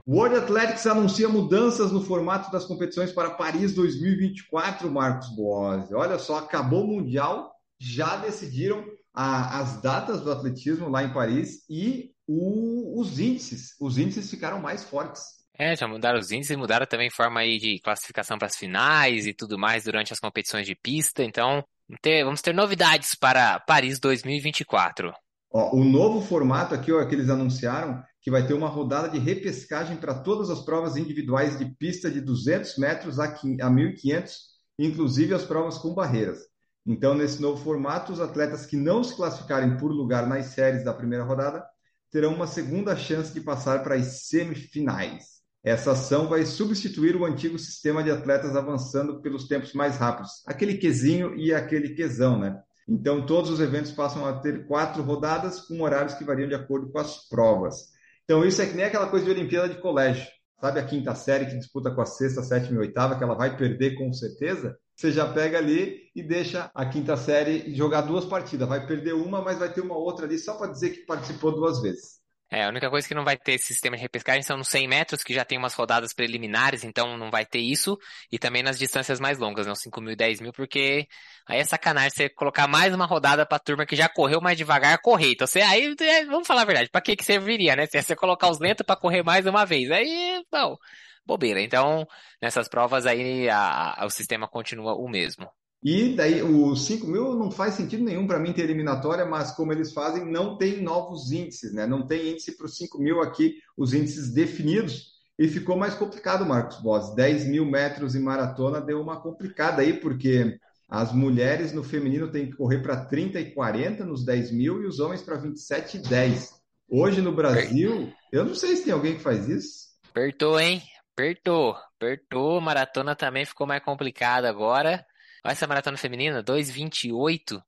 World 0.08 0.36
Athletics 0.36 0.86
anuncia 0.86 1.28
mudanças 1.28 1.92
no 1.92 2.00
formato 2.00 2.50
das 2.50 2.64
competições 2.64 3.12
para 3.12 3.32
Paris 3.32 3.74
2024, 3.74 4.90
Marcos 4.90 5.28
Boas. 5.36 5.92
Olha 5.92 6.18
só, 6.18 6.38
acabou 6.38 6.84
o 6.84 6.88
Mundial, 6.88 7.52
já 7.78 8.16
decidiram 8.16 8.86
a, 9.12 9.60
as 9.60 9.82
datas 9.82 10.22
do 10.22 10.32
atletismo 10.32 10.88
lá 10.88 11.04
em 11.04 11.12
Paris 11.12 11.62
e 11.68 12.10
o, 12.26 12.98
os 12.98 13.20
índices. 13.20 13.76
Os 13.78 13.98
índices 13.98 14.30
ficaram 14.30 14.62
mais 14.62 14.82
fortes. 14.82 15.41
É, 15.58 15.76
já 15.76 15.86
mudaram 15.86 16.18
os 16.18 16.30
índices, 16.30 16.56
mudaram 16.56 16.86
também 16.86 17.10
forma 17.10 17.40
aí 17.40 17.58
de 17.58 17.78
classificação 17.80 18.38
para 18.38 18.46
as 18.46 18.56
finais 18.56 19.26
e 19.26 19.34
tudo 19.34 19.58
mais 19.58 19.84
durante 19.84 20.12
as 20.12 20.18
competições 20.18 20.66
de 20.66 20.74
pista. 20.74 21.22
Então, 21.22 21.62
ter, 22.00 22.24
vamos 22.24 22.40
ter 22.40 22.54
novidades 22.54 23.14
para 23.14 23.60
Paris 23.60 23.98
2024. 24.00 25.12
Ó, 25.52 25.76
o 25.76 25.84
novo 25.84 26.22
formato 26.22 26.74
aqui, 26.74 26.90
ó, 26.90 27.04
que 27.04 27.14
eles 27.14 27.28
anunciaram, 27.28 28.02
que 28.22 28.30
vai 28.30 28.46
ter 28.46 28.54
uma 28.54 28.68
rodada 28.68 29.08
de 29.08 29.18
repescagem 29.18 29.96
para 29.96 30.14
todas 30.14 30.48
as 30.48 30.64
provas 30.64 30.96
individuais 30.96 31.58
de 31.58 31.66
pista 31.66 32.10
de 32.10 32.20
200 32.20 32.78
metros 32.78 33.18
a 33.18 33.28
1.500, 33.34 34.34
inclusive 34.78 35.34
as 35.34 35.44
provas 35.44 35.76
com 35.76 35.94
barreiras. 35.94 36.38
Então, 36.86 37.14
nesse 37.14 37.40
novo 37.40 37.62
formato, 37.62 38.12
os 38.12 38.20
atletas 38.20 38.64
que 38.64 38.76
não 38.76 39.04
se 39.04 39.14
classificarem 39.14 39.76
por 39.76 39.92
lugar 39.92 40.26
nas 40.26 40.46
séries 40.46 40.84
da 40.84 40.94
primeira 40.94 41.24
rodada 41.24 41.64
terão 42.10 42.34
uma 42.34 42.46
segunda 42.46 42.96
chance 42.96 43.32
de 43.32 43.40
passar 43.40 43.82
para 43.82 43.94
as 43.94 44.26
semifinais. 44.26 45.41
Essa 45.64 45.92
ação 45.92 46.28
vai 46.28 46.44
substituir 46.44 47.14
o 47.14 47.24
antigo 47.24 47.58
sistema 47.58 48.02
de 48.02 48.10
atletas 48.10 48.56
avançando 48.56 49.20
pelos 49.20 49.46
tempos 49.46 49.72
mais 49.74 49.96
rápidos, 49.96 50.42
aquele 50.46 50.76
quezinho 50.76 51.36
e 51.36 51.54
aquele 51.54 51.94
quezão, 51.94 52.38
né? 52.38 52.60
Então, 52.88 53.24
todos 53.24 53.48
os 53.48 53.60
eventos 53.60 53.92
passam 53.92 54.26
a 54.26 54.40
ter 54.40 54.66
quatro 54.66 55.02
rodadas 55.02 55.60
com 55.60 55.80
horários 55.80 56.14
que 56.14 56.24
variam 56.24 56.48
de 56.48 56.54
acordo 56.54 56.90
com 56.90 56.98
as 56.98 57.28
provas. 57.28 57.92
Então, 58.24 58.44
isso 58.44 58.60
é 58.60 58.66
que 58.66 58.74
nem 58.74 58.84
aquela 58.84 59.06
coisa 59.06 59.24
de 59.24 59.30
Olimpíada 59.30 59.68
de 59.68 59.80
colégio. 59.80 60.26
Sabe 60.60 60.80
a 60.80 60.84
quinta 60.84 61.14
série 61.14 61.46
que 61.46 61.56
disputa 61.56 61.92
com 61.92 62.00
a 62.00 62.06
sexta, 62.06 62.42
sétima 62.42 62.76
e 62.76 62.86
oitava, 62.86 63.16
que 63.16 63.22
ela 63.22 63.34
vai 63.34 63.56
perder 63.56 63.96
com 63.96 64.12
certeza? 64.12 64.76
Você 64.96 65.10
já 65.10 65.26
pega 65.32 65.58
ali 65.58 66.02
e 66.14 66.22
deixa 66.22 66.70
a 66.74 66.86
quinta 66.86 67.16
série 67.16 67.74
jogar 67.74 68.02
duas 68.02 68.24
partidas. 68.24 68.68
Vai 68.68 68.86
perder 68.86 69.14
uma, 69.14 69.42
mas 69.42 69.58
vai 69.58 69.72
ter 69.72 69.80
uma 69.80 69.96
outra 69.96 70.26
ali 70.26 70.38
só 70.38 70.54
para 70.54 70.70
dizer 70.70 70.90
que 70.90 71.06
participou 71.06 71.52
duas 71.52 71.80
vezes. 71.82 72.21
É, 72.52 72.64
a 72.64 72.68
única 72.68 72.90
coisa 72.90 73.08
que 73.08 73.14
não 73.14 73.24
vai 73.24 73.34
ter 73.34 73.54
esse 73.54 73.68
sistema 73.68 73.96
de 73.96 74.02
repescagem 74.02 74.42
são 74.42 74.58
nos 74.58 74.68
100 74.68 74.86
metros, 74.86 75.22
que 75.24 75.32
já 75.32 75.42
tem 75.42 75.56
umas 75.56 75.72
rodadas 75.72 76.12
preliminares, 76.12 76.84
então 76.84 77.16
não 77.16 77.30
vai 77.30 77.46
ter 77.46 77.60
isso. 77.60 77.96
E 78.30 78.38
também 78.38 78.62
nas 78.62 78.78
distâncias 78.78 79.18
mais 79.18 79.38
longas, 79.38 79.66
né? 79.66 79.74
5 79.74 80.02
mil 80.02 80.12
e 80.12 80.16
10 80.16 80.38
mil, 80.42 80.52
porque 80.52 81.06
aí 81.48 81.60
é 81.60 81.64
sacanagem 81.64 82.10
você 82.10 82.28
colocar 82.28 82.68
mais 82.68 82.92
uma 82.94 83.06
rodada 83.06 83.46
pra 83.46 83.58
turma 83.58 83.86
que 83.86 83.96
já 83.96 84.06
correu 84.06 84.38
mais 84.42 84.58
devagar 84.58 85.00
correr. 85.00 85.32
Então 85.32 85.46
você, 85.46 85.62
aí, 85.62 85.94
é, 85.98 86.26
vamos 86.26 86.46
falar 86.46 86.62
a 86.62 86.64
verdade, 86.66 86.90
pra 86.90 87.00
que 87.00 87.16
que 87.16 87.24
serviria, 87.24 87.74
né? 87.74 87.86
Se 87.86 88.02
você 88.02 88.14
colocar 88.14 88.50
os 88.50 88.58
lentos 88.60 88.84
para 88.84 88.96
correr 88.96 89.22
mais 89.22 89.46
uma 89.46 89.64
vez. 89.64 89.90
Aí, 89.90 90.44
não, 90.52 90.76
bobeira. 91.24 91.58
Então, 91.62 92.06
nessas 92.40 92.68
provas 92.68 93.06
aí, 93.06 93.48
a, 93.48 94.02
a, 94.02 94.04
o 94.04 94.10
sistema 94.10 94.46
continua 94.46 94.94
o 94.94 95.08
mesmo. 95.08 95.50
E 95.82 96.14
daí 96.14 96.42
os 96.42 96.86
5 96.86 97.06
mil 97.08 97.34
não 97.34 97.50
faz 97.50 97.74
sentido 97.74 98.04
nenhum 98.04 98.26
para 98.26 98.38
mim 98.38 98.52
ter 98.52 98.62
eliminatória, 98.62 99.24
mas 99.26 99.50
como 99.50 99.72
eles 99.72 99.92
fazem, 99.92 100.24
não 100.24 100.56
tem 100.56 100.80
novos 100.80 101.32
índices, 101.32 101.72
né? 101.72 101.86
Não 101.86 102.06
tem 102.06 102.30
índice 102.30 102.56
para 102.56 102.66
os 102.66 102.76
5 102.76 103.02
mil 103.02 103.20
aqui, 103.20 103.56
os 103.76 103.92
índices 103.92 104.32
definidos. 104.32 105.12
E 105.36 105.48
ficou 105.48 105.76
mais 105.76 105.94
complicado, 105.94 106.46
Marcos 106.46 106.80
Boss. 106.80 107.14
10 107.16 107.46
mil 107.46 107.64
metros 107.64 108.14
em 108.14 108.20
maratona 108.20 108.80
deu 108.80 109.00
uma 109.00 109.20
complicada 109.20 109.82
aí, 109.82 109.94
porque 109.94 110.56
as 110.88 111.12
mulheres 111.12 111.72
no 111.72 111.82
feminino 111.82 112.30
têm 112.30 112.46
que 112.46 112.56
correr 112.56 112.78
para 112.78 113.04
30 113.06 113.40
e 113.40 113.50
40 113.52 114.04
nos 114.04 114.24
10 114.24 114.52
mil 114.52 114.82
e 114.82 114.86
os 114.86 115.00
homens 115.00 115.22
para 115.22 115.36
27 115.36 115.96
e 115.96 116.02
10. 116.02 116.62
Hoje 116.88 117.20
no 117.20 117.32
Brasil, 117.32 118.12
eu 118.30 118.44
não 118.44 118.54
sei 118.54 118.76
se 118.76 118.84
tem 118.84 118.92
alguém 118.92 119.16
que 119.16 119.22
faz 119.22 119.48
isso. 119.48 119.88
Apertou, 120.10 120.60
hein? 120.60 120.80
Apertou, 121.12 121.74
apertou. 121.96 122.60
Maratona 122.60 123.16
também 123.16 123.44
ficou 123.44 123.66
mais 123.66 123.82
complicada 123.82 124.48
agora. 124.48 125.04
Olha 125.44 125.52
essa 125.52 125.66
maratona 125.66 125.96
feminina, 125.96 126.42
2,28. 126.42 127.60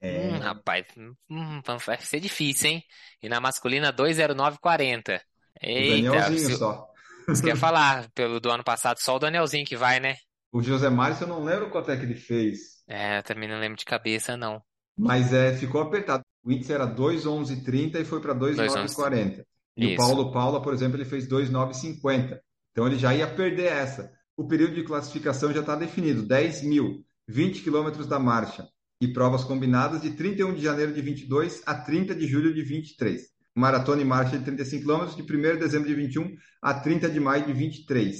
É. 0.00 0.18
Hum, 0.18 0.38
rapaz, 0.38 0.86
hum, 0.96 1.60
vai 1.86 2.00
ser 2.00 2.20
difícil, 2.20 2.70
hein? 2.70 2.84
E 3.22 3.28
na 3.28 3.40
masculina, 3.40 3.92
2,09,40. 3.92 5.20
Eita, 5.60 6.10
Danielzinho 6.10 6.50
se, 6.50 6.56
só. 6.56 6.88
Você 7.28 7.42
quer 7.42 7.56
falar, 7.56 8.10
pelo 8.12 8.40
do 8.40 8.50
ano 8.50 8.64
passado, 8.64 8.98
só 8.98 9.16
o 9.16 9.18
Danielzinho 9.18 9.64
que 9.64 9.76
vai, 9.76 10.00
né? 10.00 10.16
O 10.52 10.62
José 10.62 10.90
Márcio 10.90 11.24
eu 11.24 11.28
não 11.28 11.44
lembro 11.44 11.70
quanto 11.70 11.90
é 11.90 11.96
que 11.96 12.02
ele 12.02 12.16
fez. 12.16 12.82
É, 12.88 13.18
eu 13.18 13.22
também 13.22 13.48
não 13.48 13.58
lembro 13.58 13.78
de 13.78 13.84
cabeça, 13.84 14.36
não. 14.36 14.60
Mas 14.98 15.32
é, 15.32 15.54
ficou 15.54 15.80
apertado. 15.80 16.22
O 16.44 16.50
índice 16.50 16.72
era 16.72 16.86
2,11,30 16.86 18.00
e 18.00 18.04
foi 18.04 18.20
para 18.20 18.34
2,9,40. 18.34 19.44
E 19.76 19.86
Isso. 19.86 19.94
o 19.94 19.96
Paulo 19.96 20.32
Paula, 20.32 20.60
por 20.60 20.74
exemplo, 20.74 20.96
ele 20.96 21.04
fez 21.04 21.26
2,9,50. 21.28 22.38
Então 22.72 22.86
ele 22.86 22.98
já 22.98 23.14
ia 23.14 23.26
perder 23.26 23.72
essa 23.72 24.12
o 24.42 24.48
período 24.48 24.74
de 24.74 24.82
classificação 24.82 25.52
já 25.52 25.60
está 25.60 25.76
definido: 25.76 26.22
10 26.22 26.64
mil, 26.64 27.04
20 27.28 27.62
quilômetros 27.62 28.08
da 28.08 28.18
marcha 28.18 28.68
e 29.00 29.06
provas 29.12 29.44
combinadas 29.44 30.02
de 30.02 30.10
31 30.10 30.54
de 30.54 30.62
janeiro 30.62 30.92
de 30.92 31.00
22 31.00 31.62
a 31.64 31.74
30 31.74 32.14
de 32.14 32.26
julho 32.26 32.52
de 32.52 32.62
23. 32.62 33.22
Maratona 33.54 34.02
e 34.02 34.04
marcha 34.04 34.36
de 34.36 34.44
35 34.44 34.82
quilômetros 34.82 35.16
de 35.16 35.22
1 35.22 35.26
de 35.26 35.56
dezembro 35.58 35.88
de 35.88 35.94
21 35.94 36.34
a 36.60 36.74
30 36.74 37.08
de 37.08 37.20
maio 37.20 37.46
de 37.46 37.52
23. 37.52 38.18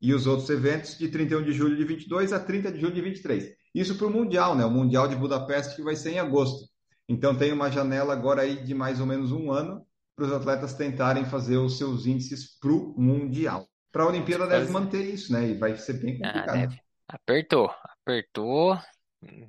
E 0.00 0.14
os 0.14 0.26
outros 0.26 0.48
eventos 0.50 0.96
de 0.96 1.08
31 1.08 1.42
de 1.42 1.52
julho 1.52 1.76
de 1.76 1.84
22 1.84 2.32
a 2.32 2.38
30 2.38 2.70
de 2.70 2.80
julho 2.80 2.94
de 2.94 3.00
23. 3.00 3.52
Isso 3.74 3.96
para 3.96 4.06
o 4.06 4.10
Mundial, 4.10 4.54
né? 4.54 4.64
O 4.64 4.70
Mundial 4.70 5.08
de 5.08 5.16
Budapeste 5.16 5.74
que 5.74 5.82
vai 5.82 5.96
ser 5.96 6.12
em 6.12 6.18
agosto. 6.20 6.68
Então 7.08 7.34
tem 7.34 7.52
uma 7.52 7.70
janela 7.70 8.12
agora 8.12 8.42
aí 8.42 8.62
de 8.64 8.74
mais 8.74 9.00
ou 9.00 9.06
menos 9.06 9.32
um 9.32 9.50
ano 9.50 9.84
para 10.14 10.26
os 10.26 10.32
atletas 10.32 10.74
tentarem 10.74 11.24
fazer 11.24 11.56
os 11.56 11.78
seus 11.78 12.06
índices 12.06 12.58
para 12.60 12.70
o 12.70 12.94
Mundial. 12.96 13.66
Para 13.94 14.02
a 14.02 14.08
Olimpíada 14.08 14.44
deve 14.48 14.72
manter 14.72 15.04
isso, 15.04 15.32
né? 15.32 15.50
E 15.50 15.54
vai 15.54 15.76
ser 15.76 15.92
bem 15.92 16.18
ah, 16.20 16.32
complicado. 16.32 16.74
Ah, 17.08 17.14
Apertou, 17.14 17.70
apertou. 18.02 18.76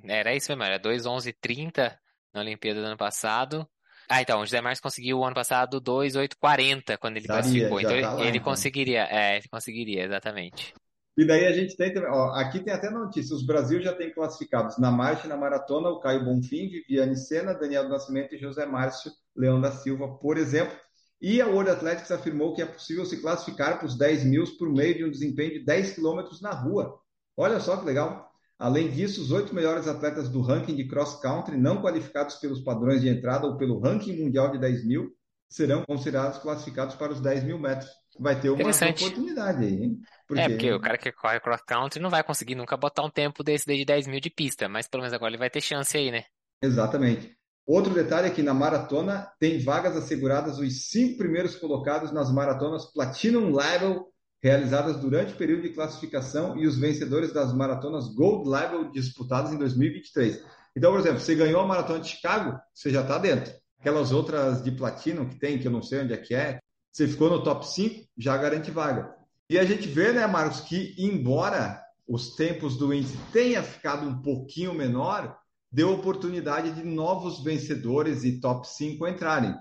Era 0.04 0.36
isso 0.36 0.52
mesmo, 0.52 0.62
era 0.62 0.78
2,11,30 0.78 1.92
na 2.32 2.42
Olimpíada 2.42 2.80
do 2.80 2.86
ano 2.86 2.96
passado. 2.96 3.68
Ah, 4.08 4.22
então, 4.22 4.38
o 4.38 4.44
José 4.44 4.60
Marques 4.60 4.80
conseguiu 4.80 5.18
o 5.18 5.24
ano 5.24 5.34
passado 5.34 5.80
2,840 5.80 6.96
quando 6.96 7.16
ele 7.16 7.26
Daria, 7.26 7.42
classificou. 7.42 7.80
Então, 7.80 8.00
tá 8.00 8.14
lá, 8.14 8.20
ele 8.20 8.38
então. 8.38 8.44
conseguiria, 8.44 9.08
é, 9.10 9.38
ele 9.38 9.48
conseguiria, 9.48 10.04
exatamente. 10.04 10.72
E 11.18 11.26
daí 11.26 11.44
a 11.44 11.52
gente 11.52 11.76
tem 11.76 11.92
também, 11.92 12.10
ó, 12.10 12.28
aqui 12.36 12.60
tem 12.60 12.72
até 12.72 12.88
notícia, 12.88 13.34
os 13.34 13.44
Brasil 13.44 13.82
já 13.82 13.94
tem 13.94 14.12
classificados 14.12 14.78
na 14.78 14.92
marcha 14.92 15.26
e 15.26 15.28
na 15.28 15.36
maratona 15.36 15.88
o 15.88 15.98
Caio 15.98 16.24
Bonfim, 16.24 16.68
Viviane 16.68 17.16
Sena, 17.16 17.52
Daniel 17.52 17.84
do 17.84 17.88
Nascimento 17.88 18.36
e 18.36 18.38
José 18.38 18.64
Márcio 18.64 19.10
Leão 19.34 19.60
da 19.60 19.72
Silva, 19.72 20.06
por 20.18 20.36
exemplo. 20.36 20.85
E 21.20 21.40
a 21.40 21.46
World 21.46 21.70
Athletics 21.70 22.10
afirmou 22.10 22.54
que 22.54 22.62
é 22.62 22.66
possível 22.66 23.04
se 23.06 23.20
classificar 23.20 23.78
para 23.78 23.86
os 23.86 23.96
10 23.96 24.24
mil 24.24 24.44
por 24.58 24.70
meio 24.70 24.96
de 24.96 25.04
um 25.04 25.10
desempenho 25.10 25.52
de 25.52 25.64
10 25.64 25.94
quilômetros 25.94 26.40
na 26.42 26.52
rua. 26.52 26.98
Olha 27.36 27.58
só 27.60 27.76
que 27.76 27.86
legal. 27.86 28.30
Além 28.58 28.90
disso, 28.90 29.20
os 29.20 29.30
oito 29.30 29.54
melhores 29.54 29.86
atletas 29.86 30.28
do 30.28 30.40
ranking 30.40 30.74
de 30.74 30.88
cross-country, 30.88 31.58
não 31.58 31.82
qualificados 31.82 32.36
pelos 32.36 32.60
padrões 32.60 33.02
de 33.02 33.08
entrada 33.08 33.46
ou 33.46 33.56
pelo 33.56 33.78
ranking 33.78 34.22
mundial 34.22 34.50
de 34.50 34.58
10 34.58 34.86
mil, 34.86 35.10
serão 35.48 35.84
considerados 35.84 36.38
classificados 36.38 36.94
para 36.94 37.12
os 37.12 37.20
10 37.20 37.44
mil 37.44 37.58
metros. 37.58 37.90
Vai 38.18 38.40
ter 38.40 38.48
uma 38.48 38.62
oportunidade 38.62 39.62
aí, 39.62 39.74
hein? 39.74 40.00
É, 40.36 40.48
porque 40.48 40.72
o 40.72 40.80
cara 40.80 40.96
que 40.96 41.12
corre 41.12 41.38
cross-country 41.38 42.00
não 42.00 42.08
vai 42.08 42.24
conseguir 42.24 42.54
nunca 42.54 42.76
botar 42.76 43.04
um 43.04 43.10
tempo 43.10 43.44
desse 43.44 43.66
de 43.66 43.84
10 43.84 44.06
mil 44.06 44.20
de 44.20 44.30
pista, 44.30 44.68
mas 44.68 44.88
pelo 44.88 45.02
menos 45.02 45.12
agora 45.12 45.30
ele 45.30 45.38
vai 45.38 45.50
ter 45.50 45.60
chance 45.60 45.96
aí, 45.96 46.10
né? 46.10 46.24
Exatamente. 46.62 47.36
Outro 47.66 47.92
detalhe 47.92 48.28
é 48.28 48.30
que 48.30 48.42
na 48.42 48.54
maratona 48.54 49.28
tem 49.40 49.58
vagas 49.58 49.96
asseguradas 49.96 50.58
os 50.58 50.88
cinco 50.88 51.18
primeiros 51.18 51.56
colocados 51.56 52.12
nas 52.12 52.32
maratonas 52.32 52.86
Platinum 52.92 53.52
Level 53.52 54.06
realizadas 54.40 54.98
durante 54.98 55.32
o 55.32 55.36
período 55.36 55.62
de 55.62 55.70
classificação 55.70 56.56
e 56.56 56.66
os 56.66 56.78
vencedores 56.78 57.32
das 57.32 57.52
maratonas 57.52 58.14
Gold 58.14 58.48
Level 58.48 58.90
disputadas 58.92 59.52
em 59.52 59.58
2023. 59.58 60.44
Então, 60.76 60.92
por 60.92 61.00
exemplo, 61.00 61.18
você 61.18 61.34
ganhou 61.34 61.60
a 61.60 61.66
maratona 61.66 61.98
de 61.98 62.08
Chicago, 62.08 62.56
você 62.72 62.90
já 62.90 63.00
está 63.00 63.18
dentro. 63.18 63.52
Aquelas 63.80 64.12
outras 64.12 64.62
de 64.62 64.70
platino 64.70 65.28
que 65.28 65.36
tem, 65.36 65.58
que 65.58 65.66
eu 65.66 65.72
não 65.72 65.82
sei 65.82 66.02
onde 66.02 66.12
é 66.12 66.16
que 66.16 66.34
é, 66.34 66.60
você 66.92 67.08
ficou 67.08 67.28
no 67.28 67.42
top 67.42 67.66
5, 67.66 68.06
já 68.16 68.36
garante 68.36 68.70
vaga. 68.70 69.12
E 69.50 69.58
a 69.58 69.64
gente 69.64 69.88
vê, 69.88 70.12
né, 70.12 70.26
Marcos, 70.26 70.60
que 70.60 70.94
embora 70.98 71.82
os 72.06 72.36
tempos 72.36 72.76
do 72.76 72.94
índice 72.94 73.18
tenha 73.32 73.62
ficado 73.62 74.06
um 74.06 74.22
pouquinho 74.22 74.72
menor, 74.72 75.36
deu 75.76 75.92
oportunidade 75.92 76.72
de 76.72 76.82
novos 76.82 77.44
vencedores 77.44 78.24
e 78.24 78.40
top 78.40 78.66
5 78.66 79.06
entrarem. 79.06 79.54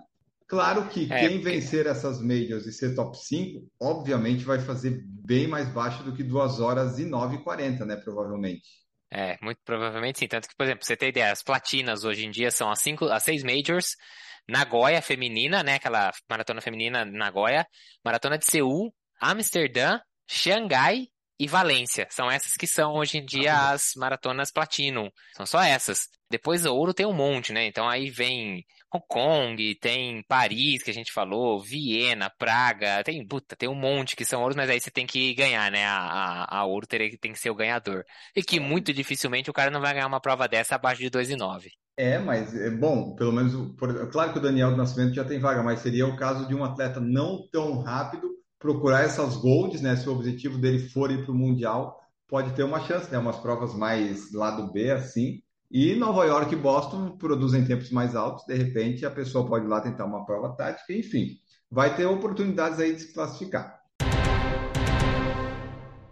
Claro 0.48 0.88
que 0.88 1.12
é, 1.12 1.28
quem 1.28 1.42
vencer 1.42 1.88
essas 1.88 2.22
majors 2.22 2.66
e 2.66 2.72
ser 2.72 2.96
top 2.96 3.18
5, 3.18 3.68
obviamente 3.78 4.46
vai 4.46 4.60
fazer 4.60 5.04
bem 5.06 5.46
mais 5.46 5.68
baixo 5.68 6.04
do 6.04 6.16
que 6.16 6.24
2 6.24 6.62
horas 6.62 7.00
e 7.00 7.04
9,40, 7.04 7.84
né? 7.84 7.98
Provavelmente. 7.98 8.64
É, 9.12 9.38
muito 9.42 9.60
provavelmente 9.66 10.20
sim. 10.20 10.28
Tanto 10.28 10.48
que, 10.48 10.56
por 10.56 10.64
exemplo, 10.64 10.86
você 10.86 10.96
tem 10.96 11.10
ideia, 11.10 11.34
as 11.34 11.44
platinas 11.44 12.06
hoje 12.06 12.26
em 12.26 12.32
dia 12.32 12.50
são 12.50 12.72
as, 12.72 12.80
cinco, 12.80 13.06
as 13.06 13.22
seis 13.22 13.44
majors, 13.44 13.98
Nagoya 14.48 15.02
feminina, 15.02 15.64
né? 15.64 15.76
Aquela 15.76 16.14
maratona 16.30 16.62
feminina 16.62 17.04
Nagoya, 17.04 17.68
maratona 18.06 18.38
de 18.38 18.46
Seul, 18.46 18.94
Amsterdã, 19.20 20.00
Xangai 20.26 21.10
e 21.40 21.48
Valência. 21.48 22.08
São 22.10 22.30
essas 22.30 22.54
que 22.54 22.68
são 22.68 22.94
hoje 22.94 23.18
em 23.18 23.26
dia 23.26 23.54
ah, 23.54 23.72
as 23.72 23.92
maratonas 23.96 24.52
Platinum. 24.52 25.10
São 25.36 25.46
só 25.46 25.62
essas. 25.62 26.08
Depois 26.30 26.66
ouro 26.66 26.94
tem 26.94 27.06
um 27.06 27.14
monte, 27.14 27.54
né? 27.54 27.66
Então 27.68 27.88
aí 27.88 28.10
vem 28.10 28.66
Hong 28.94 29.06
Kong, 29.08 29.76
tem 29.80 30.24
Paris, 30.28 30.82
que 30.82 30.92
a 30.92 30.94
gente 30.94 31.12
falou, 31.12 31.62
Viena, 31.62 32.32
Praga, 32.38 33.04
tem, 33.04 33.26
puta, 33.28 33.56
tem 33.56 33.70
um 33.70 33.76
monte 33.76 34.16
que 34.16 34.26
são 34.26 34.42
ouros, 34.42 34.56
mas 34.56 34.70
aí 34.70 34.80
você 34.80 34.90
tem 34.90 35.06
que 35.06 35.34
ganhar, 35.34 35.70
né? 35.72 35.86
A, 35.86 35.98
a, 35.98 36.60
a 36.60 36.66
ouro 36.66 36.88
teria, 36.88 37.16
tem 37.20 37.34
que 37.34 37.40
ser 37.40 37.50
o 37.50 37.56
ganhador. 37.56 38.04
E 38.36 38.42
que 38.42 38.60
muito 38.60 38.94
dificilmente 38.94 39.50
o 39.50 39.54
cara 39.54 39.70
não 39.70 39.82
vai 39.82 39.94
ganhar 39.94 40.08
uma 40.08 40.22
prova 40.22 40.48
dessa 40.48 40.76
abaixo 40.76 41.02
de 41.02 41.10
2,9. 41.10 41.70
É, 41.98 42.20
mas 42.20 42.54
é 42.54 42.70
bom, 42.70 43.16
pelo 43.16 43.32
menos, 43.32 43.54
por, 43.78 44.10
claro 44.10 44.34
que 44.34 44.40
o 44.40 44.42
Daniel 44.42 44.72
do 44.72 44.78
Nascimento 44.78 45.14
já 45.14 45.24
tem 45.24 45.40
vaga, 45.40 45.64
mas 45.64 45.80
seria 45.80 46.06
o 46.06 46.18
caso 46.18 46.48
de 46.48 46.54
um 46.54 46.64
atleta 46.64 47.00
não 47.00 47.48
tão 47.52 47.82
rápido 47.82 48.36
procurar 48.66 49.04
essas 49.04 49.38
golds, 49.38 49.80
né? 49.80 49.96
Se 49.96 50.10
o 50.10 50.12
objetivo 50.12 50.58
dele 50.58 50.80
for 50.90 51.12
ir 51.12 51.24
para 51.24 51.32
o 51.32 51.38
Mundial, 51.38 52.02
pode 52.28 52.52
ter 52.54 52.64
uma 52.64 52.80
chance, 52.80 53.12
né? 53.12 53.20
Umas 53.20 53.38
provas 53.38 53.76
mais 53.76 54.34
lado 54.34 54.74
B, 54.74 54.90
assim, 54.90 55.40
e 55.70 55.94
Nova 55.94 56.26
York 56.26 56.52
e 56.52 56.58
Boston 56.58 57.16
produzem 57.16 57.64
tempos 57.64 57.92
mais 57.92 58.16
altos, 58.16 58.44
de 58.48 58.56
repente 58.56 59.06
a 59.06 59.12
pessoa 59.12 59.46
pode 59.46 59.66
ir 59.66 59.68
lá 59.68 59.82
tentar 59.82 60.06
uma 60.06 60.26
prova 60.26 60.50
tática, 60.56 60.92
enfim, 60.94 61.38
vai 61.70 61.96
ter 61.96 62.08
oportunidades 62.08 62.80
aí 62.80 62.96
de 62.96 63.02
se 63.02 63.14
classificar. 63.14 63.80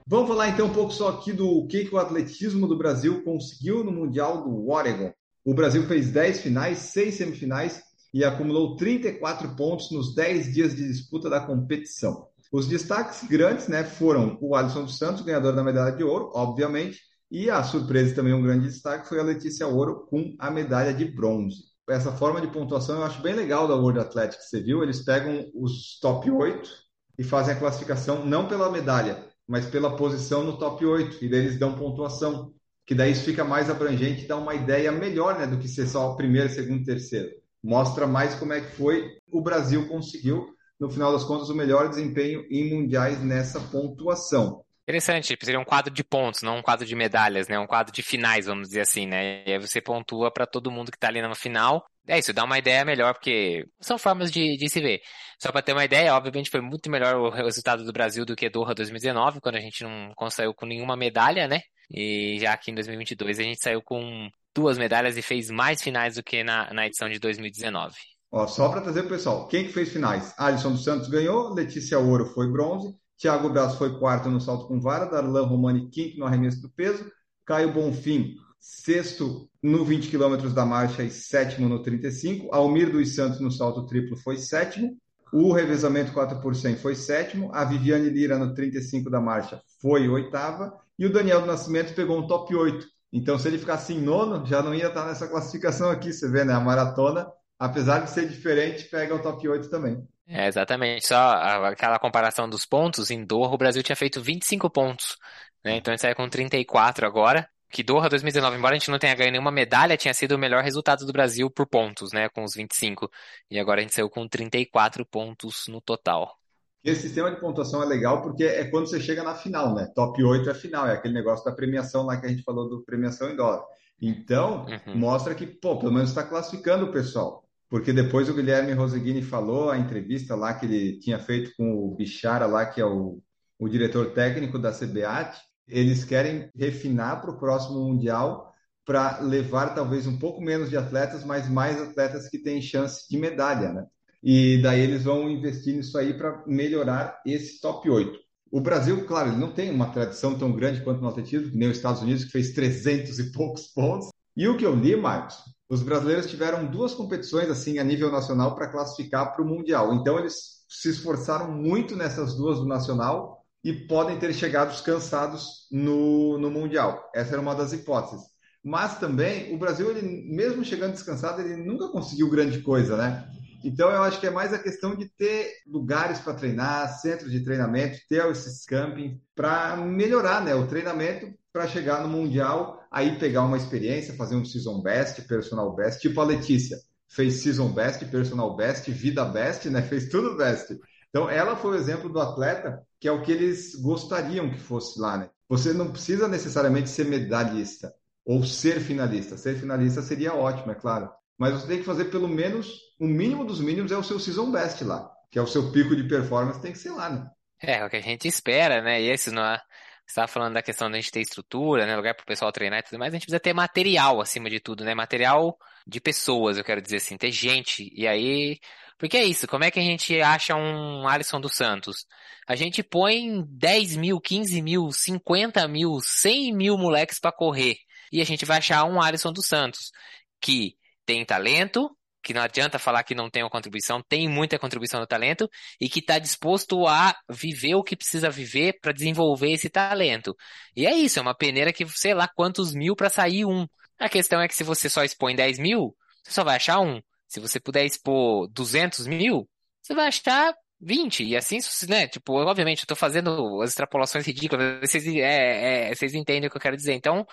Vamos 0.05 0.27
falar 0.27 0.49
então 0.49 0.67
um 0.67 0.73
pouco 0.73 0.93
só 0.93 1.09
aqui 1.09 1.33
do 1.33 1.65
que, 1.65 1.85
que 1.85 1.95
o 1.95 1.97
atletismo 1.97 2.67
do 2.67 2.77
Brasil 2.77 3.23
conseguiu 3.23 3.83
no 3.83 3.91
Mundial 3.91 4.43
do 4.43 4.69
Oregon. 4.69 5.11
O 5.43 5.55
Brasil 5.55 5.81
fez 5.87 6.11
10 6.11 6.41
finais, 6.41 6.77
6 6.77 7.15
semifinais 7.15 7.81
e 8.13 8.23
acumulou 8.23 8.75
34 8.75 9.55
pontos 9.55 9.89
nos 9.89 10.13
10 10.13 10.53
dias 10.53 10.75
de 10.75 10.87
disputa 10.87 11.31
da 11.31 11.39
competição. 11.39 12.31
Os 12.53 12.67
destaques 12.67 13.27
grandes 13.27 13.67
né, 13.67 13.83
foram 13.83 14.37
o 14.39 14.55
Alisson 14.55 14.83
dos 14.83 14.99
Santos, 14.99 15.23
ganhador 15.23 15.55
da 15.55 15.63
medalha 15.63 15.91
de 15.91 16.03
ouro, 16.03 16.29
obviamente, 16.35 17.01
e 17.31 17.49
a 17.49 17.63
surpresa 17.63 18.13
também, 18.13 18.31
um 18.31 18.43
grande 18.43 18.67
destaque, 18.67 19.09
foi 19.09 19.19
a 19.19 19.23
Letícia 19.23 19.65
Ouro 19.65 20.05
com 20.05 20.35
a 20.37 20.51
medalha 20.51 20.93
de 20.93 21.03
bronze. 21.03 21.63
Essa 21.89 22.11
forma 22.11 22.39
de 22.39 22.45
pontuação 22.45 22.97
eu 22.97 23.05
acho 23.05 23.23
bem 23.23 23.33
legal 23.33 23.67
da 23.67 23.73
World 23.73 23.99
Athletics, 24.01 24.51
você 24.51 24.61
viu? 24.61 24.83
Eles 24.83 25.03
pegam 25.03 25.49
os 25.55 25.99
top 25.99 26.29
8 26.29 26.69
e 27.17 27.23
fazem 27.23 27.55
a 27.55 27.57
classificação 27.57 28.23
não 28.23 28.47
pela 28.47 28.71
medalha, 28.71 29.27
mas 29.47 29.65
pela 29.65 29.97
posição 29.97 30.43
no 30.43 30.55
top 30.59 30.85
8, 30.85 31.25
e 31.25 31.29
daí 31.29 31.39
eles 31.39 31.57
dão 31.57 31.73
pontuação, 31.73 32.53
que 32.85 32.93
daí 32.93 33.13
isso 33.13 33.23
fica 33.23 33.43
mais 33.43 33.67
abrangente 33.67 34.25
e 34.25 34.27
dá 34.27 34.37
uma 34.37 34.53
ideia 34.53 34.91
melhor 34.91 35.39
né, 35.39 35.47
do 35.47 35.57
que 35.57 35.67
ser 35.67 35.87
só 35.87 36.13
primeiro, 36.13 36.49
segundo, 36.49 36.85
terceiro. 36.85 37.31
Mostra 37.63 38.05
mais 38.05 38.35
como 38.35 38.53
é 38.53 38.61
que 38.61 38.75
foi 38.75 39.09
o 39.31 39.41
Brasil 39.41 39.87
conseguiu, 39.87 40.52
no 40.79 40.89
final 40.89 41.11
das 41.11 41.23
contas, 41.23 41.49
o 41.49 41.55
melhor 41.55 41.89
desempenho 41.89 42.45
em 42.49 42.73
mundiais 42.73 43.21
nessa 43.23 43.59
pontuação. 43.59 44.63
Interessante, 44.83 45.37
seria 45.41 45.59
um 45.59 45.63
quadro 45.63 45.93
de 45.93 46.03
pontos, 46.03 46.41
não 46.41 46.57
um 46.57 46.61
quadro 46.61 46.85
de 46.85 46.93
medalhas, 46.93 47.47
né? 47.47 47.57
Um 47.57 47.65
quadro 47.65 47.93
de 47.93 48.03
finais, 48.03 48.47
vamos 48.47 48.67
dizer 48.67 48.81
assim, 48.81 49.05
né? 49.07 49.41
E 49.47 49.53
aí 49.53 49.59
você 49.59 49.79
pontua 49.79 50.29
para 50.29 50.45
todo 50.45 50.69
mundo 50.69 50.91
que 50.91 50.99
tá 50.99 51.07
ali 51.07 51.21
na 51.21 51.33
final. 51.33 51.85
É 52.05 52.19
isso, 52.19 52.33
dá 52.33 52.43
uma 52.43 52.57
ideia 52.59 52.83
melhor, 52.83 53.13
porque 53.13 53.65
são 53.79 53.97
formas 53.97 54.29
de, 54.29 54.57
de 54.57 54.69
se 54.69 54.81
ver. 54.81 54.99
Só 55.41 55.53
para 55.53 55.61
ter 55.61 55.71
uma 55.71 55.85
ideia, 55.85 56.13
obviamente 56.13 56.49
foi 56.49 56.59
muito 56.59 56.91
melhor 56.91 57.15
o 57.15 57.29
resultado 57.29 57.85
do 57.85 57.93
Brasil 57.93 58.25
do 58.25 58.35
que 58.35 58.49
Doha 58.49 58.75
2019, 58.75 59.39
quando 59.39 59.55
a 59.55 59.61
gente 59.61 59.83
não 59.85 60.29
saiu 60.29 60.53
com 60.53 60.65
nenhuma 60.65 60.97
medalha, 60.97 61.47
né? 61.47 61.61
E 61.89 62.37
já 62.41 62.51
aqui 62.51 62.71
em 62.71 62.75
2022 62.75 63.39
a 63.39 63.43
gente 63.43 63.63
saiu 63.63 63.81
com 63.81 64.29
duas 64.53 64.77
medalhas 64.77 65.15
e 65.17 65.21
fez 65.21 65.49
mais 65.49 65.81
finais 65.81 66.15
do 66.15 66.23
que 66.23 66.43
na, 66.43 66.73
na 66.73 66.85
edição 66.85 67.07
de 67.07 67.19
2019. 67.19 67.95
Ó, 68.35 68.47
só 68.47 68.67
para 68.67 68.81
trazer 68.81 69.01
o 69.01 69.07
pessoal, 69.07 69.47
quem 69.47 69.63
que 69.63 69.71
fez 69.71 69.89
finais? 69.89 70.33
Alisson 70.39 70.71
dos 70.71 70.83
Santos 70.83 71.07
ganhou, 71.07 71.53
Letícia 71.53 71.99
Ouro 71.99 72.25
foi 72.25 72.51
bronze, 72.51 72.91
Thiago 73.15 73.47
Braz 73.47 73.75
foi 73.75 73.99
quarto 73.99 74.27
no 74.27 74.41
salto 74.41 74.67
com 74.67 74.81
vara, 74.81 75.05
Darlan 75.05 75.45
Romani 75.45 75.87
quinto 75.91 76.17
no 76.17 76.25
arremesso 76.25 76.59
do 76.59 76.69
peso, 76.71 77.05
Caio 77.45 77.71
Bonfim 77.71 78.33
sexto 78.59 79.47
no 79.61 79.85
20 79.85 80.09
km 80.09 80.51
da 80.51 80.65
marcha 80.65 81.03
e 81.03 81.11
sétimo 81.11 81.69
no 81.69 81.83
35, 81.83 82.47
Almir 82.51 82.91
dos 82.91 83.13
Santos 83.13 83.39
no 83.39 83.51
salto 83.51 83.85
triplo 83.85 84.17
foi 84.17 84.37
sétimo, 84.37 84.97
o 85.31 85.53
revezamento 85.53 86.11
4 86.11 86.41
por 86.41 86.55
100 86.55 86.77
foi 86.77 86.95
sétimo, 86.95 87.51
a 87.53 87.63
Viviane 87.63 88.09
Lira 88.09 88.39
no 88.39 88.55
35 88.55 89.11
da 89.11 89.21
marcha 89.21 89.61
foi 89.79 90.09
oitava 90.09 90.73
e 90.97 91.05
o 91.05 91.13
Daniel 91.13 91.41
do 91.41 91.47
Nascimento 91.47 91.93
pegou 91.93 92.17
um 92.17 92.25
top 92.25 92.55
8. 92.55 92.83
Então, 93.11 93.37
se 93.37 93.47
ele 93.47 93.59
ficasse 93.59 93.93
em 93.93 94.01
nono, 94.01 94.43
já 94.43 94.63
não 94.63 94.73
ia 94.73 94.87
estar 94.87 95.05
nessa 95.05 95.27
classificação 95.27 95.91
aqui, 95.91 96.11
você 96.11 96.27
vê, 96.27 96.43
né? 96.43 96.53
A 96.53 96.59
maratona, 96.59 97.27
apesar 97.63 97.99
de 97.99 98.09
ser 98.09 98.27
diferente, 98.27 98.83
pega 98.85 99.15
o 99.15 99.21
top 99.21 99.47
8 99.47 99.69
também. 99.69 100.05
É, 100.27 100.47
exatamente. 100.47 101.07
Só 101.07 101.15
aquela 101.15 101.97
comparação 101.97 102.49
dos 102.49 102.65
pontos, 102.65 103.09
em 103.09 103.23
Doha 103.23 103.53
o 103.53 103.57
Brasil 103.57 103.81
tinha 103.81 103.95
feito 103.95 104.21
25 104.21 104.69
pontos, 104.69 105.17
né? 105.63 105.77
Então 105.77 105.91
a 105.91 105.95
gente 105.95 106.01
sai 106.01 106.13
com 106.13 106.27
34 106.27 107.07
agora. 107.07 107.47
Que 107.69 107.81
Doha 107.81 108.09
2019, 108.09 108.57
embora 108.57 108.75
a 108.75 108.77
gente 108.77 108.91
não 108.91 108.99
tenha 108.99 109.15
ganho 109.15 109.31
nenhuma 109.31 109.49
medalha, 109.51 109.97
tinha 109.97 110.13
sido 110.13 110.33
o 110.33 110.37
melhor 110.37 110.61
resultado 110.61 111.05
do 111.05 111.13
Brasil 111.13 111.49
por 111.49 111.65
pontos, 111.65 112.11
né? 112.11 112.27
Com 112.29 112.43
os 112.43 112.53
25. 112.53 113.09
E 113.49 113.57
agora 113.57 113.79
a 113.79 113.81
gente 113.81 113.95
saiu 113.95 114.09
com 114.09 114.27
34 114.27 115.05
pontos 115.05 115.65
no 115.69 115.79
total. 115.81 116.37
Esse 116.83 117.03
sistema 117.03 117.31
de 117.31 117.39
pontuação 117.39 117.81
é 117.81 117.85
legal 117.85 118.21
porque 118.21 118.43
é 118.43 118.65
quando 118.65 118.87
você 118.87 118.99
chega 118.99 119.23
na 119.23 119.35
final, 119.35 119.73
né? 119.73 119.89
Top 119.95 120.21
8 120.21 120.49
é 120.49 120.53
final, 120.53 120.85
é 120.85 120.93
aquele 120.93 121.13
negócio 121.13 121.45
da 121.45 121.53
premiação 121.53 122.05
lá 122.05 122.17
que 122.17 122.25
a 122.25 122.29
gente 122.29 122.43
falou 122.43 122.69
do 122.69 122.83
premiação 122.83 123.29
em 123.29 123.37
dólar. 123.37 123.63
Então, 124.01 124.65
uhum. 124.65 124.97
mostra 124.97 125.33
que, 125.33 125.47
pô, 125.47 125.79
pelo 125.79 125.93
menos 125.93 126.09
está 126.09 126.23
classificando 126.23 126.85
o 126.85 126.91
pessoal 126.91 127.43
porque 127.69 127.91
depois 127.91 128.29
o 128.29 128.33
Guilherme 128.33 128.73
Roseguini 128.73 129.21
falou 129.21 129.69
a 129.69 129.77
entrevista 129.77 130.35
lá 130.35 130.53
que 130.53 130.65
ele 130.65 130.99
tinha 130.99 131.19
feito 131.19 131.51
com 131.57 131.73
o 131.73 131.95
Bichara 131.95 132.45
lá, 132.45 132.65
que 132.65 132.79
é 132.79 132.85
o, 132.85 133.21
o 133.59 133.69
diretor 133.69 134.11
técnico 134.13 134.59
da 134.59 134.71
CBAT, 134.71 135.37
eles 135.67 136.03
querem 136.03 136.49
refinar 136.55 137.21
para 137.21 137.31
o 137.31 137.37
próximo 137.37 137.79
Mundial 137.79 138.51
para 138.85 139.19
levar 139.19 139.73
talvez 139.73 140.05
um 140.05 140.17
pouco 140.17 140.41
menos 140.41 140.69
de 140.69 140.77
atletas, 140.77 141.23
mas 141.23 141.49
mais 141.49 141.81
atletas 141.81 142.29
que 142.29 142.37
têm 142.37 142.61
chance 142.61 143.07
de 143.09 143.17
medalha, 143.17 143.71
né? 143.71 143.85
e 144.23 144.61
daí 144.61 144.79
eles 144.79 145.03
vão 145.03 145.29
investir 145.29 145.75
nisso 145.75 145.97
aí 145.97 146.13
para 146.13 146.43
melhorar 146.47 147.21
esse 147.25 147.59
top 147.59 147.89
8. 147.89 148.17
O 148.49 148.61
Brasil, 148.61 149.05
claro, 149.05 149.29
ele 149.29 149.37
não 149.37 149.51
tem 149.51 149.69
uma 149.69 149.89
tradição 149.89 150.37
tão 150.37 150.51
grande 150.53 150.81
quanto 150.81 151.01
no 151.01 151.09
atletismo, 151.09 151.51
nem 151.53 151.69
os 151.69 151.77
Estados 151.77 152.01
Unidos, 152.01 152.23
que 152.23 152.31
fez 152.31 152.53
300 152.53 153.19
e 153.19 153.31
poucos 153.31 153.67
pontos. 153.67 154.09
E 154.37 154.47
o 154.47 154.55
que 154.55 154.65
eu 154.65 154.75
li, 154.75 154.95
Marcos, 154.95 155.37
os 155.69 155.81
brasileiros 155.81 156.27
tiveram 156.27 156.65
duas 156.65 156.93
competições 156.93 157.49
assim 157.49 157.79
a 157.79 157.83
nível 157.83 158.11
nacional 158.11 158.55
para 158.55 158.67
classificar 158.67 159.33
para 159.33 159.43
o 159.43 159.47
Mundial. 159.47 159.93
Então 159.93 160.19
eles 160.19 160.63
se 160.69 160.89
esforçaram 160.89 161.51
muito 161.51 161.95
nessas 161.95 162.35
duas 162.35 162.59
do 162.59 162.65
Nacional 162.65 163.43
e 163.63 163.73
podem 163.73 164.19
ter 164.19 164.33
chegado 164.33 164.81
cansados 164.83 165.67
no, 165.71 166.37
no 166.37 166.51
Mundial. 166.51 167.09
Essa 167.15 167.33
era 167.33 167.41
uma 167.41 167.55
das 167.55 167.71
hipóteses. 167.71 168.25
Mas 168.63 168.97
também 168.97 169.53
o 169.53 169.57
Brasil, 169.57 169.89
ele, 169.91 170.01
mesmo 170.33 170.63
chegando 170.63 170.93
descansado, 170.93 171.41
ele 171.41 171.57
nunca 171.57 171.89
conseguiu 171.89 172.29
grande 172.29 172.61
coisa, 172.61 172.95
né? 172.95 173.27
Então 173.63 173.89
eu 173.89 174.03
acho 174.03 174.19
que 174.19 174.27
é 174.27 174.31
mais 174.31 174.53
a 174.53 174.59
questão 174.59 174.95
de 174.95 175.09
ter 175.17 175.49
lugares 175.65 176.19
para 176.19 176.33
treinar, 176.33 176.99
centros 176.99 177.31
de 177.31 177.43
treinamento, 177.43 177.97
ter 178.09 178.25
esses 178.29 178.65
campings 178.65 179.17
para 179.33 179.77
melhorar 179.77 180.43
né, 180.43 180.53
o 180.53 180.67
treinamento 180.67 181.33
para 181.53 181.67
chegar 181.67 182.01
no 182.01 182.09
Mundial, 182.09 182.83
aí 182.91 183.17
pegar 183.17 183.43
uma 183.43 183.55
experiência, 183.55 184.15
fazer 184.15 184.35
um 184.35 184.43
season 184.43 184.81
best, 184.81 185.21
personal 185.21 185.73
best, 185.75 186.01
tipo 186.01 186.19
a 186.19 186.25
Letícia. 186.25 186.77
Fez 187.07 187.35
season 187.35 187.69
best, 187.69 188.03
personal 188.05 188.55
best, 188.55 188.91
vida 188.91 189.23
best, 189.23 189.69
né? 189.69 189.83
Fez 189.83 190.09
tudo 190.09 190.35
best. 190.35 190.77
Então 191.09 191.29
ela 191.29 191.55
foi 191.55 191.71
o 191.71 191.79
exemplo 191.79 192.09
do 192.09 192.19
atleta 192.19 192.81
que 192.99 193.07
é 193.07 193.11
o 193.11 193.21
que 193.21 193.31
eles 193.31 193.75
gostariam 193.75 194.49
que 194.49 194.59
fosse 194.59 194.99
lá, 194.99 195.17
né? 195.17 195.29
Você 195.47 195.71
não 195.71 195.91
precisa 195.91 196.27
necessariamente 196.27 196.89
ser 196.89 197.05
medalhista 197.05 197.93
ou 198.25 198.43
ser 198.43 198.79
finalista. 198.79 199.37
Ser 199.37 199.55
finalista 199.59 200.01
seria 200.01 200.33
ótimo, 200.33 200.71
é 200.71 200.75
claro 200.75 201.09
mas 201.37 201.53
você 201.53 201.67
tem 201.67 201.79
que 201.79 201.83
fazer 201.83 202.05
pelo 202.05 202.27
menos 202.27 202.79
o 202.99 203.05
mínimo 203.05 203.45
dos 203.45 203.59
mínimos 203.59 203.91
é 203.91 203.97
o 203.97 204.03
seu 204.03 204.19
season 204.19 204.51
best 204.51 204.83
lá, 204.83 205.11
que 205.31 205.39
é 205.39 205.41
o 205.41 205.47
seu 205.47 205.71
pico 205.71 205.95
de 205.95 206.07
performance, 206.07 206.61
tem 206.61 206.71
que 206.71 206.77
ser 206.77 206.91
lá, 206.91 207.09
né? 207.09 207.29
É, 207.61 207.79
é 207.79 207.85
o 207.85 207.89
que 207.89 207.97
a 207.97 208.01
gente 208.01 208.27
espera, 208.27 208.81
né? 208.81 209.01
E 209.01 209.09
esse 209.09 209.31
não 209.31 209.43
é. 209.43 209.59
Estava 210.07 210.27
falando 210.27 210.53
da 210.53 210.61
questão 210.61 210.91
da 210.91 210.97
gente 210.97 211.11
ter 211.11 211.21
estrutura, 211.21 211.85
né? 211.85 211.95
Lugar 211.95 212.13
para 212.13 212.23
o 212.23 212.27
pessoal 212.27 212.51
treinar 212.51 212.79
e 212.79 212.83
tudo 212.83 212.99
mais, 212.99 213.13
a 213.13 213.15
gente 213.15 213.25
precisa 213.25 213.39
ter 213.39 213.53
material 213.53 214.21
acima 214.21 214.49
de 214.49 214.59
tudo, 214.59 214.83
né? 214.83 214.93
Material 214.93 215.57
de 215.87 215.99
pessoas, 215.99 216.57
eu 216.57 216.63
quero 216.63 216.81
dizer 216.81 216.97
assim, 216.97 217.17
ter 217.17 217.31
gente. 217.31 217.89
E 217.93 218.07
aí. 218.07 218.59
Porque 218.97 219.17
é 219.17 219.23
isso, 219.23 219.47
como 219.47 219.63
é 219.63 219.71
que 219.71 219.79
a 219.79 219.83
gente 219.83 220.21
acha 220.21 220.55
um 220.55 221.07
Alisson 221.07 221.41
dos 221.41 221.55
Santos? 221.55 222.05
A 222.47 222.55
gente 222.55 222.83
põe 222.83 223.43
10 223.47 223.97
mil, 223.97 224.19
15 224.19 224.61
mil, 224.61 224.91
50 224.91 225.67
mil, 225.67 225.99
100 225.99 226.53
mil 226.53 226.77
moleques 226.77 227.19
para 227.19 227.31
correr. 227.31 227.75
E 228.11 228.21
a 228.21 228.25
gente 228.25 228.45
vai 228.45 228.59
achar 228.59 228.85
um 228.85 229.01
Alisson 229.01 229.33
dos 229.33 229.47
Santos, 229.47 229.91
que 230.39 230.75
tem 231.05 231.25
talento, 231.25 231.89
que 232.23 232.33
não 232.33 232.41
adianta 232.41 232.79
falar 232.79 233.03
que 233.03 233.13
não 233.13 233.29
tem 233.29 233.43
uma 233.43 233.49
contribuição, 233.49 234.01
tem 234.01 234.29
muita 234.29 234.57
contribuição 234.57 234.99
no 234.99 235.05
talento 235.05 235.49
e 235.79 235.89
que 235.89 235.99
está 235.99 236.17
disposto 236.17 236.87
a 236.87 237.15
viver 237.29 237.75
o 237.75 237.83
que 237.83 237.95
precisa 237.97 238.29
viver 238.29 238.79
para 238.81 238.93
desenvolver 238.93 239.51
esse 239.51 239.69
talento. 239.69 240.35
E 240.75 240.87
é 240.87 240.93
isso, 240.95 241.19
é 241.19 241.21
uma 241.21 241.35
peneira 241.35 241.73
que 241.73 241.85
sei 241.89 242.13
lá 242.13 242.27
quantos 242.27 242.73
mil 242.73 242.95
para 242.95 243.09
sair 243.09 243.45
um. 243.45 243.67
A 243.99 244.07
questão 244.07 244.41
é 244.41 244.47
que 244.47 244.55
se 244.55 244.63
você 244.63 244.89
só 244.89 245.03
expõe 245.03 245.35
10 245.35 245.59
mil, 245.59 245.95
você 246.23 246.31
só 246.31 246.43
vai 246.43 246.55
achar 246.55 246.79
um. 246.79 247.01
Se 247.27 247.39
você 247.39 247.59
puder 247.59 247.85
expor 247.85 248.47
200 248.49 249.05
mil, 249.07 249.47
você 249.81 249.93
vai 249.93 250.07
achar 250.07 250.53
20. 250.83 251.23
E 251.23 251.35
assim, 251.35 251.57
né? 251.87 252.07
Tipo, 252.07 252.33
obviamente, 252.33 252.81
eu 252.81 252.87
tô 252.87 252.95
fazendo 252.95 253.61
as 253.61 253.71
extrapolações 253.71 254.25
ridículas. 254.25 254.79
Vocês, 254.81 255.07
é, 255.07 255.89
é, 255.89 255.95
vocês 255.95 256.13
entendem 256.13 256.47
o 256.47 256.51
que 256.51 256.57
eu 256.57 256.61
quero 256.61 256.75
dizer. 256.75 256.93
Então, 256.93 257.25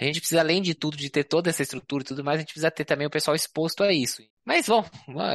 a 0.00 0.04
gente 0.04 0.20
precisa, 0.20 0.40
além 0.40 0.62
de 0.62 0.74
tudo, 0.74 0.96
de 0.96 1.10
ter 1.10 1.24
toda 1.24 1.50
essa 1.50 1.62
estrutura 1.62 2.02
e 2.02 2.06
tudo 2.06 2.24
mais, 2.24 2.36
a 2.36 2.40
gente 2.40 2.52
precisa 2.52 2.70
ter 2.70 2.84
também 2.84 3.06
o 3.06 3.10
pessoal 3.10 3.34
exposto 3.34 3.82
a 3.82 3.92
isso. 3.92 4.22
Mas, 4.44 4.66
bom, 4.66 4.84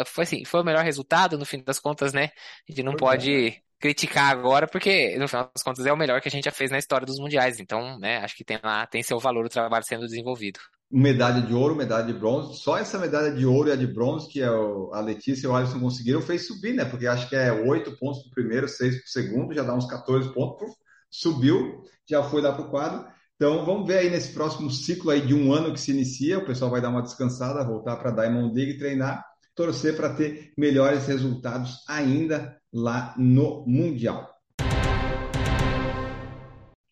foi 0.05 0.23
assim, 0.23 0.45
foi 0.45 0.61
o 0.61 0.63
melhor 0.63 0.83
resultado, 0.83 1.37
no 1.37 1.45
fim 1.45 1.63
das 1.63 1.79
contas, 1.79 2.13
né? 2.13 2.31
A 2.67 2.71
gente 2.71 2.83
não 2.83 2.95
pode 2.95 3.61
criticar 3.79 4.31
agora, 4.31 4.67
porque, 4.67 5.17
no 5.17 5.27
final 5.27 5.49
das 5.53 5.63
contas, 5.63 5.85
é 5.85 5.91
o 5.91 5.97
melhor 5.97 6.21
que 6.21 6.27
a 6.27 6.31
gente 6.31 6.45
já 6.45 6.51
fez 6.51 6.69
na 6.69 6.77
história 6.77 7.05
dos 7.05 7.19
mundiais. 7.19 7.59
Então, 7.59 7.99
né, 7.99 8.17
acho 8.17 8.35
que 8.35 8.43
tem 8.43 8.59
lá, 8.63 8.85
tem 8.85 9.01
seu 9.01 9.19
valor 9.19 9.45
o 9.45 9.49
trabalho 9.49 9.83
sendo 9.83 10.05
desenvolvido 10.05 10.59
medalha 10.91 11.41
de 11.41 11.53
ouro, 11.53 11.75
medalha 11.75 12.05
de 12.05 12.13
bronze. 12.13 12.59
Só 12.59 12.77
essa 12.77 12.99
medalha 12.99 13.31
de 13.31 13.45
ouro 13.45 13.69
e 13.69 13.71
a 13.71 13.75
de 13.75 13.87
bronze 13.87 14.27
que 14.27 14.41
a 14.43 14.99
Letícia 14.99 15.47
e 15.47 15.49
o 15.49 15.55
Alisson 15.55 15.79
conseguiram 15.79 16.21
fez 16.21 16.47
subir, 16.47 16.73
né? 16.73 16.83
Porque 16.83 17.07
acho 17.07 17.29
que 17.29 17.35
é 17.35 17.51
oito 17.51 17.97
pontos 17.97 18.23
para 18.23 18.31
primeiro, 18.33 18.67
seis 18.67 18.95
para 18.95 19.07
segundo, 19.07 19.53
já 19.53 19.63
dá 19.63 19.73
uns 19.73 19.85
14 19.85 20.33
pontos, 20.33 20.69
subiu, 21.09 21.83
já 22.07 22.21
foi 22.23 22.41
lá 22.41 22.51
para 22.51 22.65
o 22.65 22.69
quadro. 22.69 23.07
Então 23.35 23.65
vamos 23.65 23.87
ver 23.87 23.99
aí 23.99 24.09
nesse 24.09 24.33
próximo 24.33 24.69
ciclo 24.69 25.09
aí 25.09 25.21
de 25.21 25.33
um 25.33 25.53
ano 25.53 25.73
que 25.73 25.79
se 25.79 25.91
inicia, 25.91 26.37
o 26.37 26.45
pessoal 26.45 26.69
vai 26.69 26.81
dar 26.81 26.89
uma 26.89 27.01
descansada, 27.01 27.63
voltar 27.63 27.95
para 27.95 28.11
a 28.11 28.13
Diamond 28.13 28.53
League 28.53 28.77
treinar, 28.77 29.25
torcer 29.55 29.95
para 29.95 30.13
ter 30.13 30.51
melhores 30.57 31.07
resultados 31.07 31.77
ainda 31.87 32.55
lá 32.71 33.15
no 33.17 33.65
Mundial. 33.65 34.29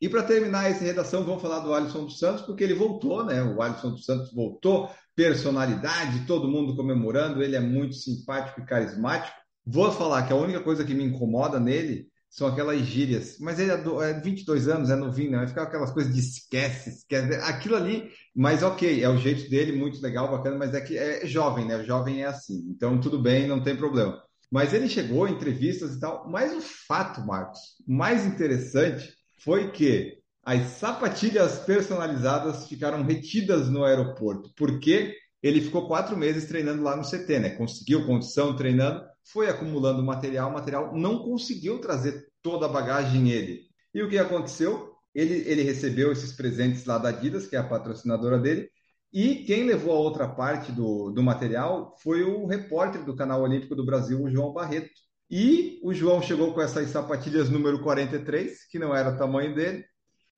E 0.01 0.07
para 0.07 0.23
terminar 0.23 0.69
essa 0.69 0.83
redação, 0.83 1.25
vamos 1.25 1.41
falar 1.41 1.59
do 1.59 1.73
Alisson 1.73 2.05
dos 2.05 2.19
Santos, 2.19 2.45
porque 2.45 2.63
ele 2.63 2.73
voltou, 2.73 3.25
né? 3.25 3.43
O 3.43 3.61
Alisson 3.61 3.91
dos 3.91 4.05
Santos 4.05 4.33
voltou, 4.33 4.89
personalidade, 5.13 6.25
todo 6.25 6.47
mundo 6.47 6.75
comemorando, 6.75 7.43
ele 7.43 7.55
é 7.55 7.59
muito 7.59 7.95
simpático 7.95 8.61
e 8.61 8.65
carismático. 8.65 9.37
Vou 9.65 9.91
falar 9.91 10.25
que 10.25 10.31
a 10.31 10.37
única 10.37 10.61
coisa 10.61 10.85
que 10.85 10.93
me 10.93 11.03
incomoda 11.03 11.59
nele 11.59 12.07
são 12.29 12.47
aquelas 12.47 12.79
gírias. 12.79 13.37
Mas 13.39 13.59
ele 13.59 13.71
é, 13.71 14.13
22 14.21 14.67
é 14.67 14.71
anos, 14.71 14.89
é 14.89 14.95
novinho, 14.95 15.31
né? 15.31 15.37
Vai 15.39 15.47
ficar 15.47 15.63
aquelas 15.63 15.91
coisas 15.91 16.13
de 16.13 16.19
esquece, 16.19 16.91
esquece. 16.91 17.35
Aquilo 17.41 17.75
ali, 17.75 18.09
mas 18.33 18.63
ok, 18.63 19.03
é 19.03 19.09
o 19.09 19.17
jeito 19.17 19.49
dele, 19.49 19.73
muito 19.73 20.01
legal, 20.01 20.31
bacana, 20.31 20.57
mas 20.57 20.73
é 20.73 20.79
que 20.79 20.97
é 20.97 21.25
jovem, 21.27 21.65
né? 21.65 21.75
O 21.77 21.85
jovem 21.85 22.21
é 22.21 22.27
assim. 22.27 22.65
Então 22.69 23.01
tudo 23.01 23.21
bem, 23.21 23.47
não 23.47 23.61
tem 23.61 23.75
problema. 23.75 24.21
Mas 24.49 24.73
ele 24.73 24.87
chegou, 24.87 25.27
entrevistas 25.27 25.95
e 25.95 25.99
tal. 25.99 26.29
Mas 26.29 26.55
o 26.55 26.61
fato, 26.61 27.21
Marcos, 27.25 27.59
mais 27.85 28.25
interessante 28.25 29.18
foi 29.43 29.71
que 29.71 30.17
as 30.43 30.61
sapatilhas 30.71 31.59
personalizadas 31.59 32.67
ficaram 32.67 33.03
retidas 33.03 33.69
no 33.69 33.83
aeroporto, 33.83 34.49
porque 34.55 35.15
ele 35.41 35.61
ficou 35.61 35.87
quatro 35.87 36.17
meses 36.17 36.47
treinando 36.47 36.83
lá 36.83 36.95
no 36.95 37.03
CT, 37.03 37.39
né? 37.39 37.49
Conseguiu 37.51 38.05
condição 38.05 38.55
treinando, 38.55 39.03
foi 39.31 39.47
acumulando 39.47 40.03
material, 40.03 40.51
material, 40.51 40.95
não 40.95 41.19
conseguiu 41.19 41.79
trazer 41.79 42.27
toda 42.41 42.65
a 42.65 42.69
bagagem 42.69 43.29
ele. 43.29 43.61
E 43.93 44.01
o 44.01 44.09
que 44.09 44.17
aconteceu? 44.17 44.93
Ele, 45.13 45.35
ele 45.47 45.63
recebeu 45.63 46.11
esses 46.11 46.33
presentes 46.33 46.85
lá 46.85 46.97
da 46.97 47.09
Adidas, 47.09 47.47
que 47.47 47.55
é 47.55 47.59
a 47.59 47.67
patrocinadora 47.67 48.37
dele, 48.37 48.69
e 49.11 49.43
quem 49.43 49.63
levou 49.63 49.95
a 49.95 49.99
outra 49.99 50.27
parte 50.27 50.71
do, 50.71 51.09
do 51.11 51.23
material 51.23 51.95
foi 52.01 52.21
o 52.23 52.45
repórter 52.45 53.03
do 53.03 53.15
canal 53.15 53.41
Olímpico 53.41 53.75
do 53.75 53.85
Brasil, 53.85 54.21
o 54.21 54.29
João 54.29 54.53
Barreto. 54.53 54.91
E 55.29 55.79
o 55.83 55.93
João 55.93 56.21
chegou 56.21 56.53
com 56.53 56.61
essas 56.61 56.89
sapatilhas 56.89 57.49
número 57.49 57.81
43, 57.83 58.65
que 58.67 58.79
não 58.79 58.95
era 58.95 59.09
o 59.09 59.17
tamanho 59.17 59.53
dele, 59.53 59.85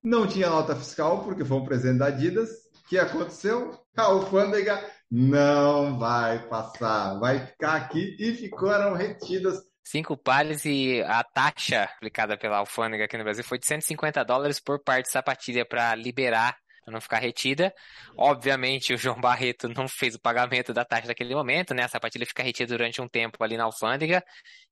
não 0.04 0.28
tinha 0.28 0.50
nota 0.50 0.76
fiscal, 0.76 1.24
porque 1.24 1.46
foi 1.46 1.58
um 1.58 1.66
presente 1.66 2.00
da 2.00 2.08
Adidas. 2.08 2.50
O 2.50 2.90
que 2.90 2.98
aconteceu? 2.98 3.80
A 3.96 4.04
alfândega 4.04 4.84
não 5.10 5.98
vai 5.98 6.48
passar, 6.48 7.20
vai 7.20 7.46
ficar 7.46 7.76
aqui 7.76 8.18
e 8.20 8.34
ficaram 8.34 8.96
retidas 8.96 9.60
cinco 9.84 10.16
palhas 10.16 10.64
e 10.64 11.02
a 11.02 11.22
taxa 11.22 11.84
aplicada 11.84 12.38
pela 12.38 12.58
alfândega 12.58 13.04
aqui 13.04 13.18
no 13.18 13.26
Brasil 13.26 13.44
foi 13.44 13.60
de 13.60 13.68
150 13.68 14.24
dólares 14.24 14.60
por 14.60 14.82
parte 14.82 15.08
de 15.08 15.12
sapatilha 15.12 15.66
para 15.66 15.94
liberar, 15.96 16.56
para 16.84 16.94
não 16.94 17.02
ficar 17.02 17.20
retida. 17.20 17.74
Obviamente, 18.18 18.94
o 18.94 18.98
João 18.98 19.20
Barreto 19.20 19.70
não 19.70 19.88
fez 19.88 20.16
o 20.16 20.20
pagamento 20.20 20.74
da 20.74 20.84
taxa 20.86 21.08
naquele 21.08 21.36
momento, 21.36 21.74
né? 21.74 21.84
A 21.84 21.88
sapatilha 21.88 22.26
fica 22.26 22.44
retida 22.44 22.76
durante 22.76 23.02
um 23.02 23.08
tempo 23.08 23.44
ali 23.44 23.58
na 23.58 23.66
alfândega. 23.66 24.24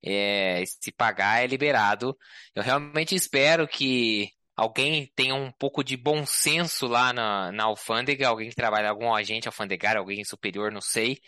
É, 0.04 0.64
se 0.66 0.92
pagar, 0.92 1.44
é 1.44 1.48
liberado. 1.48 2.18
Eu 2.56 2.64
realmente 2.64 3.16
espero 3.16 3.68
que 3.68 4.30
alguém 4.56 5.10
tenha 5.16 5.36
um 5.36 5.52
pouco 5.52 5.84
de 5.84 5.96
bom 5.96 6.26
senso 6.26 6.88
lá 6.88 7.14
na, 7.14 7.52
na 7.52 7.64
alfândega, 7.66 8.28
alguém 8.28 8.50
que 8.50 8.56
trabalha, 8.56 8.90
algum 8.90 9.14
agente 9.14 9.48
alfandegário, 9.48 10.00
alguém 10.00 10.24
superior, 10.26 10.72
não 10.72 10.82
sei, 10.82 11.20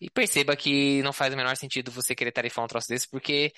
e 0.00 0.10
perceba 0.10 0.56
que 0.56 1.00
não 1.02 1.12
faz 1.12 1.32
o 1.32 1.36
menor 1.36 1.56
sentido 1.56 1.92
você 1.92 2.12
querer 2.12 2.32
tarifar 2.32 2.64
um 2.64 2.68
troço 2.68 2.88
desse, 2.88 3.08
porque 3.08 3.52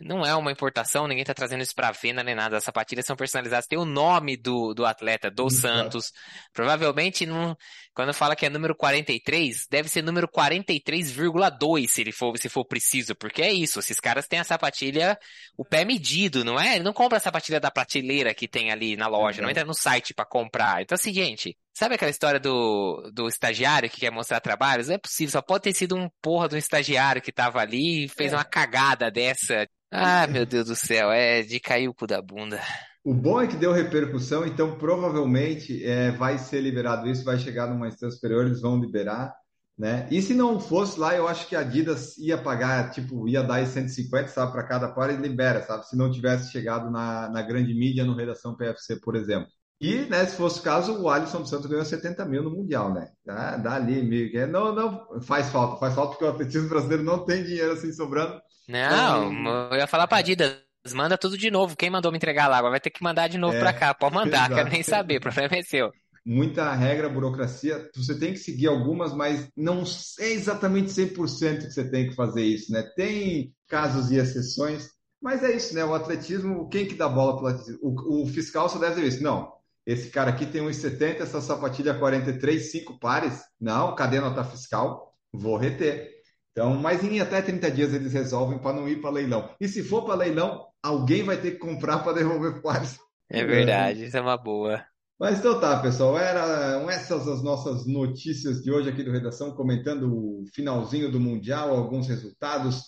não 0.00 0.24
é 0.24 0.34
uma 0.34 0.52
importação, 0.52 1.08
ninguém 1.08 1.22
está 1.22 1.34
trazendo 1.34 1.62
isso 1.62 1.74
para 1.74 1.90
venda 1.90 2.22
nem 2.22 2.34
nada. 2.34 2.56
As 2.56 2.64
sapatilhas 2.64 3.04
são 3.04 3.16
personalizadas, 3.16 3.66
tem 3.66 3.78
o 3.78 3.84
nome 3.84 4.36
do, 4.36 4.72
do 4.74 4.86
atleta, 4.86 5.30
do 5.30 5.50
Santos. 5.50 6.12
Provavelmente, 6.52 7.26
não, 7.26 7.56
quando 7.94 8.14
fala 8.14 8.36
que 8.36 8.46
é 8.46 8.50
número 8.50 8.74
43, 8.74 9.66
deve 9.70 9.88
ser 9.88 10.02
número 10.02 10.28
43,2 10.28 11.88
se 11.88 12.00
ele 12.00 12.12
for, 12.12 12.38
se 12.38 12.48
for 12.48 12.64
preciso, 12.64 13.14
porque 13.14 13.42
é 13.42 13.52
isso, 13.52 13.80
esses 13.80 13.98
caras 13.98 14.26
têm 14.26 14.38
a 14.38 14.44
sapatilha, 14.44 15.18
o 15.56 15.64
pé 15.64 15.84
medido, 15.84 16.44
não 16.44 16.58
é? 16.58 16.76
Ele 16.76 16.84
não 16.84 16.92
compra 16.92 17.18
a 17.18 17.20
sapatilha 17.20 17.58
da 17.58 17.70
prateleira 17.70 18.32
que 18.32 18.46
tem 18.46 18.70
ali 18.70 18.96
na 18.96 19.08
loja, 19.08 19.42
não 19.42 19.50
entra 19.50 19.64
no 19.64 19.74
site 19.74 20.14
para 20.14 20.24
comprar. 20.24 20.82
Então, 20.82 20.94
assim, 20.94 21.12
gente, 21.12 21.56
Sabe 21.78 21.94
aquela 21.94 22.10
história 22.10 22.40
do, 22.40 23.08
do 23.14 23.28
estagiário 23.28 23.88
que 23.88 24.00
quer 24.00 24.10
mostrar 24.10 24.40
trabalhos? 24.40 24.88
Não 24.88 24.96
é 24.96 24.98
possível, 24.98 25.30
só 25.30 25.40
pode 25.40 25.62
ter 25.62 25.72
sido 25.72 25.94
um 25.94 26.10
porra 26.20 26.48
do 26.48 26.56
estagiário 26.56 27.22
que 27.22 27.30
tava 27.30 27.60
ali 27.60 28.06
e 28.06 28.08
fez 28.08 28.32
é. 28.32 28.36
uma 28.36 28.44
cagada 28.44 29.12
dessa. 29.12 29.64
Ah, 29.90 30.26
meu 30.28 30.46
Deus 30.46 30.66
do 30.66 30.76
céu, 30.76 31.10
é 31.10 31.42
de 31.42 31.60
cair 31.60 31.88
o 31.88 31.94
cu 31.94 32.06
da 32.06 32.20
bunda. 32.20 32.60
O 33.04 33.14
bom 33.14 33.40
é 33.40 33.46
que 33.46 33.56
deu 33.56 33.72
repercussão, 33.72 34.44
então 34.44 34.76
provavelmente 34.76 35.82
é, 35.84 36.10
vai 36.10 36.36
ser 36.36 36.60
liberado 36.60 37.08
isso, 37.08 37.24
vai 37.24 37.38
chegar 37.38 37.66
numa 37.68 37.88
instância 37.88 38.16
superior, 38.16 38.44
eles 38.46 38.60
vão 38.60 38.78
liberar. 38.78 39.32
né? 39.78 40.06
E 40.10 40.20
se 40.20 40.34
não 40.34 40.60
fosse 40.60 40.98
lá, 41.00 41.14
eu 41.16 41.26
acho 41.28 41.48
que 41.48 41.56
a 41.56 41.60
Adidas 41.60 42.18
ia 42.18 42.36
pagar, 42.36 42.90
tipo, 42.90 43.28
ia 43.28 43.42
dar 43.42 43.64
150, 43.66 44.28
sabe, 44.28 44.52
para 44.52 44.64
cada 44.66 44.88
par 44.88 45.10
e 45.10 45.16
libera, 45.16 45.62
sabe? 45.62 45.86
Se 45.88 45.96
não 45.96 46.10
tivesse 46.10 46.52
chegado 46.52 46.90
na, 46.90 47.30
na 47.30 47.42
grande 47.42 47.72
mídia 47.74 48.04
no 48.04 48.14
Redação 48.16 48.56
PFC, 48.56 49.00
por 49.00 49.16
exemplo. 49.16 49.48
E, 49.80 50.06
né, 50.06 50.26
se 50.26 50.36
fosse 50.36 50.58
o 50.58 50.62
caso, 50.62 51.00
o 51.00 51.08
Alisson 51.08 51.40
dos 51.40 51.50
Santos 51.50 51.66
ganhou 51.66 51.84
70 51.84 52.24
mil 52.26 52.42
no 52.42 52.50
Mundial, 52.50 52.92
né? 52.92 53.08
Dá, 53.24 53.56
dá 53.56 53.74
ali 53.76 54.02
meio 54.02 54.48
Não, 54.48 54.74
não, 54.74 55.20
faz 55.22 55.50
falta, 55.50 55.78
faz 55.78 55.94
falta 55.94 56.10
porque 56.10 56.24
o 56.24 56.28
atletismo 56.28 56.68
brasileiro 56.68 57.04
não 57.04 57.24
tem 57.24 57.44
dinheiro 57.44 57.72
assim 57.72 57.92
sobrando. 57.92 58.40
Não, 58.68 59.70
eu 59.72 59.78
ia 59.78 59.86
falar 59.86 60.06
pra 60.06 60.18
Adidas, 60.18 60.58
manda 60.92 61.16
tudo 61.16 61.38
de 61.38 61.50
novo. 61.50 61.76
Quem 61.76 61.90
mandou 61.90 62.12
me 62.12 62.18
entregar 62.18 62.48
lá 62.48 62.58
agora 62.58 62.72
vai 62.72 62.80
ter 62.80 62.90
que 62.90 63.02
mandar 63.02 63.28
de 63.28 63.38
novo 63.38 63.56
é, 63.56 63.60
pra 63.60 63.72
cá. 63.72 63.94
Pode 63.94 64.14
mandar, 64.14 64.46
exato. 64.46 64.54
quero 64.54 64.70
nem 64.70 64.82
saber, 64.82 65.16
o 65.16 65.20
problema 65.22 65.56
é 65.56 65.62
seu 65.62 65.92
muita 66.28 66.74
regra, 66.74 67.08
burocracia. 67.08 67.88
Você 67.96 68.14
tem 68.18 68.34
que 68.34 68.38
seguir 68.38 68.66
algumas, 68.66 69.14
mas 69.14 69.48
não 69.56 69.82
é 70.20 70.30
exatamente 70.30 70.90
100% 70.90 71.66
que 71.66 71.70
você 71.70 71.88
tem 71.88 72.10
que 72.10 72.14
fazer 72.14 72.42
isso, 72.42 72.70
né? 72.70 72.82
Tem 72.94 73.54
casos 73.66 74.10
e 74.10 74.16
exceções, 74.16 74.90
mas 75.22 75.42
é 75.42 75.56
isso, 75.56 75.74
né? 75.74 75.82
O 75.84 75.94
atletismo, 75.94 76.68
quem 76.68 76.86
que 76.86 76.94
dá 76.94 77.08
bola 77.08 77.36
para 77.36 77.44
o 77.44 77.48
atletismo? 77.48 77.78
O, 77.82 78.26
fiscal 78.26 78.68
só 78.68 78.78
deve 78.78 78.96
dizer 78.96 79.08
isso. 79.08 79.22
Não, 79.22 79.50
esse 79.86 80.10
cara 80.10 80.30
aqui 80.30 80.44
tem 80.44 80.60
1,70, 80.60 81.20
essa 81.20 81.40
sapatilha 81.40 81.94
43, 81.94 82.70
cinco 82.70 82.98
pares. 82.98 83.40
Não, 83.58 83.94
cadê 83.94 84.18
a 84.18 84.22
nota 84.22 84.44
fiscal? 84.44 85.14
Vou 85.32 85.56
reter. 85.56 86.17
Então, 86.58 86.74
mas 86.74 87.04
em 87.04 87.20
até 87.20 87.40
30 87.40 87.70
dias 87.70 87.94
eles 87.94 88.12
resolvem 88.12 88.58
para 88.58 88.74
não 88.74 88.88
ir 88.88 89.00
para 89.00 89.10
leilão. 89.10 89.48
E 89.60 89.68
se 89.68 89.80
for 89.80 90.04
para 90.04 90.16
leilão, 90.16 90.66
alguém 90.82 91.22
vai 91.22 91.40
ter 91.40 91.52
que 91.52 91.58
comprar 91.58 92.00
para 92.00 92.14
devolver 92.14 92.60
pares. 92.60 92.98
É 93.30 93.44
verdade, 93.44 94.06
isso 94.06 94.16
é 94.16 94.20
uma 94.20 94.36
boa. 94.36 94.84
Mas 95.20 95.38
então 95.38 95.60
tá, 95.60 95.80
pessoal, 95.80 96.18
eram 96.18 96.90
essas 96.90 97.28
as 97.28 97.44
nossas 97.44 97.86
notícias 97.86 98.60
de 98.60 98.72
hoje 98.72 98.88
aqui 98.88 99.04
do 99.04 99.12
Redação, 99.12 99.52
comentando 99.52 100.12
o 100.12 100.44
finalzinho 100.52 101.12
do 101.12 101.20
Mundial, 101.20 101.76
alguns 101.76 102.08
resultados, 102.08 102.82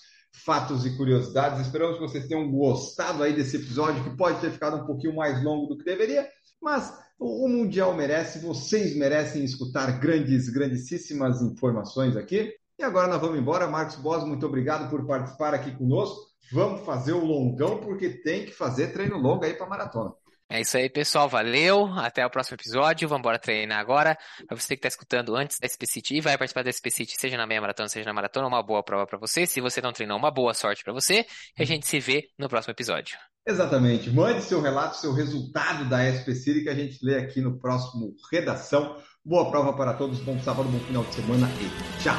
fatos 0.45 0.85
e 0.85 0.97
curiosidades. 0.97 1.61
Esperamos 1.61 1.95
que 1.95 2.03
vocês 2.03 2.27
tenham 2.27 2.51
gostado 2.51 3.23
aí 3.23 3.33
desse 3.33 3.57
episódio, 3.57 4.03
que 4.03 4.17
pode 4.17 4.41
ter 4.41 4.51
ficado 4.51 4.83
um 4.83 4.87
pouquinho 4.87 5.15
mais 5.15 5.45
longo 5.45 5.69
do 5.69 5.79
que 5.79 5.85
deveria, 5.85 6.29
mas 6.61 6.93
o 7.21 7.47
Mundial 7.47 7.95
merece, 7.95 8.41
vocês 8.41 8.97
merecem 8.97 9.45
escutar 9.45 10.01
grandes, 10.01 10.49
grandíssimas 10.49 11.41
informações 11.41 12.17
aqui. 12.17 12.53
E 12.81 12.83
agora 12.83 13.09
nós 13.09 13.21
vamos 13.21 13.39
embora. 13.39 13.69
Marcos 13.69 13.97
Boas, 13.97 14.25
muito 14.25 14.47
obrigado 14.47 14.89
por 14.89 15.07
participar 15.07 15.53
aqui 15.53 15.71
conosco. 15.77 16.31
Vamos 16.51 16.81
fazer 16.87 17.13
o 17.13 17.23
longão, 17.23 17.77
porque 17.77 18.09
tem 18.09 18.47
que 18.47 18.53
fazer 18.53 18.95
treino 18.95 19.19
longo 19.19 19.45
aí 19.45 19.53
para 19.53 19.67
maratona. 19.67 20.15
É 20.49 20.63
isso 20.63 20.79
aí, 20.79 20.89
pessoal. 20.89 21.29
Valeu. 21.29 21.85
Até 21.99 22.25
o 22.25 22.31
próximo 22.31 22.55
episódio. 22.55 23.07
Vamos 23.07 23.21
embora 23.21 23.39
treinar 23.39 23.79
agora. 23.79 24.17
Para 24.49 24.57
você 24.57 24.69
que 24.69 24.79
está 24.79 24.89
escutando 24.89 25.37
antes 25.37 25.59
da 25.61 25.67
SPCity 25.67 26.17
e 26.17 26.21
vai 26.23 26.39
participar 26.39 26.65
da 26.65 26.71
SPCity, 26.71 27.17
seja 27.19 27.37
na 27.37 27.47
meia 27.47 27.61
maratona, 27.61 27.87
seja 27.87 28.07
na 28.07 28.15
maratona, 28.15 28.49
uma 28.49 28.63
boa 28.63 28.83
prova 28.83 29.07
para 29.07 29.19
você. 29.19 29.47
Se 29.47 29.61
você 29.61 29.83
não 29.83 29.93
treinou, 29.93 30.17
uma 30.17 30.31
boa 30.31 30.55
sorte 30.55 30.83
para 30.83 30.95
você. 30.95 31.27
E 31.59 31.63
a 31.63 31.67
gente 31.67 31.87
se 31.87 32.01
vê 32.01 32.31
no 32.39 32.49
próximo 32.49 32.73
episódio. 32.73 33.19
Exatamente. 33.47 34.09
Mande 34.11 34.41
seu 34.41 34.63
relato, 34.63 34.97
seu 34.97 35.13
resultado 35.13 35.87
da 35.87 36.09
SPCity 36.09 36.63
que 36.63 36.71
a 36.71 36.75
gente 36.75 36.99
lê 37.05 37.19
aqui 37.19 37.43
no 37.43 37.59
próximo 37.59 38.15
Redação. 38.33 38.97
Boa 39.25 39.51
prova 39.51 39.75
para 39.75 39.93
todos. 39.93 40.19
Bom 40.21 40.39
sábado, 40.41 40.67
bom 40.71 40.79
final 40.81 41.05
de 41.05 41.15
semana 41.15 41.47
e 41.61 42.03
tchau. 42.03 42.17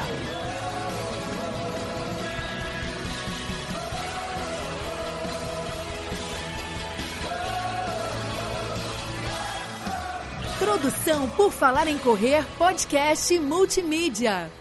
Produção 10.60 11.28
por 11.32 11.52
Falar 11.52 11.88
em 11.88 11.98
Correr, 11.98 12.46
podcast 12.56 13.38
multimídia. 13.40 14.52